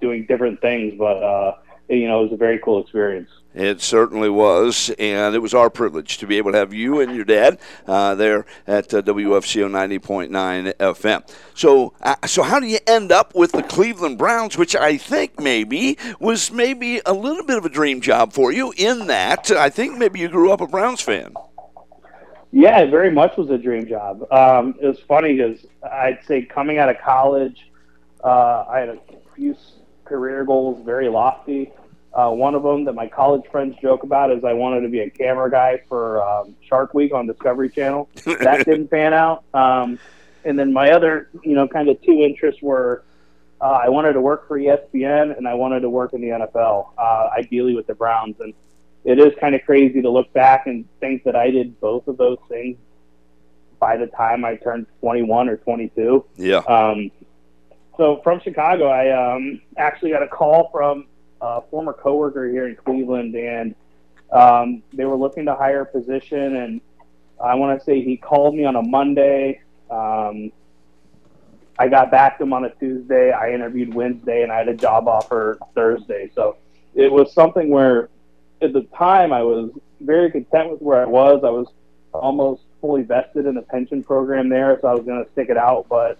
doing 0.00 0.26
different 0.26 0.60
things. 0.60 0.94
But 0.98 1.22
uh, 1.22 1.56
you 1.90 2.06
know, 2.06 2.20
it 2.20 2.22
was 2.24 2.32
a 2.32 2.36
very 2.36 2.58
cool 2.58 2.80
experience. 2.80 3.30
It 3.52 3.80
certainly 3.80 4.30
was, 4.30 4.90
and 4.96 5.34
it 5.34 5.40
was 5.40 5.54
our 5.54 5.70
privilege 5.70 6.18
to 6.18 6.26
be 6.26 6.36
able 6.38 6.52
to 6.52 6.58
have 6.58 6.72
you 6.72 7.00
and 7.00 7.16
your 7.16 7.24
dad 7.24 7.58
uh, 7.84 8.14
there 8.14 8.46
at 8.64 8.94
uh, 8.94 9.02
WFCO 9.02 9.68
90.9 9.68 10.72
FM. 10.74 11.28
So, 11.54 11.92
uh, 12.00 12.14
so 12.26 12.44
how 12.44 12.60
do 12.60 12.66
you 12.66 12.78
end 12.86 13.10
up 13.10 13.34
with 13.34 13.50
the 13.50 13.64
Cleveland 13.64 14.18
Browns, 14.18 14.56
which 14.56 14.76
I 14.76 14.96
think 14.96 15.40
maybe 15.40 15.98
was 16.20 16.52
maybe 16.52 17.00
a 17.04 17.12
little 17.12 17.44
bit 17.44 17.58
of 17.58 17.64
a 17.64 17.68
dream 17.68 18.00
job 18.00 18.32
for 18.32 18.52
you? 18.52 18.72
In 18.76 19.08
that, 19.08 19.50
I 19.50 19.68
think 19.68 19.98
maybe 19.98 20.20
you 20.20 20.28
grew 20.28 20.52
up 20.52 20.60
a 20.60 20.68
Browns 20.68 21.00
fan. 21.00 21.34
Yeah, 22.52 22.80
it 22.80 22.90
very 22.90 23.10
much 23.10 23.36
was 23.36 23.50
a 23.50 23.58
dream 23.58 23.86
job. 23.88 24.32
Um, 24.32 24.76
it 24.80 24.86
was 24.86 25.00
funny 25.08 25.36
because 25.36 25.66
I'd 25.82 26.20
say 26.24 26.42
coming 26.42 26.78
out 26.78 26.88
of 26.88 26.98
college, 27.00 27.68
uh, 28.22 28.64
I 28.68 28.78
had 28.78 28.88
a 28.90 28.98
few 29.34 29.56
career 30.04 30.44
goals, 30.44 30.84
very 30.84 31.08
lofty. 31.08 31.72
Uh, 32.12 32.30
one 32.30 32.54
of 32.54 32.62
them 32.62 32.84
that 32.84 32.94
my 32.94 33.06
college 33.06 33.44
friends 33.50 33.76
joke 33.80 34.02
about 34.02 34.32
is 34.32 34.42
I 34.44 34.52
wanted 34.52 34.80
to 34.80 34.88
be 34.88 35.00
a 35.00 35.10
camera 35.10 35.50
guy 35.50 35.80
for 35.88 36.22
um, 36.22 36.56
Shark 36.68 36.92
Week 36.92 37.12
on 37.12 37.26
Discovery 37.26 37.70
Channel. 37.70 38.08
That 38.24 38.64
didn't 38.66 38.88
pan 38.88 39.14
out. 39.14 39.44
Um, 39.54 39.98
and 40.44 40.58
then 40.58 40.72
my 40.72 40.90
other, 40.90 41.28
you 41.44 41.54
know, 41.54 41.68
kind 41.68 41.88
of 41.88 42.02
two 42.02 42.22
interests 42.22 42.60
were 42.62 43.04
uh, 43.60 43.80
I 43.84 43.88
wanted 43.90 44.14
to 44.14 44.20
work 44.20 44.48
for 44.48 44.58
ESPN 44.58 45.36
and 45.36 45.46
I 45.46 45.54
wanted 45.54 45.80
to 45.80 45.90
work 45.90 46.14
in 46.14 46.20
the 46.20 46.28
NFL, 46.28 46.88
uh, 46.96 47.28
ideally 47.36 47.74
with 47.74 47.86
the 47.86 47.94
Browns. 47.94 48.36
And 48.40 48.54
it 49.04 49.18
is 49.18 49.32
kind 49.38 49.54
of 49.54 49.62
crazy 49.64 50.02
to 50.02 50.10
look 50.10 50.32
back 50.32 50.66
and 50.66 50.86
think 50.98 51.24
that 51.24 51.36
I 51.36 51.50
did 51.50 51.78
both 51.80 52.08
of 52.08 52.16
those 52.16 52.38
things 52.48 52.78
by 53.78 53.96
the 53.96 54.06
time 54.06 54.44
I 54.44 54.56
turned 54.56 54.86
21 55.00 55.48
or 55.48 55.56
22. 55.58 56.24
Yeah. 56.36 56.56
Um, 56.58 57.10
so 57.96 58.20
from 58.22 58.40
Chicago, 58.40 58.86
I 58.86 59.34
um, 59.34 59.60
actually 59.76 60.10
got 60.10 60.22
a 60.22 60.28
call 60.28 60.70
from 60.72 61.06
a 61.40 61.62
former 61.70 61.92
coworker 61.92 62.48
here 62.48 62.68
in 62.68 62.76
Cleveland, 62.76 63.34
and 63.34 63.74
um, 64.32 64.82
they 64.92 65.04
were 65.04 65.16
looking 65.16 65.46
to 65.46 65.54
hire 65.54 65.82
a 65.82 65.86
position. 65.86 66.56
And 66.56 66.80
I 67.42 67.54
want 67.54 67.78
to 67.78 67.84
say 67.84 68.02
he 68.02 68.16
called 68.16 68.54
me 68.54 68.64
on 68.64 68.76
a 68.76 68.82
Monday. 68.82 69.60
Um, 69.90 70.52
I 71.78 71.88
got 71.88 72.10
back 72.10 72.38
to 72.38 72.44
him 72.44 72.52
on 72.52 72.64
a 72.64 72.70
Tuesday. 72.70 73.32
I 73.32 73.52
interviewed 73.52 73.94
Wednesday, 73.94 74.42
and 74.42 74.52
I 74.52 74.58
had 74.58 74.68
a 74.68 74.74
job 74.74 75.08
offer 75.08 75.58
Thursday. 75.74 76.30
So 76.34 76.56
it 76.94 77.10
was 77.10 77.32
something 77.32 77.70
where, 77.70 78.10
at 78.60 78.72
the 78.72 78.82
time, 78.96 79.32
I 79.32 79.42
was 79.42 79.70
very 80.00 80.30
content 80.30 80.70
with 80.70 80.82
where 80.82 81.02
I 81.02 81.06
was. 81.06 81.42
I 81.42 81.50
was 81.50 81.68
almost 82.12 82.62
fully 82.80 83.02
vested 83.02 83.46
in 83.46 83.54
the 83.54 83.62
pension 83.62 84.02
program 84.02 84.48
there, 84.48 84.78
so 84.80 84.88
I 84.88 84.94
was 84.94 85.04
going 85.04 85.24
to 85.24 85.30
stick 85.32 85.48
it 85.48 85.56
out. 85.56 85.86
But 85.88 86.18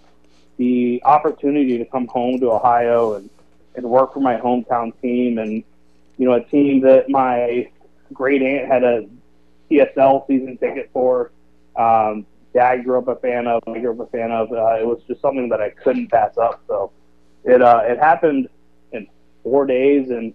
the 0.57 1.01
opportunity 1.05 1.77
to 1.77 1.85
come 1.85 2.07
home 2.07 2.39
to 2.39 2.51
Ohio 2.51 3.15
and 3.15 3.29
and 3.75 3.85
work 3.85 4.13
for 4.13 4.19
my 4.19 4.37
hometown 4.37 4.91
team 5.01 5.37
and 5.37 5.63
you 6.17 6.27
know 6.27 6.33
a 6.33 6.43
team 6.43 6.81
that 6.81 7.09
my 7.09 7.69
great 8.13 8.41
aunt 8.41 8.67
had 8.67 8.83
a 8.83 9.07
PSL 9.69 10.27
season 10.27 10.57
ticket 10.57 10.89
for. 10.93 11.31
Um, 11.75 12.25
Dad 12.53 12.83
grew 12.83 12.97
up 12.97 13.07
a 13.07 13.15
fan 13.15 13.47
of. 13.47 13.63
I 13.67 13.79
grew 13.79 13.91
up 13.91 14.07
a 14.07 14.11
fan 14.11 14.31
of. 14.31 14.51
Uh, 14.51 14.79
it 14.79 14.85
was 14.85 15.01
just 15.07 15.21
something 15.21 15.47
that 15.49 15.61
I 15.61 15.69
couldn't 15.69 16.11
pass 16.11 16.37
up. 16.37 16.61
So 16.67 16.91
it 17.43 17.61
uh, 17.61 17.81
it 17.85 17.97
happened 17.97 18.49
in 18.91 19.07
four 19.43 19.65
days, 19.65 20.09
and 20.09 20.33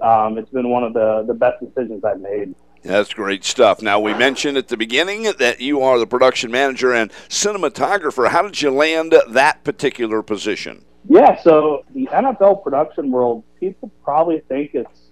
um, 0.00 0.38
it's 0.38 0.50
been 0.50 0.68
one 0.68 0.82
of 0.82 0.92
the 0.92 1.24
the 1.26 1.34
best 1.34 1.60
decisions 1.60 2.04
I've 2.04 2.20
made. 2.20 2.54
That's 2.82 3.14
great 3.14 3.44
stuff. 3.44 3.80
Now, 3.80 4.00
we 4.00 4.12
mentioned 4.12 4.58
at 4.58 4.66
the 4.66 4.76
beginning 4.76 5.22
that 5.38 5.60
you 5.60 5.82
are 5.82 6.00
the 6.00 6.06
production 6.06 6.50
manager 6.50 6.92
and 6.92 7.12
cinematographer. 7.28 8.28
How 8.28 8.42
did 8.42 8.60
you 8.60 8.72
land 8.72 9.14
that 9.28 9.62
particular 9.62 10.20
position? 10.20 10.84
Yeah, 11.08 11.40
so 11.42 11.84
the 11.94 12.06
NFL 12.06 12.62
production 12.62 13.10
world, 13.10 13.44
people 13.58 13.90
probably 14.04 14.40
think 14.48 14.70
it's 14.74 15.10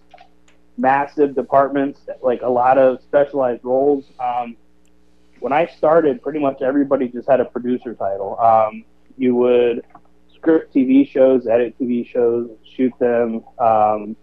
massive 0.76 1.34
departments, 1.34 2.01
like 2.22 2.43
a 2.43 2.49
lot 2.49 2.78
of 2.78 3.03
specialized 3.03 3.64
roles. 3.64 4.05
Um, 4.20 4.57
when 5.41 5.53
I 5.53 5.66
started, 5.66 6.22
pretty 6.22 6.38
much 6.38 6.62
everybody 6.62 7.09
just 7.09 7.28
had 7.28 7.41
a 7.41 7.45
producer 7.45 7.95
title. 7.95 8.38
Um, 8.38 8.84
you 9.18 9.34
would 9.34 9.84
script 10.34 10.74
TV 10.74 11.09
shows, 11.09 11.47
edit 11.47 11.78
TV 11.78 12.07
shows, 12.07 12.51
shoot 12.76 12.93
them. 12.99 13.45
Um, 13.59 14.16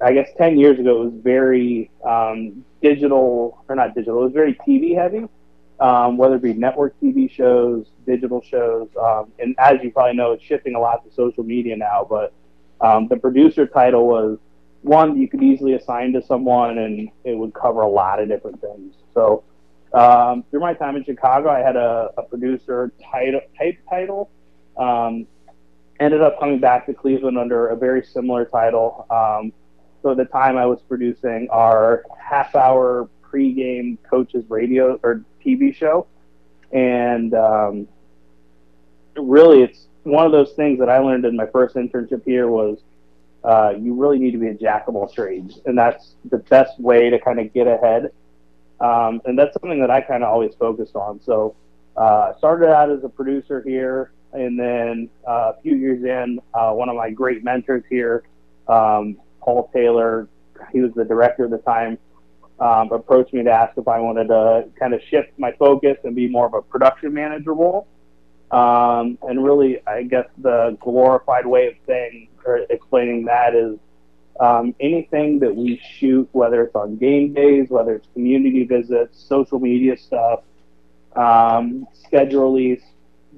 I 0.00 0.12
guess 0.12 0.28
10 0.36 0.58
years 0.58 0.78
ago, 0.78 1.02
it 1.02 1.04
was 1.06 1.22
very 1.22 1.90
um, 2.04 2.64
digital, 2.82 3.64
or 3.68 3.74
not 3.74 3.94
digital, 3.94 4.20
it 4.20 4.24
was 4.24 4.32
very 4.32 4.54
TV 4.54 4.94
heavy 4.94 5.26
um, 5.80 6.16
whether 6.16 6.36
it 6.36 6.42
be 6.42 6.54
network 6.54 6.98
TV 7.00 7.30
shows, 7.30 7.86
digital 8.06 8.42
shows, 8.42 8.88
um, 9.00 9.32
and 9.38 9.54
as 9.58 9.78
you 9.82 9.90
probably 9.90 10.16
know, 10.16 10.32
it's 10.32 10.44
shifting 10.44 10.74
a 10.74 10.80
lot 10.80 11.04
to 11.04 11.14
social 11.14 11.44
media 11.44 11.76
now. 11.76 12.06
But 12.08 12.32
um, 12.80 13.08
the 13.08 13.16
producer 13.16 13.66
title 13.66 14.06
was 14.06 14.38
one 14.82 15.16
you 15.16 15.28
could 15.28 15.42
easily 15.42 15.74
assign 15.74 16.12
to 16.14 16.22
someone, 16.22 16.78
and 16.78 17.10
it 17.24 17.36
would 17.36 17.52
cover 17.54 17.82
a 17.82 17.88
lot 17.88 18.20
of 18.20 18.28
different 18.28 18.60
things. 18.60 18.94
So 19.14 19.42
um, 19.92 20.44
through 20.50 20.60
my 20.60 20.74
time 20.74 20.96
in 20.96 21.04
Chicago, 21.04 21.50
I 21.50 21.60
had 21.60 21.76
a, 21.76 22.10
a 22.16 22.22
producer 22.22 22.92
title, 23.12 23.40
type 23.58 23.78
title. 23.88 24.30
Um, 24.76 25.26
ended 26.00 26.20
up 26.20 26.38
coming 26.38 26.58
back 26.58 26.86
to 26.86 26.94
Cleveland 26.94 27.38
under 27.38 27.68
a 27.68 27.76
very 27.76 28.04
similar 28.04 28.44
title. 28.44 29.06
Um, 29.10 29.52
so 30.02 30.10
at 30.10 30.18
the 30.18 30.26
time, 30.26 30.56
I 30.56 30.66
was 30.66 30.80
producing 30.88 31.48
our 31.50 32.04
half-hour 32.18 33.08
pregame 33.22 33.98
coaches 34.08 34.44
radio 34.48 35.00
or 35.02 35.24
TV 35.46 35.74
show, 35.74 36.06
and 36.72 37.34
um, 37.34 37.88
really, 39.16 39.62
it's 39.62 39.86
one 40.02 40.26
of 40.26 40.32
those 40.32 40.52
things 40.52 40.78
that 40.78 40.88
I 40.88 40.98
learned 40.98 41.24
in 41.24 41.36
my 41.36 41.46
first 41.46 41.76
internship 41.76 42.24
here 42.24 42.48
was 42.48 42.78
uh, 43.44 43.74
you 43.78 43.94
really 43.94 44.18
need 44.18 44.32
to 44.32 44.38
be 44.38 44.48
a 44.48 44.54
jack 44.54 44.88
of 44.88 44.96
all 44.96 45.08
trades, 45.08 45.60
and 45.66 45.78
that's 45.78 46.14
the 46.30 46.38
best 46.38 46.78
way 46.80 47.10
to 47.10 47.18
kind 47.18 47.38
of 47.38 47.52
get 47.52 47.66
ahead. 47.66 48.10
Um, 48.80 49.22
and 49.24 49.38
that's 49.38 49.54
something 49.54 49.80
that 49.80 49.90
I 49.90 50.00
kind 50.00 50.22
of 50.22 50.28
always 50.28 50.54
focused 50.58 50.96
on. 50.96 51.20
So, 51.22 51.54
uh, 51.96 52.36
started 52.36 52.68
out 52.68 52.90
as 52.90 53.04
a 53.04 53.08
producer 53.08 53.62
here, 53.62 54.10
and 54.32 54.58
then 54.58 55.08
uh, 55.26 55.52
a 55.56 55.62
few 55.62 55.76
years 55.76 56.04
in, 56.04 56.40
uh, 56.52 56.72
one 56.72 56.88
of 56.88 56.96
my 56.96 57.10
great 57.10 57.42
mentors 57.42 57.84
here, 57.88 58.24
um, 58.68 59.16
Paul 59.40 59.70
Taylor, 59.72 60.28
he 60.72 60.80
was 60.80 60.92
the 60.94 61.04
director 61.04 61.44
at 61.44 61.50
the 61.50 61.58
time 61.58 61.98
um, 62.58 62.90
approached 62.92 63.32
me 63.34 63.42
to 63.44 63.50
ask 63.50 63.76
if 63.76 63.88
I 63.88 64.00
wanted 64.00 64.28
to 64.28 64.68
kind 64.78 64.94
of 64.94 65.02
shift 65.02 65.38
my 65.38 65.52
focus 65.52 65.98
and 66.04 66.14
be 66.14 66.28
more 66.28 66.46
of 66.46 66.54
a 66.54 66.62
production 66.62 67.12
manager 67.12 67.52
role. 67.52 67.86
Um, 68.50 69.18
and 69.22 69.42
really, 69.44 69.86
I 69.86 70.04
guess 70.04 70.26
the 70.38 70.76
glorified 70.80 71.46
way 71.46 71.66
of 71.66 71.74
saying 71.86 72.28
or 72.44 72.58
explaining 72.70 73.24
that 73.24 73.54
is 73.54 73.78
um, 74.38 74.74
anything 74.80 75.40
that 75.40 75.54
we 75.54 75.80
shoot, 75.98 76.28
whether 76.32 76.62
it's 76.62 76.74
on 76.74 76.96
game 76.96 77.34
days, 77.34 77.68
whether 77.70 77.94
it's 77.96 78.06
community 78.12 78.64
visits, 78.64 79.18
social 79.18 79.58
media 79.58 79.96
stuff, 79.96 80.40
um, 81.16 81.86
schedule 81.92 82.52
release, 82.52 82.82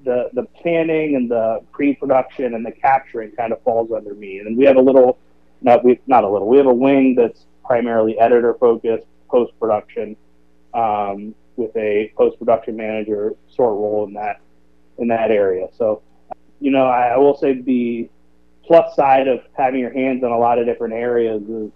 the 0.04 0.30
the 0.32 0.44
planning 0.60 1.16
and 1.16 1.30
the 1.30 1.60
pre-production 1.72 2.54
and 2.54 2.64
the 2.64 2.70
capturing 2.70 3.32
kind 3.32 3.52
of 3.52 3.62
falls 3.62 3.90
under 3.92 4.14
me. 4.14 4.38
And 4.38 4.56
we 4.56 4.64
have 4.64 4.76
a 4.76 4.80
little, 4.80 5.18
not 5.62 5.84
we 5.84 5.98
not 6.06 6.24
a 6.24 6.28
little, 6.28 6.48
we 6.48 6.56
have 6.58 6.66
a 6.66 6.74
wing 6.74 7.14
that's 7.14 7.46
primarily 7.68 8.18
editor 8.18 8.54
focused, 8.54 9.06
post 9.30 9.52
production, 9.60 10.16
um, 10.72 11.34
with 11.56 11.76
a 11.76 12.10
post 12.16 12.38
production 12.38 12.76
manager 12.76 13.34
sort 13.54 13.74
role 13.74 14.06
in 14.06 14.14
that 14.14 14.40
in 14.96 15.08
that 15.08 15.30
area. 15.30 15.68
So, 15.76 16.02
you 16.60 16.70
know, 16.70 16.86
I, 16.86 17.08
I 17.08 17.16
will 17.18 17.36
say 17.36 17.60
the 17.60 18.08
plus 18.64 18.96
side 18.96 19.28
of 19.28 19.40
having 19.52 19.80
your 19.80 19.92
hands 19.92 20.22
in 20.22 20.30
a 20.30 20.38
lot 20.38 20.58
of 20.58 20.66
different 20.66 20.94
areas 20.94 21.42
is 21.42 21.70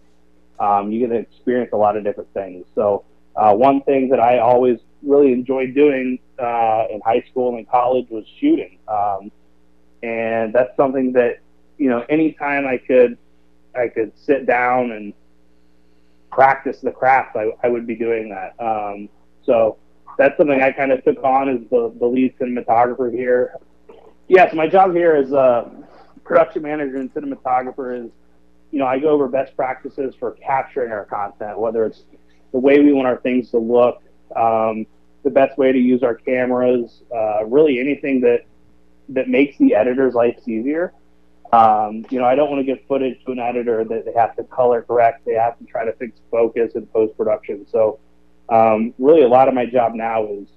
um, 0.59 0.91
you 0.91 1.01
get 1.01 1.09
to 1.09 1.19
experience 1.19 1.71
a 1.73 1.77
lot 1.77 1.97
of 1.97 2.05
different 2.05 2.33
things. 2.33 2.65
So, 2.75 3.05
uh, 3.37 3.55
one 3.55 3.83
thing 3.83 4.09
that 4.11 4.21
I 4.21 4.39
always 4.39 4.79
really 5.03 5.33
enjoyed 5.33 5.75
doing 5.75 6.19
uh, 6.39 6.85
in 6.91 7.01
high 7.05 7.25
school 7.31 7.57
and 7.57 7.69
college 7.69 8.07
was 8.09 8.25
shooting, 8.41 8.79
um, 8.89 9.31
and 10.03 10.55
that's 10.55 10.75
something 10.77 11.13
that 11.13 11.41
you 11.77 11.91
know 11.91 12.05
anytime 12.09 12.67
I 12.67 12.79
could 12.79 13.19
I 13.75 13.89
could 13.89 14.13
sit 14.17 14.47
down 14.47 14.93
and 14.93 15.13
practice 16.33 16.81
the 16.81 16.91
craft, 16.91 17.37
I, 17.37 17.51
I 17.63 17.69
would 17.69 17.87
be 17.87 17.95
doing 17.95 18.31
that. 18.31 18.55
Um, 18.59 19.09
so 19.45 19.77
that's 20.19 20.37
something 20.37 20.61
I 20.61 20.73
kind 20.73 20.91
of 20.91 21.05
took 21.05 21.23
on 21.23 21.49
as 21.49 21.61
the, 21.71 21.95
the 22.01 22.07
lead 22.07 22.37
cinematographer 22.39 23.13
here. 23.13 23.55
Yes, 24.29 24.55
my 24.55 24.67
job 24.67 24.95
here 24.95 25.15
as 25.15 25.33
a 25.33 25.71
production 26.25 26.63
manager 26.63 26.97
and 26.97 27.13
cinematographer 27.13 28.07
is, 28.07 28.11
you 28.71 28.79
know, 28.79 28.87
I 28.87 28.99
go 28.99 29.11
over 29.11 29.29
best 29.29 29.55
practices 29.55 30.15
for 30.19 30.33
capturing 30.33 30.91
our 30.91 31.05
content, 31.05 31.59
whether 31.59 31.85
it's 31.85 32.05
the 32.53 32.59
way 32.59 32.81
we 32.81 32.93
want 32.93 33.07
our 33.07 33.19
things 33.19 33.51
to 33.51 33.59
look, 33.59 34.03
um, 34.35 34.87
the 35.25 35.31
best 35.31 35.59
way 35.59 35.73
to 35.73 35.79
use 35.79 36.03
our 36.03 36.15
cameras, 36.15 37.03
uh, 37.15 37.45
really 37.45 37.79
anything 37.79 38.21
that 38.23 38.47
that 39.11 39.29
makes 39.29 39.59
the 39.59 39.75
editor's 39.75 40.15
life 40.15 40.37
easier. 40.47 40.95
Um, 41.53 42.07
you 42.09 42.19
know, 42.19 42.25
I 42.25 42.35
don't 42.35 42.51
want 42.51 42.61
to 42.61 42.65
give 42.65 42.85
footage 42.89 43.23
to 43.27 43.33
an 43.33 43.39
editor 43.39 43.85
that 43.85 44.07
they 44.07 44.13
have 44.13 44.35
to 44.37 44.45
color 44.45 44.83
correct. 44.83 45.27
They 45.27 45.35
have 45.35 45.59
to 45.59 45.65
try 45.65 45.85
to 45.85 45.93
fix 45.93 46.19
focus 46.31 46.73
in 46.75 46.87
post 46.87 47.17
production. 47.17 47.67
So, 47.71 47.99
um, 48.49 48.95
really, 48.99 49.23
a 49.23 49.29
lot 49.29 49.49
of 49.49 49.55
my 49.55 49.67
job 49.67 49.95
now 49.95 50.27
is 50.27 50.49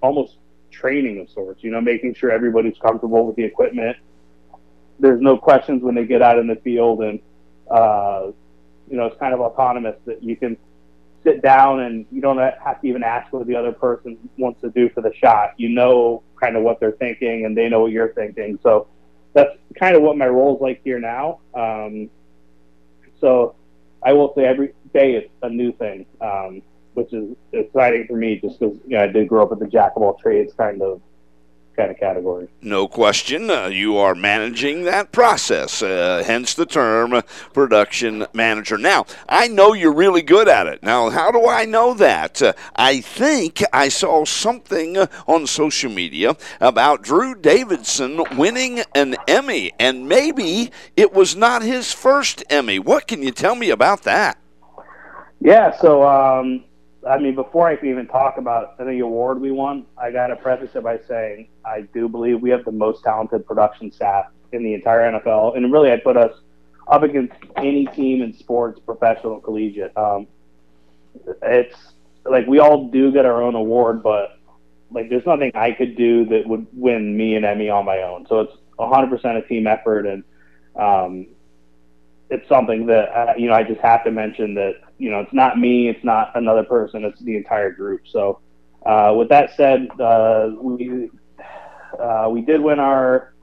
almost 0.00 0.36
training 0.70 1.20
of 1.20 1.28
sorts. 1.30 1.64
You 1.64 1.72
know, 1.72 1.80
making 1.80 2.14
sure 2.14 2.30
everybody's 2.30 2.78
comfortable 2.78 3.26
with 3.26 3.34
the 3.34 3.42
equipment. 3.42 3.96
There's 5.00 5.20
no 5.20 5.36
questions 5.36 5.82
when 5.82 5.96
they 5.96 6.04
get 6.04 6.22
out 6.22 6.38
in 6.38 6.46
the 6.46 6.56
field, 6.56 7.02
and 7.02 7.20
uh, 7.68 8.30
you 8.88 8.96
know, 8.96 9.06
it's 9.06 9.18
kind 9.18 9.34
of 9.34 9.40
autonomous 9.40 9.96
that 10.06 10.22
you 10.22 10.36
can 10.36 10.56
sit 11.24 11.42
down 11.42 11.80
and 11.80 12.06
you 12.12 12.20
don't 12.20 12.38
have 12.38 12.80
to 12.80 12.86
even 12.86 13.02
ask 13.02 13.32
what 13.32 13.44
the 13.48 13.56
other 13.56 13.72
person 13.72 14.16
wants 14.36 14.60
to 14.60 14.70
do 14.70 14.88
for 14.90 15.00
the 15.00 15.12
shot. 15.14 15.54
You 15.56 15.70
know, 15.70 16.22
kind 16.40 16.56
of 16.56 16.62
what 16.62 16.78
they're 16.78 16.92
thinking, 16.92 17.44
and 17.44 17.56
they 17.56 17.68
know 17.68 17.80
what 17.80 17.90
you're 17.90 18.12
thinking. 18.12 18.60
So 18.62 18.86
that's 19.38 19.56
kind 19.78 19.94
of 19.94 20.02
what 20.02 20.16
my 20.16 20.26
role 20.26 20.56
is 20.56 20.60
like 20.60 20.80
here 20.82 20.98
now. 20.98 21.38
Um, 21.54 22.10
so 23.20 23.54
I 24.02 24.12
will 24.12 24.32
say 24.34 24.44
every 24.44 24.74
day 24.92 25.14
it's 25.14 25.30
a 25.42 25.48
new 25.48 25.72
thing, 25.72 26.06
um, 26.20 26.62
which 26.94 27.12
is 27.12 27.36
exciting 27.52 28.06
for 28.06 28.16
me 28.16 28.40
just 28.40 28.58
because 28.58 28.76
you 28.86 28.96
know, 28.96 29.04
I 29.04 29.06
did 29.06 29.28
grow 29.28 29.44
up 29.44 29.50
with 29.50 29.60
the 29.60 29.66
jack 29.66 29.92
of 29.96 30.02
all 30.02 30.14
trades 30.14 30.52
kind 30.54 30.82
of 30.82 31.00
kind 31.78 31.90
of 31.92 31.98
category. 31.98 32.48
No 32.60 32.88
question. 32.88 33.50
Uh, 33.50 33.66
you 33.66 33.96
are 33.96 34.14
managing 34.14 34.82
that 34.84 35.12
process, 35.12 35.80
uh, 35.80 36.24
hence 36.26 36.54
the 36.54 36.66
term 36.66 37.22
production 37.54 38.26
manager. 38.32 38.76
Now, 38.76 39.06
I 39.28 39.46
know 39.46 39.72
you're 39.74 39.94
really 39.94 40.22
good 40.22 40.48
at 40.48 40.66
it. 40.66 40.82
Now, 40.82 41.08
how 41.10 41.30
do 41.30 41.46
I 41.46 41.64
know 41.64 41.94
that? 41.94 42.42
Uh, 42.42 42.52
I 42.74 43.00
think 43.00 43.62
I 43.72 43.88
saw 43.88 44.24
something 44.24 44.98
on 45.28 45.46
social 45.46 45.90
media 45.90 46.36
about 46.60 47.02
Drew 47.02 47.36
Davidson 47.36 48.24
winning 48.36 48.82
an 48.94 49.16
Emmy, 49.28 49.70
and 49.78 50.08
maybe 50.08 50.72
it 50.96 51.12
was 51.12 51.36
not 51.36 51.62
his 51.62 51.92
first 51.92 52.42
Emmy. 52.50 52.80
What 52.80 53.06
can 53.06 53.22
you 53.22 53.30
tell 53.30 53.54
me 53.54 53.70
about 53.70 54.02
that? 54.02 54.36
Yeah, 55.40 55.78
so 55.78 56.02
um, 56.04 56.64
I 57.08 57.18
mean, 57.18 57.34
before 57.34 57.68
I 57.68 57.76
can 57.76 57.88
even 57.88 58.06
talk 58.06 58.36
about 58.36 58.74
any 58.80 59.00
award 59.00 59.40
we 59.40 59.50
won, 59.50 59.86
I 59.96 60.10
got 60.10 60.28
to 60.28 60.36
preface 60.36 60.70
it 60.74 60.82
by 60.82 60.98
saying 61.08 61.48
I 61.64 61.82
do 61.94 62.08
believe 62.08 62.40
we 62.40 62.50
have 62.50 62.64
the 62.64 62.72
most 62.72 63.02
talented 63.02 63.46
production 63.46 63.90
staff 63.90 64.26
in 64.52 64.62
the 64.62 64.74
entire 64.74 65.12
NFL, 65.12 65.56
and 65.56 65.72
really, 65.72 65.92
I 65.92 65.96
put 65.98 66.16
us 66.16 66.32
up 66.86 67.02
against 67.02 67.34
any 67.56 67.86
team 67.86 68.22
in 68.22 68.36
sports, 68.36 68.80
professional, 68.80 69.40
collegiate. 69.40 69.96
Um, 69.96 70.26
it's 71.42 71.76
like 72.24 72.46
we 72.46 72.58
all 72.58 72.88
do 72.88 73.12
get 73.12 73.26
our 73.26 73.42
own 73.42 73.54
award, 73.54 74.02
but 74.02 74.38
like 74.90 75.08
there's 75.10 75.26
nothing 75.26 75.50
I 75.54 75.72
could 75.72 75.96
do 75.96 76.24
that 76.26 76.46
would 76.46 76.66
win 76.72 77.16
me 77.16 77.34
an 77.36 77.44
Emmy 77.44 77.68
on 77.68 77.84
my 77.84 78.02
own. 78.02 78.26
So 78.28 78.40
it's 78.40 78.52
100% 78.78 79.36
a 79.36 79.46
team 79.46 79.66
effort, 79.66 80.06
and 80.06 80.24
um, 80.76 81.26
it's 82.30 82.48
something 82.48 82.86
that 82.86 83.08
uh, 83.16 83.34
you 83.36 83.48
know 83.48 83.54
I 83.54 83.62
just 83.62 83.80
have 83.80 84.04
to 84.04 84.10
mention 84.10 84.54
that 84.54 84.74
you 84.98 85.10
know 85.10 85.20
it's 85.20 85.32
not 85.32 85.58
me, 85.58 85.88
it's 85.88 86.04
not 86.04 86.32
another 86.34 86.64
person, 86.64 87.04
it's 87.04 87.20
the 87.20 87.36
entire 87.36 87.70
group. 87.70 88.02
So 88.06 88.40
uh, 88.84 89.14
with 89.16 89.28
that 89.28 89.54
said, 89.56 89.88
uh, 90.00 90.50
we 90.60 91.10
uh, 91.98 92.28
we 92.30 92.42
did 92.42 92.60
win 92.60 92.78
our 92.78 93.34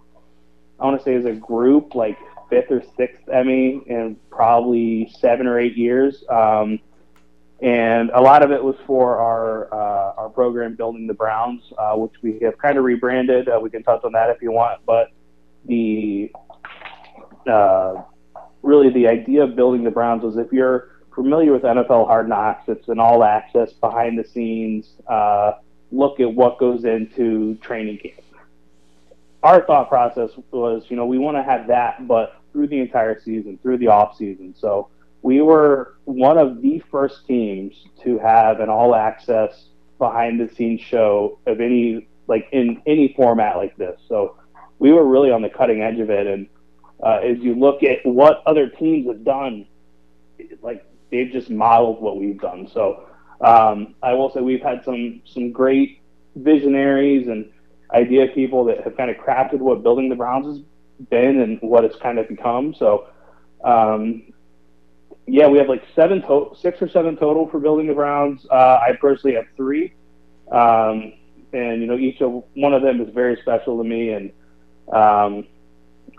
I 0.79 0.85
want 0.85 0.99
to 0.99 1.03
say 1.03 1.15
as 1.15 1.25
a 1.25 1.33
group 1.33 1.95
like 1.95 2.17
fifth 2.49 2.71
or 2.71 2.83
sixth 2.97 3.27
Emmy 3.29 3.81
in 3.87 4.17
probably 4.29 5.11
seven 5.19 5.47
or 5.47 5.59
eight 5.59 5.77
years. 5.77 6.23
Um, 6.29 6.79
and 7.61 8.09
a 8.09 8.21
lot 8.21 8.43
of 8.43 8.51
it 8.51 8.61
was 8.61 8.75
for 8.85 9.17
our 9.17 9.73
uh, 9.73 10.13
our 10.17 10.29
program 10.29 10.75
building 10.75 11.07
the 11.07 11.13
Browns, 11.13 11.61
uh, 11.77 11.95
which 11.95 12.13
we 12.21 12.37
have 12.41 12.57
kind 12.57 12.77
of 12.77 12.83
rebranded. 12.83 13.47
we 13.61 13.69
can 13.69 13.81
touch 13.83 14.03
on 14.03 14.11
that 14.11 14.29
if 14.29 14.41
you 14.41 14.51
want, 14.51 14.81
but 14.85 15.11
the 15.65 16.31
really 18.61 18.89
the 18.89 19.07
idea 19.07 19.43
of 19.43 19.55
building 19.55 19.83
the 19.83 19.91
Browns 19.91 20.23
was 20.23 20.37
if 20.37 20.51
you're 20.51 20.94
familiar 21.15 21.53
with 21.53 21.63
NFL 21.63 22.07
Hard 22.07 22.29
Knocks, 22.29 22.67
it's 22.67 22.87
an 22.89 22.99
all 22.99 23.23
access, 23.23 23.71
behind 23.73 24.19
the 24.19 24.27
scenes 24.27 24.89
uh, 25.07 25.53
look 25.91 26.19
at 26.19 26.31
what 26.31 26.59
goes 26.59 26.83
into 26.83 27.55
training 27.55 27.97
camp. 27.97 28.21
Our 29.41 29.65
thought 29.65 29.89
process 29.89 30.31
was, 30.51 30.85
you 30.89 30.97
know, 30.97 31.05
we 31.05 31.17
want 31.17 31.37
to 31.37 31.43
have 31.43 31.67
that, 31.67 32.07
but 32.07 32.41
through 32.51 32.67
the 32.67 32.79
entire 32.79 33.19
season, 33.19 33.59
through 33.61 33.77
the 33.77 33.87
off 33.87 34.17
season. 34.17 34.55
So 34.57 34.89
we 35.21 35.41
were 35.41 35.95
one 36.05 36.37
of 36.37 36.61
the 36.61 36.79
first 36.91 37.25
teams 37.27 37.85
to 38.03 38.17
have 38.19 38.59
an 38.59 38.69
all 38.69 38.95
access 38.95 39.69
behind 39.97 40.39
the 40.39 40.53
scenes 40.53 40.81
show 40.81 41.39
of 41.45 41.61
any 41.61 42.07
like 42.27 42.49
in 42.51 42.81
any 42.87 43.13
format 43.15 43.57
like 43.57 43.77
this. 43.77 43.99
So 44.07 44.35
we 44.79 44.91
were 44.91 45.05
really 45.05 45.31
on 45.31 45.43
the 45.43 45.49
cutting 45.49 45.81
edge 45.81 45.99
of 45.99 46.09
it 46.09 46.27
and 46.27 46.47
uh, 47.03 47.19
as 47.23 47.37
you 47.39 47.55
look 47.55 47.83
at 47.83 48.05
what 48.05 48.41
other 48.45 48.67
teams 48.67 49.07
have 49.07 49.23
done, 49.23 49.67
like 50.61 50.85
they've 51.11 51.31
just 51.31 51.49
modeled 51.49 52.01
what 52.01 52.17
we've 52.17 52.39
done. 52.39 52.67
So 52.73 53.07
um, 53.41 53.95
I 54.01 54.13
will 54.13 54.31
say 54.31 54.41
we've 54.41 54.61
had 54.61 54.83
some 54.83 55.21
some 55.25 55.51
great 55.51 56.01
visionaries 56.35 57.27
and 57.27 57.49
idea 57.93 58.27
people 58.27 58.65
that 58.65 58.83
have 58.83 58.97
kind 58.97 59.09
of 59.09 59.17
crafted 59.17 59.59
what 59.59 59.83
building 59.83 60.09
the 60.09 60.15
Browns 60.15 60.45
has 60.47 60.65
been 61.09 61.39
and 61.41 61.59
what 61.61 61.83
it's 61.85 61.95
kind 61.97 62.19
of 62.19 62.27
become. 62.27 62.73
So 62.73 63.07
um, 63.63 64.33
yeah, 65.27 65.47
we 65.47 65.57
have 65.57 65.69
like 65.69 65.83
seven 65.95 66.21
to- 66.23 66.51
six 66.59 66.81
or 66.81 66.89
seven 66.89 67.15
total 67.17 67.47
for 67.49 67.59
building 67.59 67.87
the 67.87 67.93
Browns. 67.93 68.45
Uh, 68.49 68.79
I 68.81 68.97
personally 68.99 69.35
have 69.35 69.45
three, 69.55 69.93
um, 70.51 71.13
and 71.53 71.81
you 71.81 71.87
know 71.87 71.97
each 71.97 72.21
of 72.21 72.43
one 72.55 72.73
of 72.73 72.81
them 72.81 73.01
is 73.01 73.13
very 73.13 73.37
special 73.41 73.77
to 73.77 73.83
me 73.83 74.11
and. 74.11 74.31
Um, 74.91 75.47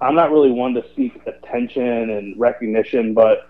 I'm 0.00 0.14
not 0.14 0.30
really 0.30 0.50
one 0.50 0.74
to 0.74 0.84
seek 0.94 1.20
attention 1.26 2.10
and 2.10 2.38
recognition, 2.38 3.14
but 3.14 3.48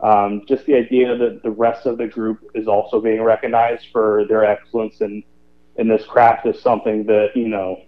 um, 0.00 0.42
just 0.46 0.66
the 0.66 0.74
idea 0.74 1.16
that 1.16 1.42
the 1.42 1.50
rest 1.50 1.86
of 1.86 1.98
the 1.98 2.06
group 2.06 2.40
is 2.54 2.68
also 2.68 3.00
being 3.00 3.22
recognized 3.22 3.86
for 3.92 4.24
their 4.28 4.44
excellence 4.44 5.00
in 5.00 5.22
in 5.76 5.88
this 5.88 6.04
craft 6.06 6.46
is 6.46 6.60
something 6.60 7.04
that 7.06 7.28
you 7.34 7.48
know 7.48 7.82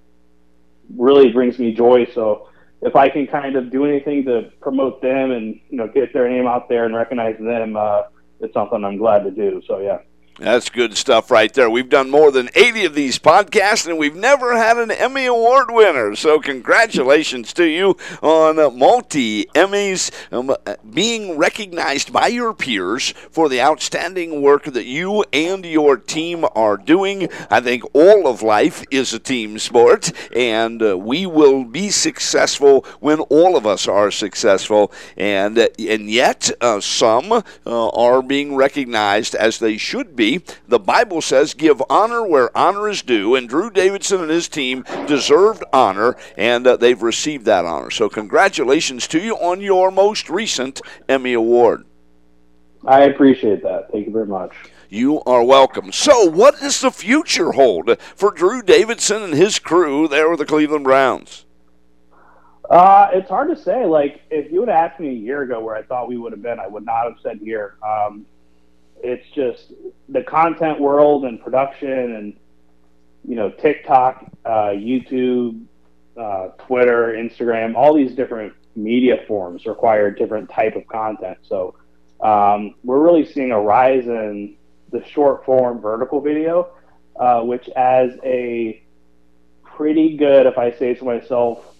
really 0.97 1.31
brings 1.31 1.59
me 1.59 1.75
joy. 1.75 2.07
So 2.15 2.49
if 2.81 2.97
I 2.97 3.09
can 3.09 3.27
kind 3.27 3.57
of 3.57 3.71
do 3.71 3.85
anything 3.85 4.25
to 4.27 4.51
promote 4.61 5.03
them 5.03 5.33
and 5.33 5.61
you 5.69 5.77
know 5.77 5.89
get 5.89 6.13
their 6.13 6.29
name 6.29 6.47
out 6.47 6.69
there 6.69 6.85
and 6.85 6.95
recognize 6.95 7.37
them, 7.39 7.77
uh, 7.77 8.03
it's 8.41 8.55
something 8.55 8.85
I'm 8.85 8.99
glad 8.99 9.25
to 9.25 9.31
do. 9.31 9.63
So 9.67 9.79
yeah. 9.79 9.99
That's 10.39 10.71
good 10.71 10.97
stuff 10.97 11.33
right 11.33 11.53
there. 11.53 11.69
We've 11.69 11.89
done 11.89 12.11
more 12.11 12.31
than 12.31 12.49
80 12.55 12.85
of 12.85 12.95
these 12.95 13.19
podcasts, 13.19 13.89
and 13.89 13.99
we've 13.99 14.15
never 14.15 14.57
had 14.57 14.77
an 14.79 14.93
Emmy 14.93 15.27
Award 15.27 15.67
winner. 15.69 16.15
So, 16.15 16.39
congratulations 16.39 17.53
to 17.55 17.65
you 17.65 17.97
on 18.23 18.79
multi 18.79 19.47
Emmys 19.47 20.13
um, 20.31 20.55
being 20.89 21.37
recognized 21.37 22.13
by 22.13 22.29
your 22.29 22.55
peers 22.55 23.11
for 23.33 23.49
the 23.49 23.61
outstanding 23.61 24.41
work 24.41 24.63
that 24.67 24.85
you 24.85 25.25
and 25.33 25.65
your 25.67 25.97
team 25.97 26.45
are 26.55 26.77
doing. 26.77 27.29
I 27.51 27.61
think 27.61 27.83
all 27.93 28.29
of 28.29 28.41
life 28.41 28.85
is 28.93 29.13
a 29.13 29.19
team 29.19 29.59
sport, 29.59 30.13
and 30.37 30.81
uh, 30.81 30.97
we 30.97 31.27
will 31.27 31.65
be 31.65 31.91
successful 31.91 32.87
when 33.01 33.19
all 33.23 33.57
of 33.57 33.67
us 33.67 33.89
are 33.89 34.13
successful. 34.13 34.93
And, 35.17 35.59
uh, 35.59 35.67
and 35.81 36.09
yet, 36.09 36.49
uh, 36.61 36.81
some 36.81 37.33
uh, 37.33 37.43
are 37.67 38.23
being 38.23 38.55
recognized 38.55 39.35
as 39.35 39.59
they 39.59 39.77
should 39.77 40.15
be 40.15 40.28
agree. 40.37 40.55
The 40.67 40.79
Bible 40.79 41.21
says, 41.21 41.55
give 41.55 41.83
honor 41.89 42.27
where 42.27 42.57
honor 42.57 42.89
is 42.89 43.03
due, 43.03 43.35
and 43.35 43.49
Drew 43.49 43.71
Davidson 43.71 44.21
and 44.21 44.31
his 44.31 44.49
team 44.49 44.85
deserved 45.07 45.65
honor, 45.73 46.17
and 46.37 46.67
uh, 46.67 46.77
they've 46.77 47.03
received 47.03 47.45
that 47.47 47.65
honor. 47.65 47.91
So, 47.91 48.09
congratulations 48.09 49.07
to 49.09 49.21
you 49.21 49.37
on 49.37 49.61
your 49.61 49.91
most 49.91 50.29
recent 50.29 50.81
Emmy 51.09 51.33
Award. 51.33 51.85
I 52.87 53.03
appreciate 53.03 53.63
that. 53.63 53.91
Thank 53.91 54.07
you 54.07 54.13
very 54.13 54.27
much. 54.27 54.53
You 54.89 55.23
are 55.23 55.45
welcome. 55.45 55.93
So, 55.93 56.25
what 56.25 56.61
does 56.61 56.81
the 56.81 56.91
future 56.91 57.53
hold 57.53 58.01
for 58.01 58.31
Drew 58.31 58.63
Davidson 58.63 59.23
and 59.23 59.35
his 59.35 59.59
crew 59.59 60.09
there 60.09 60.31
with 60.31 60.39
the 60.39 60.47
Cleveland 60.47 60.85
Browns? 60.85 61.45
Uh, 62.71 63.09
it's 63.13 63.29
hard 63.29 63.55
to 63.55 63.61
say. 63.61 63.85
Like, 63.87 64.23
if 64.31 64.53
you 64.53 64.61
would 64.61 64.69
have 64.69 64.93
asked 64.93 65.01
me 65.01 65.09
a 65.09 65.13
year 65.13 65.43
ago 65.43 65.61
where 65.61 65.75
I 65.75 65.83
thought 65.83 66.09
we 66.09 66.19
would 66.19 66.33
have 66.33 66.43
been, 66.43 66.59
I 66.59 66.67
would 66.67 66.85
not 66.85 67.05
have 67.05 67.17
said 67.23 67.41
here. 67.43 67.77
Um, 67.87 68.27
it's 69.03 69.29
just 69.35 69.73
the 70.09 70.23
content 70.23 70.81
world 70.81 71.25
and 71.25 71.41
production 71.43 71.91
and, 72.17 72.37
you 73.27 73.37
know, 73.37 73.51
TikTok, 73.51 74.25
uh, 74.45 74.71
YouTube, 74.71 75.65
uh, 76.19 76.49
Twitter, 76.59 77.15
Instagram, 77.19 77.75
all 77.77 77.95
these 77.95 78.15
different 78.15 78.53
media 78.75 79.25
forms 79.27 79.67
require 79.67 80.11
different 80.11 80.51
type 80.51 80.77
of 80.77 80.87
content. 80.87 81.39
So 81.43 81.75
um, 82.21 82.75
we're 82.85 83.03
really 83.03 83.25
seeing 83.25 83.53
a 83.53 83.61
rise 83.61 84.07
in 84.07 84.57
the 84.91 85.05
short 85.05 85.45
form 85.45 85.81
vertical 85.81 86.21
video, 86.21 86.71
uh, 87.19 87.43
which 87.43 87.69
as 87.77 88.13
a 88.25 88.83
pretty 89.65 90.17
good, 90.17 90.47
if 90.47 90.59
I 90.59 90.73
say 90.73 90.97
so 90.99 91.05
myself, 91.05 91.75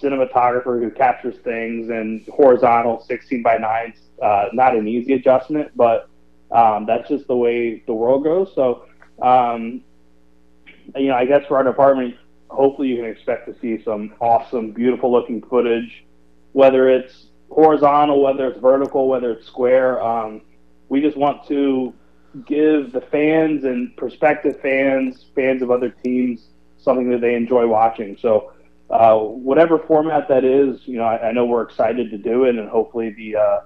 cinematographer 0.00 0.80
who 0.80 0.90
captures 0.90 1.36
things 1.44 1.88
and 1.88 2.26
horizontal 2.28 3.00
16 3.06 3.42
by 3.42 3.56
9s, 3.58 3.96
uh, 4.22 4.48
not 4.52 4.76
an 4.76 4.88
easy 4.88 5.14
adjustment, 5.14 5.70
but 5.76 6.08
um, 6.50 6.86
that's 6.86 7.08
just 7.08 7.26
the 7.26 7.36
way 7.36 7.82
the 7.86 7.94
world 7.94 8.24
goes. 8.24 8.52
So, 8.54 8.86
um, 9.20 9.82
you 10.96 11.08
know, 11.08 11.14
I 11.14 11.24
guess 11.24 11.46
for 11.46 11.56
our 11.56 11.64
department, 11.64 12.16
hopefully 12.48 12.88
you 12.88 12.96
can 12.96 13.06
expect 13.06 13.46
to 13.46 13.58
see 13.60 13.82
some 13.82 14.14
awesome, 14.20 14.72
beautiful 14.72 15.10
looking 15.10 15.42
footage, 15.42 16.04
whether 16.52 16.88
it's 16.88 17.26
horizontal, 17.50 18.22
whether 18.22 18.48
it's 18.48 18.60
vertical, 18.60 19.08
whether 19.08 19.32
it's 19.32 19.46
square. 19.46 20.02
Um, 20.02 20.42
we 20.88 21.00
just 21.00 21.16
want 21.16 21.46
to 21.48 21.94
give 22.46 22.92
the 22.92 23.00
fans 23.00 23.64
and 23.64 23.96
prospective 23.96 24.60
fans, 24.60 25.26
fans 25.34 25.62
of 25.62 25.70
other 25.70 25.90
teams, 25.90 26.48
something 26.78 27.10
that 27.10 27.20
they 27.20 27.34
enjoy 27.34 27.66
watching. 27.66 28.16
So, 28.20 28.52
uh, 28.90 29.16
whatever 29.18 29.78
format 29.78 30.28
that 30.28 30.44
is, 30.44 30.80
you 30.84 30.98
know, 30.98 31.04
I, 31.04 31.28
I, 31.28 31.32
know 31.32 31.46
we're 31.46 31.62
excited 31.62 32.10
to 32.10 32.18
do 32.18 32.44
it, 32.44 32.56
and 32.56 32.68
hopefully 32.68 33.10
the 33.10 33.36
uh, 33.36 33.60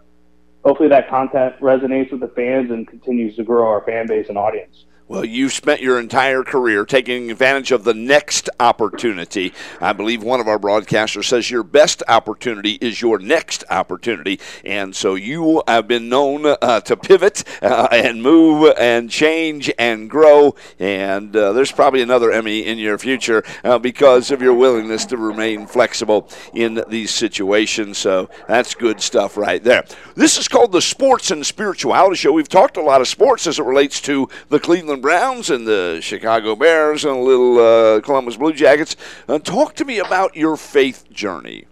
hopefully 0.69 0.91
that 0.91 1.09
content 1.09 1.59
resonates 1.61 2.13
with 2.13 2.21
the 2.21 2.29
fans 2.29 2.71
and 2.71 2.87
continues 2.87 3.35
to 3.37 3.43
grow 3.43 3.67
our 3.67 3.83
fan 3.87 4.07
base 4.07 4.29
and 4.29 4.37
audience. 4.37 4.85
Well, 5.09 5.25
you've 5.25 5.55
spent 5.55 5.81
your 5.81 5.99
entire 5.99 6.43
career 6.43 6.85
taking 6.85 7.31
advantage 7.31 7.73
of 7.73 7.85
the 7.85 7.95
next 7.95 8.51
opportunity. 8.61 9.55
I 9.81 9.95
believe 9.95 10.23
one 10.23 10.39
of 10.39 10.47
our 10.47 10.59
broadcasters 10.59 11.25
says 11.25 11.51
your 11.51 11.63
best 11.63 12.03
opportunity 12.09 12.73
is 12.73 13.01
your 13.01 13.19
next 13.19 13.65
opportunity. 13.71 14.39
And 14.67 14.95
so 14.95 15.15
you 15.15 15.63
have 15.67 15.89
been 15.89 16.11
known 16.11 16.45
uh, 16.45 16.83
to 16.83 16.95
pivot 16.95 17.43
uh, 17.63 17.89
and 17.91 18.23
move 18.23 18.75
and 18.79 19.09
change 19.09 19.73
and 19.79 20.11
grow. 20.11 20.55
And 20.79 21.35
uh, 21.35 21.55
there's 21.55 21.73
probably 21.73 22.03
another 22.03 22.31
Emmy 22.31 22.67
in 22.67 22.77
your 22.77 22.99
future 22.99 23.43
uh, 23.65 23.79
because 23.79 24.31
of 24.31 24.43
your 24.43 24.53
willingness 24.53 25.07
to 25.07 25.17
remain 25.17 25.67
flexible 25.67 26.29
in 26.53 26.85
these 26.87 27.13
situations. 27.13 27.97
So 27.97 28.29
that's 28.47 28.75
good 28.75 29.01
stuff 29.01 29.39
right 29.39 29.65
there. 29.65 29.87
This 30.17 30.37
is 30.37 30.49
called 30.49 30.73
the 30.73 30.83
Sports 30.83 31.31
and 31.31 31.47
Spirituality 31.47 32.17
Show. 32.17 32.33
We've 32.33 32.47
talked 32.47 32.77
a 32.77 32.83
lot 32.83 33.01
of 33.01 33.09
sports 33.09 33.47
as 33.47 33.59
it 33.59 33.65
relates 33.65 34.03
to 34.03 34.29
the 34.51 34.61
Cleveland 34.61 34.98
Cleveland 34.99 35.03
Browns 35.03 35.51
and 35.51 35.67
the 35.67 36.01
Chicago 36.03 36.57
Bears 36.57 37.05
and 37.05 37.17
the 37.17 37.21
little 37.21 37.59
uh, 37.59 38.01
Columbus 38.01 38.37
Blue 38.37 38.53
Jackets. 38.53 38.97
Uh, 39.29 39.39
talk 39.39 39.75
to 39.77 39.85
me 39.85 39.99
about 39.99 40.35
your 40.35 40.57
faith 40.57 41.09
journey. 41.11 41.67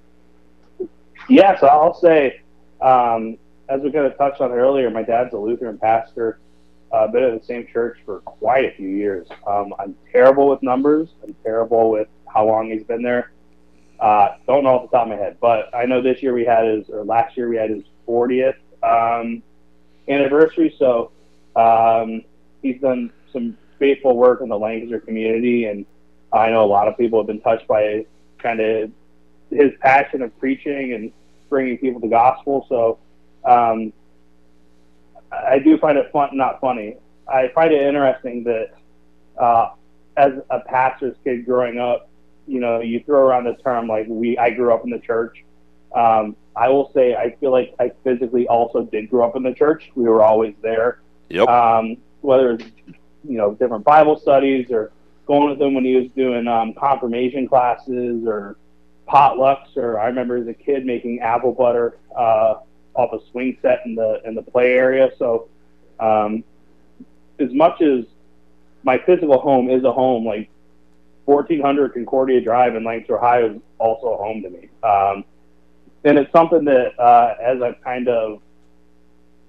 Yes, 1.28 1.62
I'll 1.62 1.94
say, 1.94 2.40
um, 2.80 3.36
as 3.68 3.80
we 3.80 3.90
kind 3.90 4.06
of 4.06 4.16
touched 4.16 4.40
on 4.40 4.52
earlier, 4.52 4.90
my 4.90 5.02
dad's 5.02 5.34
a 5.34 5.38
Lutheran 5.38 5.78
pastor. 5.78 6.38
Uh, 6.92 7.08
been 7.08 7.24
at 7.24 7.40
the 7.40 7.44
same 7.44 7.66
church 7.66 7.98
for 8.04 8.20
quite 8.20 8.64
a 8.64 8.70
few 8.76 8.88
years. 8.88 9.26
Um, 9.46 9.74
I'm 9.78 9.96
terrible 10.12 10.48
with 10.48 10.62
numbers. 10.62 11.08
I'm 11.24 11.34
terrible 11.42 11.90
with 11.90 12.08
how 12.32 12.46
long 12.46 12.70
he's 12.70 12.84
been 12.84 13.02
there. 13.02 13.32
Uh, 13.98 14.36
don't 14.46 14.62
know 14.62 14.76
off 14.76 14.90
the 14.90 14.96
top 14.96 15.06
of 15.06 15.08
my 15.08 15.16
head, 15.16 15.38
but 15.40 15.74
I 15.74 15.84
know 15.86 16.00
this 16.00 16.22
year 16.22 16.32
we 16.32 16.44
had 16.44 16.64
his, 16.64 16.88
or 16.90 17.04
last 17.04 17.36
year 17.36 17.48
we 17.48 17.56
had 17.56 17.70
his 17.70 17.82
40th 18.06 18.54
um, 18.84 19.42
anniversary. 20.08 20.74
So 20.78 21.10
um, 21.56 22.22
he's 22.62 22.80
done 22.80 23.10
some 23.36 23.56
faithful 23.78 24.16
work 24.16 24.40
in 24.40 24.48
the 24.48 24.58
Lancaster 24.58 24.98
community, 24.98 25.66
and 25.66 25.84
I 26.32 26.50
know 26.50 26.64
a 26.64 26.66
lot 26.66 26.88
of 26.88 26.96
people 26.96 27.18
have 27.18 27.26
been 27.26 27.40
touched 27.40 27.68
by 27.68 28.06
kind 28.38 28.60
of 28.60 28.90
his 29.50 29.72
passion 29.80 30.22
of 30.22 30.36
preaching 30.38 30.94
and 30.94 31.12
bringing 31.50 31.76
people 31.78 32.00
the 32.00 32.08
gospel. 32.08 32.66
So 32.68 32.98
um, 33.44 33.92
I 35.30 35.58
do 35.58 35.76
find 35.78 35.98
it 35.98 36.10
fun, 36.12 36.30
not 36.32 36.60
funny. 36.60 36.96
I 37.28 37.48
find 37.54 37.72
it 37.72 37.82
interesting 37.82 38.44
that 38.44 38.70
uh, 39.38 39.70
as 40.16 40.32
a 40.50 40.60
pastor's 40.60 41.16
kid 41.22 41.44
growing 41.44 41.78
up, 41.78 42.08
you 42.46 42.60
know, 42.60 42.80
you 42.80 43.02
throw 43.04 43.20
around 43.20 43.44
the 43.44 43.54
term 43.56 43.86
like 43.86 44.06
we. 44.08 44.38
I 44.38 44.50
grew 44.50 44.72
up 44.72 44.84
in 44.84 44.90
the 44.90 45.00
church. 45.00 45.44
Um, 45.94 46.36
I 46.54 46.68
will 46.68 46.90
say 46.94 47.14
I 47.14 47.36
feel 47.36 47.50
like 47.50 47.74
I 47.78 47.90
physically 48.02 48.46
also 48.48 48.84
did 48.84 49.10
grow 49.10 49.26
up 49.26 49.36
in 49.36 49.42
the 49.42 49.52
church. 49.52 49.90
We 49.94 50.04
were 50.04 50.22
always 50.22 50.54
there. 50.62 51.00
Yep. 51.28 51.48
Um, 51.48 51.96
whether 52.20 52.52
it's 52.52 52.64
you 53.28 53.38
know 53.38 53.54
different 53.54 53.84
Bible 53.84 54.18
studies 54.18 54.70
or 54.70 54.92
going 55.26 55.50
with 55.50 55.60
him 55.60 55.74
when 55.74 55.84
he 55.84 55.96
was 55.96 56.08
doing 56.16 56.46
um, 56.46 56.72
confirmation 56.74 57.48
classes 57.48 58.24
or 58.26 58.56
potlucks. 59.08 59.76
Or 59.76 59.98
I 59.98 60.06
remember 60.06 60.36
as 60.36 60.46
a 60.46 60.54
kid 60.54 60.86
making 60.86 61.20
apple 61.20 61.52
butter 61.52 61.98
uh, 62.16 62.56
off 62.94 63.12
a 63.12 63.18
swing 63.30 63.58
set 63.62 63.82
in 63.84 63.94
the 63.94 64.20
in 64.24 64.34
the 64.34 64.42
play 64.42 64.72
area. 64.72 65.10
So 65.18 65.48
um, 66.00 66.44
as 67.38 67.52
much 67.52 67.82
as 67.82 68.04
my 68.82 68.98
physical 68.98 69.38
home 69.38 69.68
is 69.68 69.84
a 69.84 69.92
home, 69.92 70.24
like 70.24 70.48
1400 71.24 71.94
Concordia 71.94 72.40
Drive 72.40 72.76
in 72.76 72.84
Lancaster, 72.84 73.18
Ohio 73.18 73.54
is 73.54 73.60
also 73.78 74.08
a 74.08 74.16
home 74.16 74.42
to 74.42 74.50
me. 74.50 74.68
Um, 74.82 75.24
and 76.04 76.18
it's 76.18 76.30
something 76.30 76.64
that 76.66 76.98
uh, 77.00 77.34
as 77.42 77.60
I've 77.60 77.82
kind 77.82 78.08
of 78.08 78.40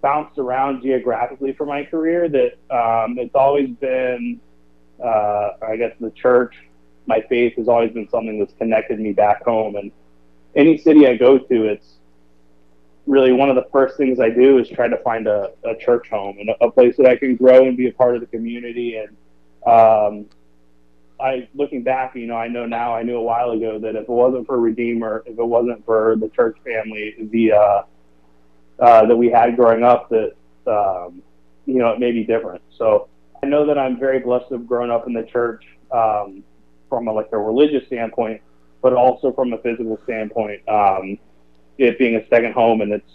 bounced 0.02 0.38
around 0.38 0.82
geographically 0.82 1.54
for 1.54 1.66
my 1.66 1.84
career 1.84 2.30
that 2.30 2.54
um, 2.76 3.18
it's 3.18 3.36
always 3.36 3.70
been, 3.70 4.40
uh, 5.04 5.50
I 5.68 5.76
guess, 5.78 5.94
the 6.00 6.12
church. 6.12 6.56
My 7.06 7.22
faith 7.30 7.56
has 7.58 7.68
always 7.68 7.92
been 7.92 8.10
something 8.10 8.40
that's 8.40 8.54
connected 8.54 9.00
me 9.00 9.14
back 9.14 9.44
home. 9.44 9.76
And 9.76 9.92
any 10.56 10.78
city 10.78 11.08
I 11.08 11.16
go 11.16 11.38
to, 11.38 11.66
it's 11.66 11.96
really 13.06 13.32
one 13.32 13.50
of 13.50 13.56
the 13.56 13.66
first 13.72 13.98
things 13.98 14.20
I 14.20 14.30
do 14.30 14.60
is 14.60 14.68
try 14.70 14.88
to 14.88 14.98
find 14.98 15.28
a, 15.28 15.52
a 15.64 15.76
church 15.76 16.10
home 16.10 16.38
and 16.40 16.50
a, 16.50 16.66
a, 16.66 16.72
place 16.72 16.98
that 16.98 17.06
I 17.06 17.16
can 17.16 17.36
grow 17.38 17.66
and 17.66 17.78
be 17.78 17.88
a 17.88 17.94
part 17.94 18.16
of 18.16 18.22
the 18.22 18.28
community. 18.28 18.98
And 18.98 19.10
um, 19.66 20.26
I, 21.20 21.48
looking 21.56 21.84
back, 21.84 22.16
you 22.16 22.28
know, 22.28 22.36
I 22.36 22.50
know 22.50 22.66
now, 22.66 22.94
I 22.94 23.04
knew 23.04 23.16
a 23.16 23.22
while 23.22 23.52
ago 23.52 23.80
that 23.80 23.96
if 23.96 24.04
it 24.04 24.10
wasn't 24.10 24.46
for 24.46 24.60
Redeemer, 24.60 25.24
if 25.26 25.40
it 25.40 25.46
wasn't 25.46 25.86
for 25.86 26.18
the 26.20 26.28
church 26.30 26.58
family, 26.66 27.16
the 27.32 27.54
uh, 27.54 27.82
uh, 28.80 29.06
that 29.06 29.16
we 29.16 29.30
had 29.30 29.56
growing 29.56 29.84
up 29.84 30.10
that 30.10 30.34
um, 30.68 31.22
you 31.66 31.76
know 31.76 31.90
it 31.92 32.00
may 32.00 32.12
be 32.12 32.24
different. 32.24 32.62
So 32.78 33.08
I 33.42 33.46
know 33.46 33.66
that 33.66 33.78
I'm 33.78 34.00
very 34.00 34.20
blessed 34.20 34.50
to 34.50 34.56
have 34.56 34.68
grown 34.68 34.92
up 34.92 35.08
in 35.08 35.14
the 35.14 35.24
church 35.24 35.64
um, 35.92 36.44
from 36.90 37.08
a, 37.08 37.14
like 37.14 37.30
a 37.32 37.38
religious 37.38 37.86
standpoint, 37.88 38.42
but 38.82 38.94
also 38.94 39.32
from 39.34 39.54
a 39.54 39.58
physical 39.60 40.00
standpoint. 40.04 40.68
Um, 40.68 41.18
it 41.78 42.00
being 42.00 42.16
a 42.16 42.28
second 42.28 42.54
home, 42.54 42.82
and 42.82 42.92
it's 42.92 43.12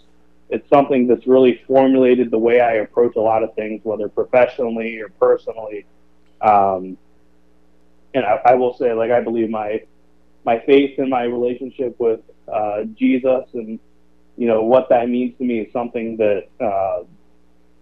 it's 0.49 0.69
something 0.69 1.07
that's 1.07 1.25
really 1.25 1.61
formulated 1.67 2.29
the 2.29 2.37
way 2.37 2.61
I 2.61 2.75
approach 2.75 3.15
a 3.15 3.21
lot 3.21 3.43
of 3.43 3.55
things, 3.55 3.81
whether 3.83 4.07
professionally 4.07 4.99
or 4.99 5.09
personally. 5.09 5.85
Um, 6.41 6.97
and 8.13 8.25
I, 8.25 8.39
I, 8.45 8.55
will 8.55 8.77
say, 8.77 8.93
like 8.93 9.11
I 9.11 9.21
believe 9.21 9.49
my 9.49 9.81
my 10.45 10.59
faith 10.59 10.99
and 10.99 11.09
my 11.09 11.23
relationship 11.23 11.99
with 11.99 12.19
uh, 12.51 12.83
Jesus 12.95 13.45
and 13.53 13.79
you 14.37 14.47
know 14.47 14.63
what 14.63 14.89
that 14.89 15.09
means 15.09 15.37
to 15.37 15.43
me 15.43 15.59
is 15.59 15.71
something 15.71 16.17
that 16.17 16.47
uh, 16.59 17.03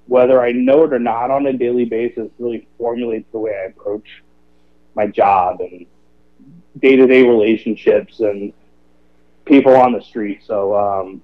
whether 0.08 0.42
I 0.42 0.52
know 0.52 0.84
it 0.84 0.94
or 0.94 1.00
not 1.00 1.32
on 1.32 1.46
a 1.46 1.54
daily 1.54 1.86
basis 1.86 2.30
really 2.38 2.68
formulates 2.78 3.32
the 3.32 3.40
way 3.40 3.52
I 3.52 3.70
approach 3.70 4.24
my 4.96 5.08
job 5.08 5.62
and 5.62 5.86
day 6.80 6.96
to 6.96 7.08
day 7.08 7.24
relationships 7.24 8.20
and 8.20 8.54
people 9.46 9.76
on 9.76 9.94
the 9.94 10.02
street. 10.02 10.42
So 10.46 10.76
um, 10.76 11.22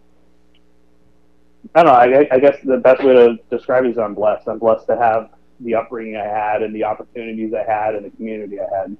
I 1.75 1.83
don't 1.83 1.91
know. 1.91 2.17
I, 2.19 2.27
I, 2.31 2.39
guess 2.39 2.57
the 2.63 2.77
best 2.77 3.03
way 3.03 3.13
to 3.13 3.37
describe 3.49 3.85
it 3.85 3.91
is 3.91 3.97
I'm 3.97 4.13
blessed. 4.13 4.47
I'm 4.47 4.59
blessed 4.59 4.87
to 4.87 4.97
have 4.97 5.31
the 5.59 5.75
upbringing 5.75 6.15
I 6.15 6.25
had 6.25 6.61
and 6.61 6.73
the 6.73 6.83
opportunities 6.83 7.53
I 7.53 7.63
had 7.69 7.95
and 7.95 8.05
the 8.05 8.09
community 8.11 8.59
I 8.59 8.77
had. 8.77 8.97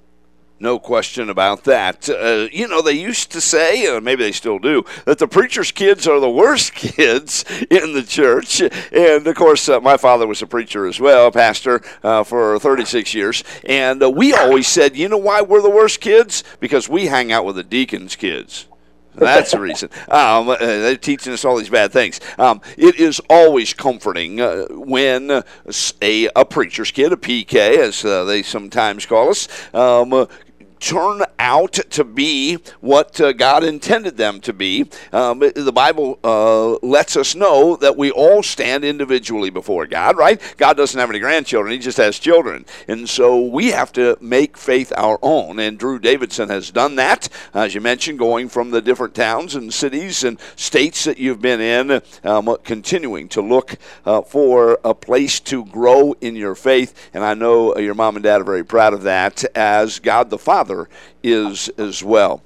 No 0.60 0.80
question 0.80 1.30
about 1.30 1.62
that. 1.64 2.08
Uh, 2.08 2.48
you 2.50 2.66
know, 2.66 2.82
they 2.82 2.92
used 2.92 3.30
to 3.30 3.40
say, 3.40 3.86
or 3.86 4.00
maybe 4.00 4.24
they 4.24 4.32
still 4.32 4.58
do, 4.58 4.84
that 5.04 5.18
the 5.18 5.28
preacher's 5.28 5.70
kids 5.70 6.08
are 6.08 6.18
the 6.18 6.28
worst 6.28 6.74
kids 6.74 7.44
in 7.70 7.92
the 7.92 8.02
church. 8.02 8.60
And 8.60 9.26
of 9.26 9.36
course, 9.36 9.68
uh, 9.68 9.80
my 9.80 9.96
father 9.96 10.26
was 10.26 10.42
a 10.42 10.46
preacher 10.46 10.86
as 10.86 10.98
well, 10.98 11.30
pastor 11.30 11.80
uh, 12.02 12.24
for 12.24 12.58
36 12.58 13.14
years. 13.14 13.44
And 13.64 14.02
uh, 14.02 14.10
we 14.10 14.34
always 14.34 14.66
said, 14.66 14.96
you 14.96 15.08
know 15.08 15.16
why 15.16 15.42
we're 15.42 15.62
the 15.62 15.70
worst 15.70 16.00
kids? 16.00 16.42
Because 16.58 16.88
we 16.88 17.06
hang 17.06 17.30
out 17.30 17.44
with 17.44 17.54
the 17.54 17.62
deacon's 17.64 18.16
kids. 18.16 18.66
That's 19.14 19.52
the 19.52 19.60
reason. 19.60 19.90
Um, 20.08 20.48
uh, 20.48 20.56
they're 20.56 20.96
teaching 20.96 21.32
us 21.32 21.44
all 21.44 21.56
these 21.56 21.68
bad 21.68 21.92
things. 21.92 22.20
Um, 22.38 22.60
it 22.76 22.98
is 22.98 23.20
always 23.28 23.74
comforting 23.74 24.40
uh, 24.40 24.66
when 24.70 25.30
a, 25.30 26.28
a 26.34 26.44
preacher's 26.44 26.90
kid, 26.90 27.12
a 27.12 27.16
PK, 27.16 27.78
as 27.78 28.04
uh, 28.04 28.24
they 28.24 28.42
sometimes 28.42 29.04
call 29.04 29.28
us, 29.28 29.48
um, 29.74 30.26
turn 30.80 31.22
out 31.38 31.72
to 31.72 32.04
be 32.04 32.58
what 32.80 33.20
uh, 33.20 33.32
God 33.32 33.64
intended 33.64 34.16
them 34.16 34.40
to 34.40 34.52
be. 34.52 34.88
Um, 35.12 35.38
the 35.40 35.72
Bible 35.72 36.18
uh, 36.24 36.76
lets 36.86 37.16
us 37.16 37.34
know 37.34 37.76
that 37.76 37.96
we 37.96 38.10
all 38.10 38.42
stand 38.42 38.84
individually 38.84 39.50
before 39.50 39.86
God, 39.86 40.16
right? 40.16 40.40
God 40.56 40.76
doesn't 40.76 40.98
have 40.98 41.10
any 41.10 41.18
grandchildren, 41.18 41.72
He 41.72 41.78
just 41.78 41.98
has 41.98 42.18
children. 42.18 42.64
And 42.86 43.08
so 43.08 43.40
we 43.40 43.68
have 43.68 43.92
to 43.94 44.16
make 44.20 44.56
faith 44.56 44.92
our 44.96 45.18
own. 45.22 45.58
And 45.58 45.78
Drew 45.78 45.98
Davidson 45.98 46.48
has 46.48 46.70
done 46.70 46.96
that, 46.96 47.28
as 47.54 47.74
you 47.74 47.80
mentioned, 47.80 48.18
going 48.18 48.48
from 48.48 48.70
the 48.70 48.82
different 48.82 49.14
towns 49.14 49.54
and 49.54 49.72
cities 49.72 50.24
and 50.24 50.38
states 50.56 51.04
that 51.04 51.18
you've 51.18 51.42
been 51.42 51.60
in, 51.60 52.02
um, 52.24 52.56
continuing 52.64 53.28
to 53.28 53.40
look 53.40 53.76
uh, 54.04 54.22
for 54.22 54.78
a 54.84 54.94
place 54.94 55.40
to 55.40 55.64
grow 55.66 56.14
in 56.20 56.36
your 56.36 56.54
faith. 56.54 57.10
And 57.14 57.24
I 57.24 57.34
know 57.34 57.76
your 57.76 57.94
mom 57.94 58.16
and 58.16 58.22
dad 58.22 58.40
are 58.40 58.44
very 58.44 58.64
proud 58.64 58.94
of 58.94 59.02
that 59.02 59.44
as 59.56 59.98
God 59.98 60.30
the 60.30 60.38
Father 60.38 60.67
Father 60.68 60.88
is 61.22 61.70
as 61.78 62.04
well. 62.04 62.42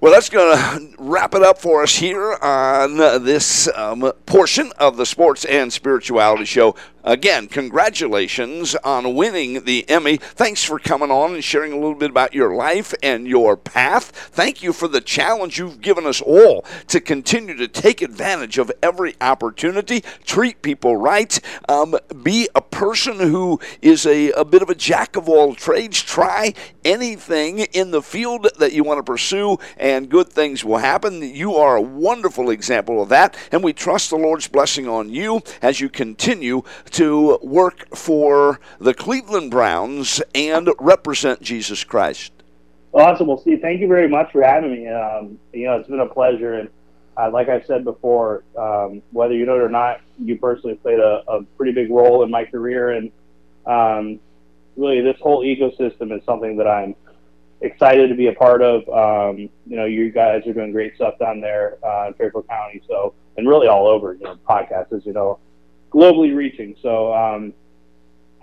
Well, 0.00 0.12
that's 0.12 0.30
going 0.30 0.56
to 0.56 0.94
wrap 0.98 1.34
it 1.34 1.42
up 1.42 1.58
for 1.58 1.82
us 1.82 1.94
here 1.94 2.34
on 2.34 2.96
this 2.96 3.68
um, 3.76 4.00
portion 4.26 4.72
of 4.78 4.96
the 4.96 5.06
Sports 5.06 5.44
and 5.44 5.72
Spirituality 5.72 6.44
Show. 6.46 6.74
Again, 7.02 7.48
congratulations 7.48 8.74
on 8.76 9.14
winning 9.14 9.64
the 9.64 9.88
Emmy. 9.88 10.18
Thanks 10.18 10.62
for 10.62 10.78
coming 10.78 11.10
on 11.10 11.32
and 11.32 11.42
sharing 11.42 11.72
a 11.72 11.76
little 11.76 11.94
bit 11.94 12.10
about 12.10 12.34
your 12.34 12.54
life 12.54 12.92
and 13.02 13.26
your 13.26 13.56
path. 13.56 14.10
Thank 14.10 14.62
you 14.62 14.74
for 14.74 14.86
the 14.86 15.00
challenge 15.00 15.58
you've 15.58 15.80
given 15.80 16.04
us 16.04 16.20
all 16.20 16.62
to 16.88 17.00
continue 17.00 17.56
to 17.56 17.68
take 17.68 18.02
advantage 18.02 18.58
of 18.58 18.70
every 18.82 19.14
opportunity, 19.18 20.02
treat 20.26 20.60
people 20.60 20.94
right, 20.96 21.40
um, 21.70 21.96
be 22.22 22.48
a 22.54 22.60
person 22.60 23.18
who 23.18 23.58
is 23.80 24.04
a, 24.04 24.32
a 24.32 24.44
bit 24.44 24.60
of 24.60 24.68
a 24.68 24.74
jack 24.74 25.16
of 25.16 25.26
all 25.26 25.54
trades. 25.54 26.02
Try 26.02 26.52
anything 26.84 27.60
in 27.60 27.92
the 27.92 28.02
field 28.02 28.48
that 28.58 28.74
you 28.74 28.84
want 28.84 28.98
to 28.98 29.02
pursue, 29.02 29.58
and 29.78 30.10
good 30.10 30.28
things 30.28 30.66
will 30.66 30.78
happen. 30.78 31.22
You 31.22 31.56
are 31.56 31.76
a 31.76 31.82
wonderful 31.82 32.50
example 32.50 33.02
of 33.02 33.08
that, 33.08 33.36
and 33.50 33.64
we 33.64 33.72
trust 33.72 34.10
the 34.10 34.16
Lord's 34.16 34.48
blessing 34.48 34.86
on 34.86 35.08
you 35.08 35.40
as 35.62 35.80
you 35.80 35.88
continue 35.88 36.62
to 36.92 37.38
work 37.42 37.94
for 37.94 38.60
the 38.78 38.94
Cleveland 38.94 39.50
Browns 39.50 40.20
and 40.34 40.70
represent 40.78 41.40
Jesus 41.42 41.84
Christ. 41.84 42.32
Awesome. 42.92 43.28
Well, 43.28 43.38
Steve, 43.38 43.60
thank 43.60 43.80
you 43.80 43.88
very 43.88 44.08
much 44.08 44.32
for 44.32 44.42
having 44.42 44.72
me. 44.72 44.88
Um, 44.88 45.38
you 45.52 45.66
know, 45.66 45.76
it's 45.78 45.88
been 45.88 46.00
a 46.00 46.06
pleasure. 46.06 46.54
And 46.54 46.68
uh, 47.16 47.30
like 47.30 47.48
I 47.48 47.62
said 47.62 47.84
before, 47.84 48.42
um, 48.58 49.02
whether 49.12 49.34
you 49.34 49.46
know 49.46 49.56
it 49.56 49.62
or 49.62 49.68
not, 49.68 50.00
you 50.18 50.36
personally 50.36 50.76
played 50.76 50.98
a, 50.98 51.22
a 51.28 51.42
pretty 51.56 51.72
big 51.72 51.90
role 51.90 52.22
in 52.24 52.30
my 52.30 52.44
career. 52.44 52.90
And 52.90 53.12
um, 53.66 54.20
really, 54.76 55.00
this 55.00 55.18
whole 55.20 55.44
ecosystem 55.44 56.16
is 56.16 56.24
something 56.24 56.56
that 56.56 56.66
I'm 56.66 56.96
excited 57.60 58.08
to 58.08 58.14
be 58.14 58.26
a 58.26 58.32
part 58.32 58.62
of. 58.62 58.88
Um, 58.88 59.38
you 59.66 59.76
know, 59.76 59.84
you 59.84 60.10
guys 60.10 60.44
are 60.46 60.52
doing 60.52 60.72
great 60.72 60.96
stuff 60.96 61.18
down 61.18 61.40
there 61.40 61.78
uh, 61.84 62.08
in 62.08 62.14
Fairfield 62.14 62.48
County. 62.48 62.82
So, 62.88 63.14
and 63.36 63.48
really 63.48 63.68
all 63.68 63.86
over, 63.86 64.14
you 64.14 64.24
know, 64.24 64.36
podcasts, 64.48 64.92
as 64.92 65.06
you 65.06 65.12
know, 65.12 65.38
globally 65.90 66.34
reaching. 66.34 66.76
So 66.82 67.12
um, 67.12 67.52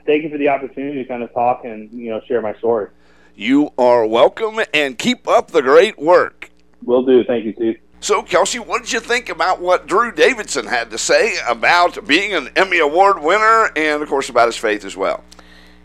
thank 0.05 0.23
you 0.23 0.29
for 0.29 0.37
the 0.37 0.49
opportunity 0.49 1.03
to 1.03 1.07
kind 1.07 1.23
of 1.23 1.33
talk 1.33 1.65
and 1.65 1.91
you 1.91 2.09
know 2.09 2.21
share 2.27 2.41
my 2.41 2.55
story. 2.55 2.89
You 3.35 3.69
are 3.77 4.05
welcome, 4.05 4.59
and 4.73 4.97
keep 4.97 5.27
up 5.27 5.51
the 5.51 5.61
great 5.61 5.99
work. 5.99 6.49
Will 6.83 7.03
do. 7.03 7.23
Thank 7.23 7.45
you, 7.45 7.53
Steve. 7.53 7.79
So, 7.99 8.23
Kelsey, 8.23 8.59
what 8.59 8.83
did 8.83 8.91
you 8.91 8.99
think 8.99 9.29
about 9.29 9.59
what 9.59 9.87
Drew 9.87 10.11
Davidson 10.11 10.65
had 10.65 10.91
to 10.91 10.97
say 10.97 11.35
about 11.47 12.07
being 12.07 12.33
an 12.33 12.49
Emmy 12.55 12.79
Award 12.79 13.21
winner 13.21 13.71
and, 13.75 14.01
of 14.01 14.09
course, 14.09 14.29
about 14.29 14.47
his 14.47 14.55
faith 14.55 14.85
as 14.85 14.95
well? 14.95 15.23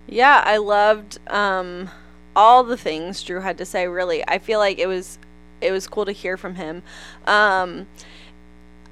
Yeah, 0.07 0.43
I 0.45 0.59
loved 0.59 1.19
um, 1.31 1.91
all 2.37 2.65
the 2.65 2.77
things 2.77 3.23
Drew 3.23 3.41
had 3.41 3.59
to 3.59 3.65
say. 3.65 3.87
Really, 3.87 4.27
I 4.29 4.39
feel 4.39 4.59
like 4.59 4.79
it 4.79 4.87
was 4.87 5.19
it 5.61 5.73
was 5.73 5.87
cool 5.87 6.05
to 6.05 6.13
hear 6.13 6.37
from 6.37 6.55
him. 6.55 6.83
Um, 7.27 7.87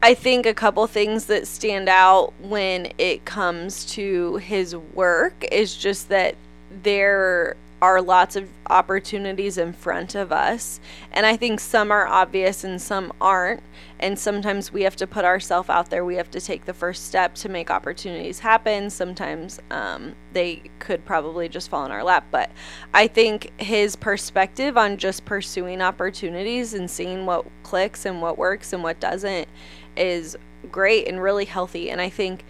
I 0.03 0.15
think 0.15 0.47
a 0.47 0.55
couple 0.55 0.87
things 0.87 1.27
that 1.27 1.47
stand 1.47 1.89
out 1.89 2.33
when 2.41 2.91
it 2.97 3.27
comes 3.27 3.85
to 3.93 4.37
his 4.37 4.75
work 4.75 5.45
is 5.53 5.77
just 5.77 6.09
that 6.09 6.37
there 6.83 7.57
are 7.83 8.01
lots 8.01 8.37
of 8.37 8.49
opportunities 8.69 9.59
in 9.59 9.73
front 9.73 10.15
of 10.15 10.33
us. 10.33 10.81
And 11.13 11.25
I 11.27 11.37
think 11.37 11.61
some 11.61 11.91
are 11.91 12.07
obvious 12.07 12.65
and 12.65 12.81
some 12.81 13.13
aren't. 13.21 13.63
And 13.99 14.19
sometimes 14.19 14.73
we 14.73 14.83
have 14.83 14.97
to 14.97 15.07
put 15.07 15.25
ourselves 15.25 15.69
out 15.69 15.91
there. 15.91 16.05
We 16.05 16.17
have 16.17 16.31
to 16.31 16.41
take 16.41 16.65
the 16.65 16.75
first 16.75 17.07
step 17.07 17.35
to 17.37 17.49
make 17.49 17.71
opportunities 17.71 18.39
happen. 18.39 18.91
Sometimes 18.91 19.61
um, 19.71 20.15
they 20.33 20.63
could 20.79 21.05
probably 21.05 21.49
just 21.49 21.69
fall 21.69 21.85
in 21.85 21.91
our 21.91 22.05
lap. 22.05 22.27
But 22.31 22.51
I 22.95 23.07
think 23.07 23.53
his 23.61 23.97
perspective 23.97 24.77
on 24.77 24.97
just 24.97 25.25
pursuing 25.25 25.83
opportunities 25.83 26.75
and 26.75 26.91
seeing 26.91 27.27
what 27.27 27.47
clicks 27.63 28.07
and 28.07 28.23
what 28.23 28.39
works 28.39 28.73
and 28.73 28.83
what 28.83 29.01
doesn't 29.01 29.49
is 29.97 30.37
great 30.71 31.09
and 31.09 31.23
really 31.23 31.45
healthy. 31.45 31.91
And 31.91 32.01
I 32.01 32.09
think, 32.09 32.45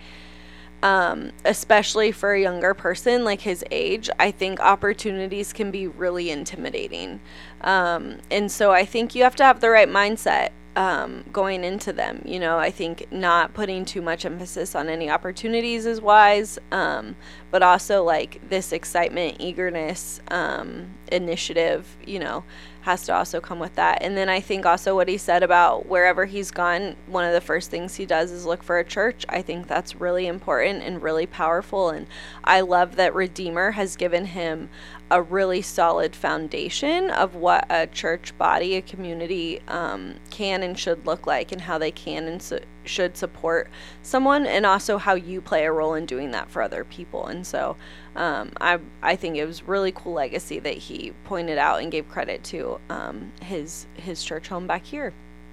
um, 0.82 1.32
especially 1.44 2.10
for 2.12 2.32
a 2.32 2.40
younger 2.40 2.74
person 2.74 3.24
like 3.24 3.40
his 3.42 3.64
age, 3.70 4.08
I 4.18 4.30
think 4.30 4.60
opportunities 4.60 5.52
can 5.52 5.70
be 5.70 5.86
really 5.86 6.30
intimidating. 6.30 7.20
Um, 7.60 8.18
and 8.30 8.50
so 8.50 8.72
I 8.72 8.84
think 8.84 9.14
you 9.14 9.22
have 9.22 9.36
to 9.36 9.44
have 9.44 9.60
the 9.60 9.70
right 9.70 9.88
mindset 9.88 10.50
um, 10.80 11.22
going 11.30 11.62
into 11.62 11.92
them. 11.92 12.22
You 12.24 12.40
know, 12.40 12.56
I 12.56 12.70
think 12.70 13.12
not 13.12 13.52
putting 13.52 13.84
too 13.84 14.00
much 14.00 14.24
emphasis 14.24 14.74
on 14.74 14.88
any 14.88 15.10
opportunities 15.10 15.84
is 15.84 16.00
wise, 16.00 16.58
um, 16.72 17.16
but 17.50 17.62
also 17.62 18.02
like 18.02 18.40
this 18.48 18.72
excitement, 18.72 19.36
eagerness, 19.40 20.22
um, 20.30 20.94
initiative, 21.12 21.98
you 22.06 22.18
know, 22.18 22.44
has 22.80 23.02
to 23.04 23.14
also 23.14 23.42
come 23.42 23.58
with 23.58 23.74
that. 23.74 24.00
And 24.00 24.16
then 24.16 24.30
I 24.30 24.40
think 24.40 24.64
also 24.64 24.94
what 24.94 25.06
he 25.06 25.18
said 25.18 25.42
about 25.42 25.84
wherever 25.84 26.24
he's 26.24 26.50
gone, 26.50 26.96
one 27.08 27.26
of 27.26 27.34
the 27.34 27.42
first 27.42 27.70
things 27.70 27.96
he 27.96 28.06
does 28.06 28.32
is 28.32 28.46
look 28.46 28.62
for 28.62 28.78
a 28.78 28.84
church. 28.84 29.26
I 29.28 29.42
think 29.42 29.66
that's 29.66 29.96
really 29.96 30.26
important 30.26 30.82
and 30.82 31.02
really 31.02 31.26
powerful. 31.26 31.90
And 31.90 32.06
I 32.42 32.62
love 32.62 32.96
that 32.96 33.14
Redeemer 33.14 33.72
has 33.72 33.96
given 33.96 34.24
him 34.24 34.70
a 35.10 35.20
really 35.20 35.60
solid 35.60 36.14
foundation 36.14 37.10
of 37.10 37.34
what 37.34 37.66
a 37.68 37.86
church 37.86 38.36
body, 38.38 38.76
a 38.76 38.82
community 38.82 39.60
um, 39.68 40.14
can 40.30 40.62
and 40.62 40.78
should 40.78 41.04
look 41.06 41.26
like, 41.26 41.50
and 41.52 41.60
how 41.60 41.78
they 41.78 41.90
can 41.90 42.28
and 42.28 42.40
su- 42.40 42.60
should 42.84 43.16
support 43.16 43.68
someone, 44.02 44.46
and 44.46 44.64
also 44.64 44.98
how 44.98 45.14
you 45.14 45.40
play 45.40 45.64
a 45.64 45.72
role 45.72 45.94
in 45.94 46.06
doing 46.06 46.30
that 46.30 46.50
for 46.50 46.62
other 46.62 46.84
people. 46.84 47.26
And 47.26 47.46
so 47.46 47.76
um, 48.14 48.52
I, 48.60 48.78
I 49.02 49.16
think 49.16 49.36
it 49.36 49.46
was 49.46 49.62
really 49.64 49.92
cool 49.92 50.12
legacy 50.12 50.60
that 50.60 50.74
he 50.74 51.12
pointed 51.24 51.58
out 51.58 51.82
and 51.82 51.90
gave 51.90 52.08
credit 52.08 52.44
to 52.44 52.80
um, 52.88 53.32
his, 53.42 53.86
his 53.94 54.22
church 54.22 54.48
home 54.48 54.66
back 54.66 54.84
here. 54.84 55.12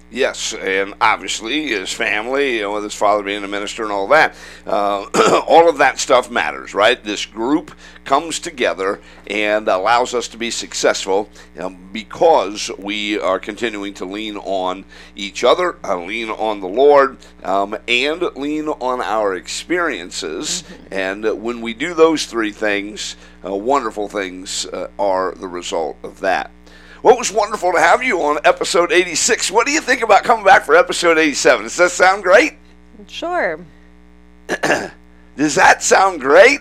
Yes, 0.10 0.54
and 0.54 0.94
obviously 1.02 1.68
his 1.68 1.92
family, 1.92 2.56
you 2.56 2.62
know, 2.62 2.76
with 2.76 2.84
his 2.84 2.94
father 2.94 3.24
being 3.24 3.44
a 3.44 3.48
minister 3.48 3.84
and 3.84 3.92
all 3.92 4.08
that, 4.08 4.36
uh, 4.66 5.06
all 5.48 5.68
of 5.68 5.80
that 5.80 6.00
stuff 6.00 6.32
matters, 6.32 6.74
right? 6.74 7.04
This 7.04 7.26
group 7.26 7.76
comes 8.06 8.40
together 8.40 9.02
and 9.30 9.68
allows 9.68 10.14
us 10.14 10.30
to 10.30 10.38
be 10.38 10.50
successful 10.50 11.30
um, 11.60 11.90
because 11.92 12.72
we 12.80 13.20
are 13.20 13.38
continuing 13.38 13.94
to 13.96 14.06
lean 14.06 14.38
on 14.38 14.86
each 15.18 15.44
other, 15.44 15.78
uh, 15.84 15.98
lean 15.98 16.30
on 16.30 16.62
the 16.62 16.70
Lord, 16.70 17.18
um, 17.44 17.78
and 17.90 18.22
lean 18.38 18.70
on 18.70 19.02
our 19.02 19.36
experiences. 19.36 20.64
Mm-hmm. 20.64 20.94
And 20.94 21.44
when 21.44 21.60
we 21.60 21.74
do 21.74 21.94
those 21.94 22.26
three 22.26 22.54
things, 22.54 23.18
uh, 23.46 23.54
wonderful 23.54 24.08
things 24.08 24.66
uh, 24.68 24.88
are 24.98 25.34
the 25.36 25.48
result 25.50 25.98
of 26.02 26.22
that. 26.22 26.50
Well, 27.08 27.16
it 27.16 27.20
was 27.20 27.32
wonderful 27.32 27.72
to 27.72 27.80
have 27.80 28.04
you 28.04 28.22
on 28.22 28.38
episode 28.44 28.92
86. 28.92 29.50
What 29.50 29.66
do 29.66 29.72
you 29.72 29.80
think 29.80 30.02
about 30.02 30.26
coming 30.26 30.44
back 30.44 30.66
for 30.66 30.76
episode 30.76 31.18
87? 31.18 31.64
Does 31.64 31.78
that 31.78 31.92
sound 31.92 32.22
great? 32.22 32.56
Sure. 33.08 33.62
Does 35.38 35.56
that 35.56 35.82
sound 35.82 36.20
great? 36.20 36.60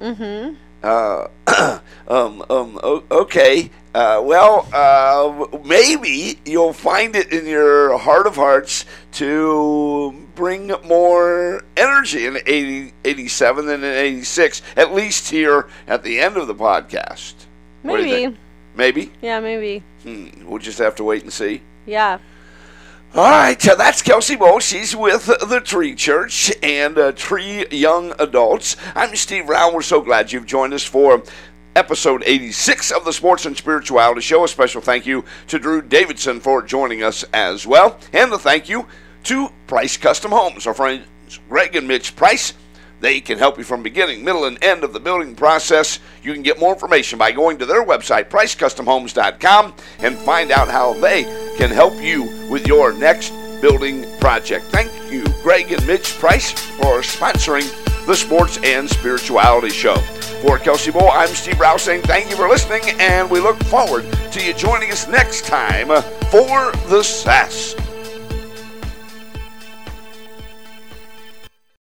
Mm-hmm. 0.00 0.54
Uh, 0.84 1.26
um, 2.08 2.44
um, 2.48 2.78
okay. 3.10 3.70
Uh, 3.92 4.22
well, 4.22 4.68
uh, 4.72 5.58
maybe 5.64 6.38
you'll 6.44 6.72
find 6.72 7.16
it 7.16 7.32
in 7.32 7.44
your 7.44 7.98
heart 7.98 8.28
of 8.28 8.36
hearts 8.36 8.84
to 9.14 10.14
bring 10.36 10.68
more 10.84 11.64
energy 11.76 12.24
in 12.24 12.38
80, 12.46 12.92
87 13.04 13.66
than 13.66 13.82
in 13.82 13.92
86, 13.96 14.62
at 14.76 14.94
least 14.94 15.28
here 15.28 15.68
at 15.88 16.04
the 16.04 16.20
end 16.20 16.36
of 16.36 16.46
the 16.46 16.54
podcast. 16.54 17.34
Maybe. 17.82 18.36
Maybe. 18.78 19.10
Yeah, 19.20 19.40
maybe. 19.40 19.82
Hmm. 20.04 20.28
We'll 20.46 20.60
just 20.60 20.78
have 20.78 20.94
to 20.94 21.04
wait 21.04 21.24
and 21.24 21.32
see. 21.32 21.62
Yeah. 21.84 22.18
All 23.12 23.28
right, 23.28 23.60
so 23.60 23.74
that's 23.74 24.02
Kelsey 24.02 24.36
Moe. 24.36 24.60
She's 24.60 24.94
with 24.94 25.26
the 25.26 25.60
Tree 25.64 25.96
Church 25.96 26.52
and 26.62 26.96
uh, 26.96 27.10
Tree 27.12 27.66
Young 27.72 28.12
Adults. 28.20 28.76
I'm 28.94 29.16
Steve 29.16 29.48
Rao. 29.48 29.74
We're 29.74 29.82
so 29.82 30.00
glad 30.00 30.30
you've 30.30 30.46
joined 30.46 30.74
us 30.74 30.84
for 30.84 31.24
episode 31.74 32.22
86 32.24 32.92
of 32.92 33.04
the 33.04 33.12
Sports 33.12 33.46
and 33.46 33.56
Spirituality 33.56 34.20
Show. 34.20 34.44
A 34.44 34.48
special 34.48 34.80
thank 34.80 35.06
you 35.06 35.24
to 35.48 35.58
Drew 35.58 35.82
Davidson 35.82 36.38
for 36.38 36.62
joining 36.62 37.02
us 37.02 37.24
as 37.32 37.66
well. 37.66 37.98
And 38.12 38.32
a 38.32 38.38
thank 38.38 38.68
you 38.68 38.86
to 39.24 39.48
Price 39.66 39.96
Custom 39.96 40.30
Homes. 40.30 40.68
Our 40.68 40.74
friends 40.74 41.04
Greg 41.48 41.74
and 41.74 41.88
Mitch 41.88 42.14
Price 42.14 42.54
they 43.00 43.20
can 43.20 43.38
help 43.38 43.58
you 43.58 43.64
from 43.64 43.82
beginning, 43.82 44.24
middle, 44.24 44.44
and 44.44 44.62
end 44.62 44.84
of 44.84 44.92
the 44.92 45.00
building 45.00 45.34
process. 45.34 46.00
You 46.22 46.32
can 46.32 46.42
get 46.42 46.58
more 46.58 46.72
information 46.72 47.18
by 47.18 47.32
going 47.32 47.58
to 47.58 47.66
their 47.66 47.84
website, 47.84 48.28
pricecustomhomes.com, 48.28 49.74
and 50.00 50.18
find 50.18 50.50
out 50.50 50.68
how 50.68 50.94
they 50.94 51.24
can 51.56 51.70
help 51.70 52.00
you 52.02 52.24
with 52.50 52.66
your 52.66 52.92
next 52.92 53.32
building 53.60 54.06
project. 54.18 54.66
Thank 54.66 54.90
you, 55.10 55.24
Greg 55.42 55.72
and 55.72 55.86
Mitch 55.86 56.18
Price, 56.18 56.50
for 56.50 57.00
sponsoring 57.00 57.68
the 58.06 58.16
Sports 58.16 58.58
and 58.64 58.88
Spirituality 58.88 59.70
Show. 59.70 59.96
For 60.42 60.58
Kelsey 60.58 60.92
Moe, 60.92 61.08
I'm 61.08 61.28
Steve 61.28 61.58
Rouse 61.58 61.82
saying 61.82 62.02
thank 62.02 62.30
you 62.30 62.36
for 62.36 62.48
listening, 62.48 62.82
and 63.00 63.28
we 63.28 63.40
look 63.40 63.62
forward 63.64 64.10
to 64.32 64.44
you 64.44 64.54
joining 64.54 64.90
us 64.90 65.08
next 65.08 65.44
time 65.46 65.88
for 66.30 66.72
the 66.88 67.02
SAS. 67.02 67.74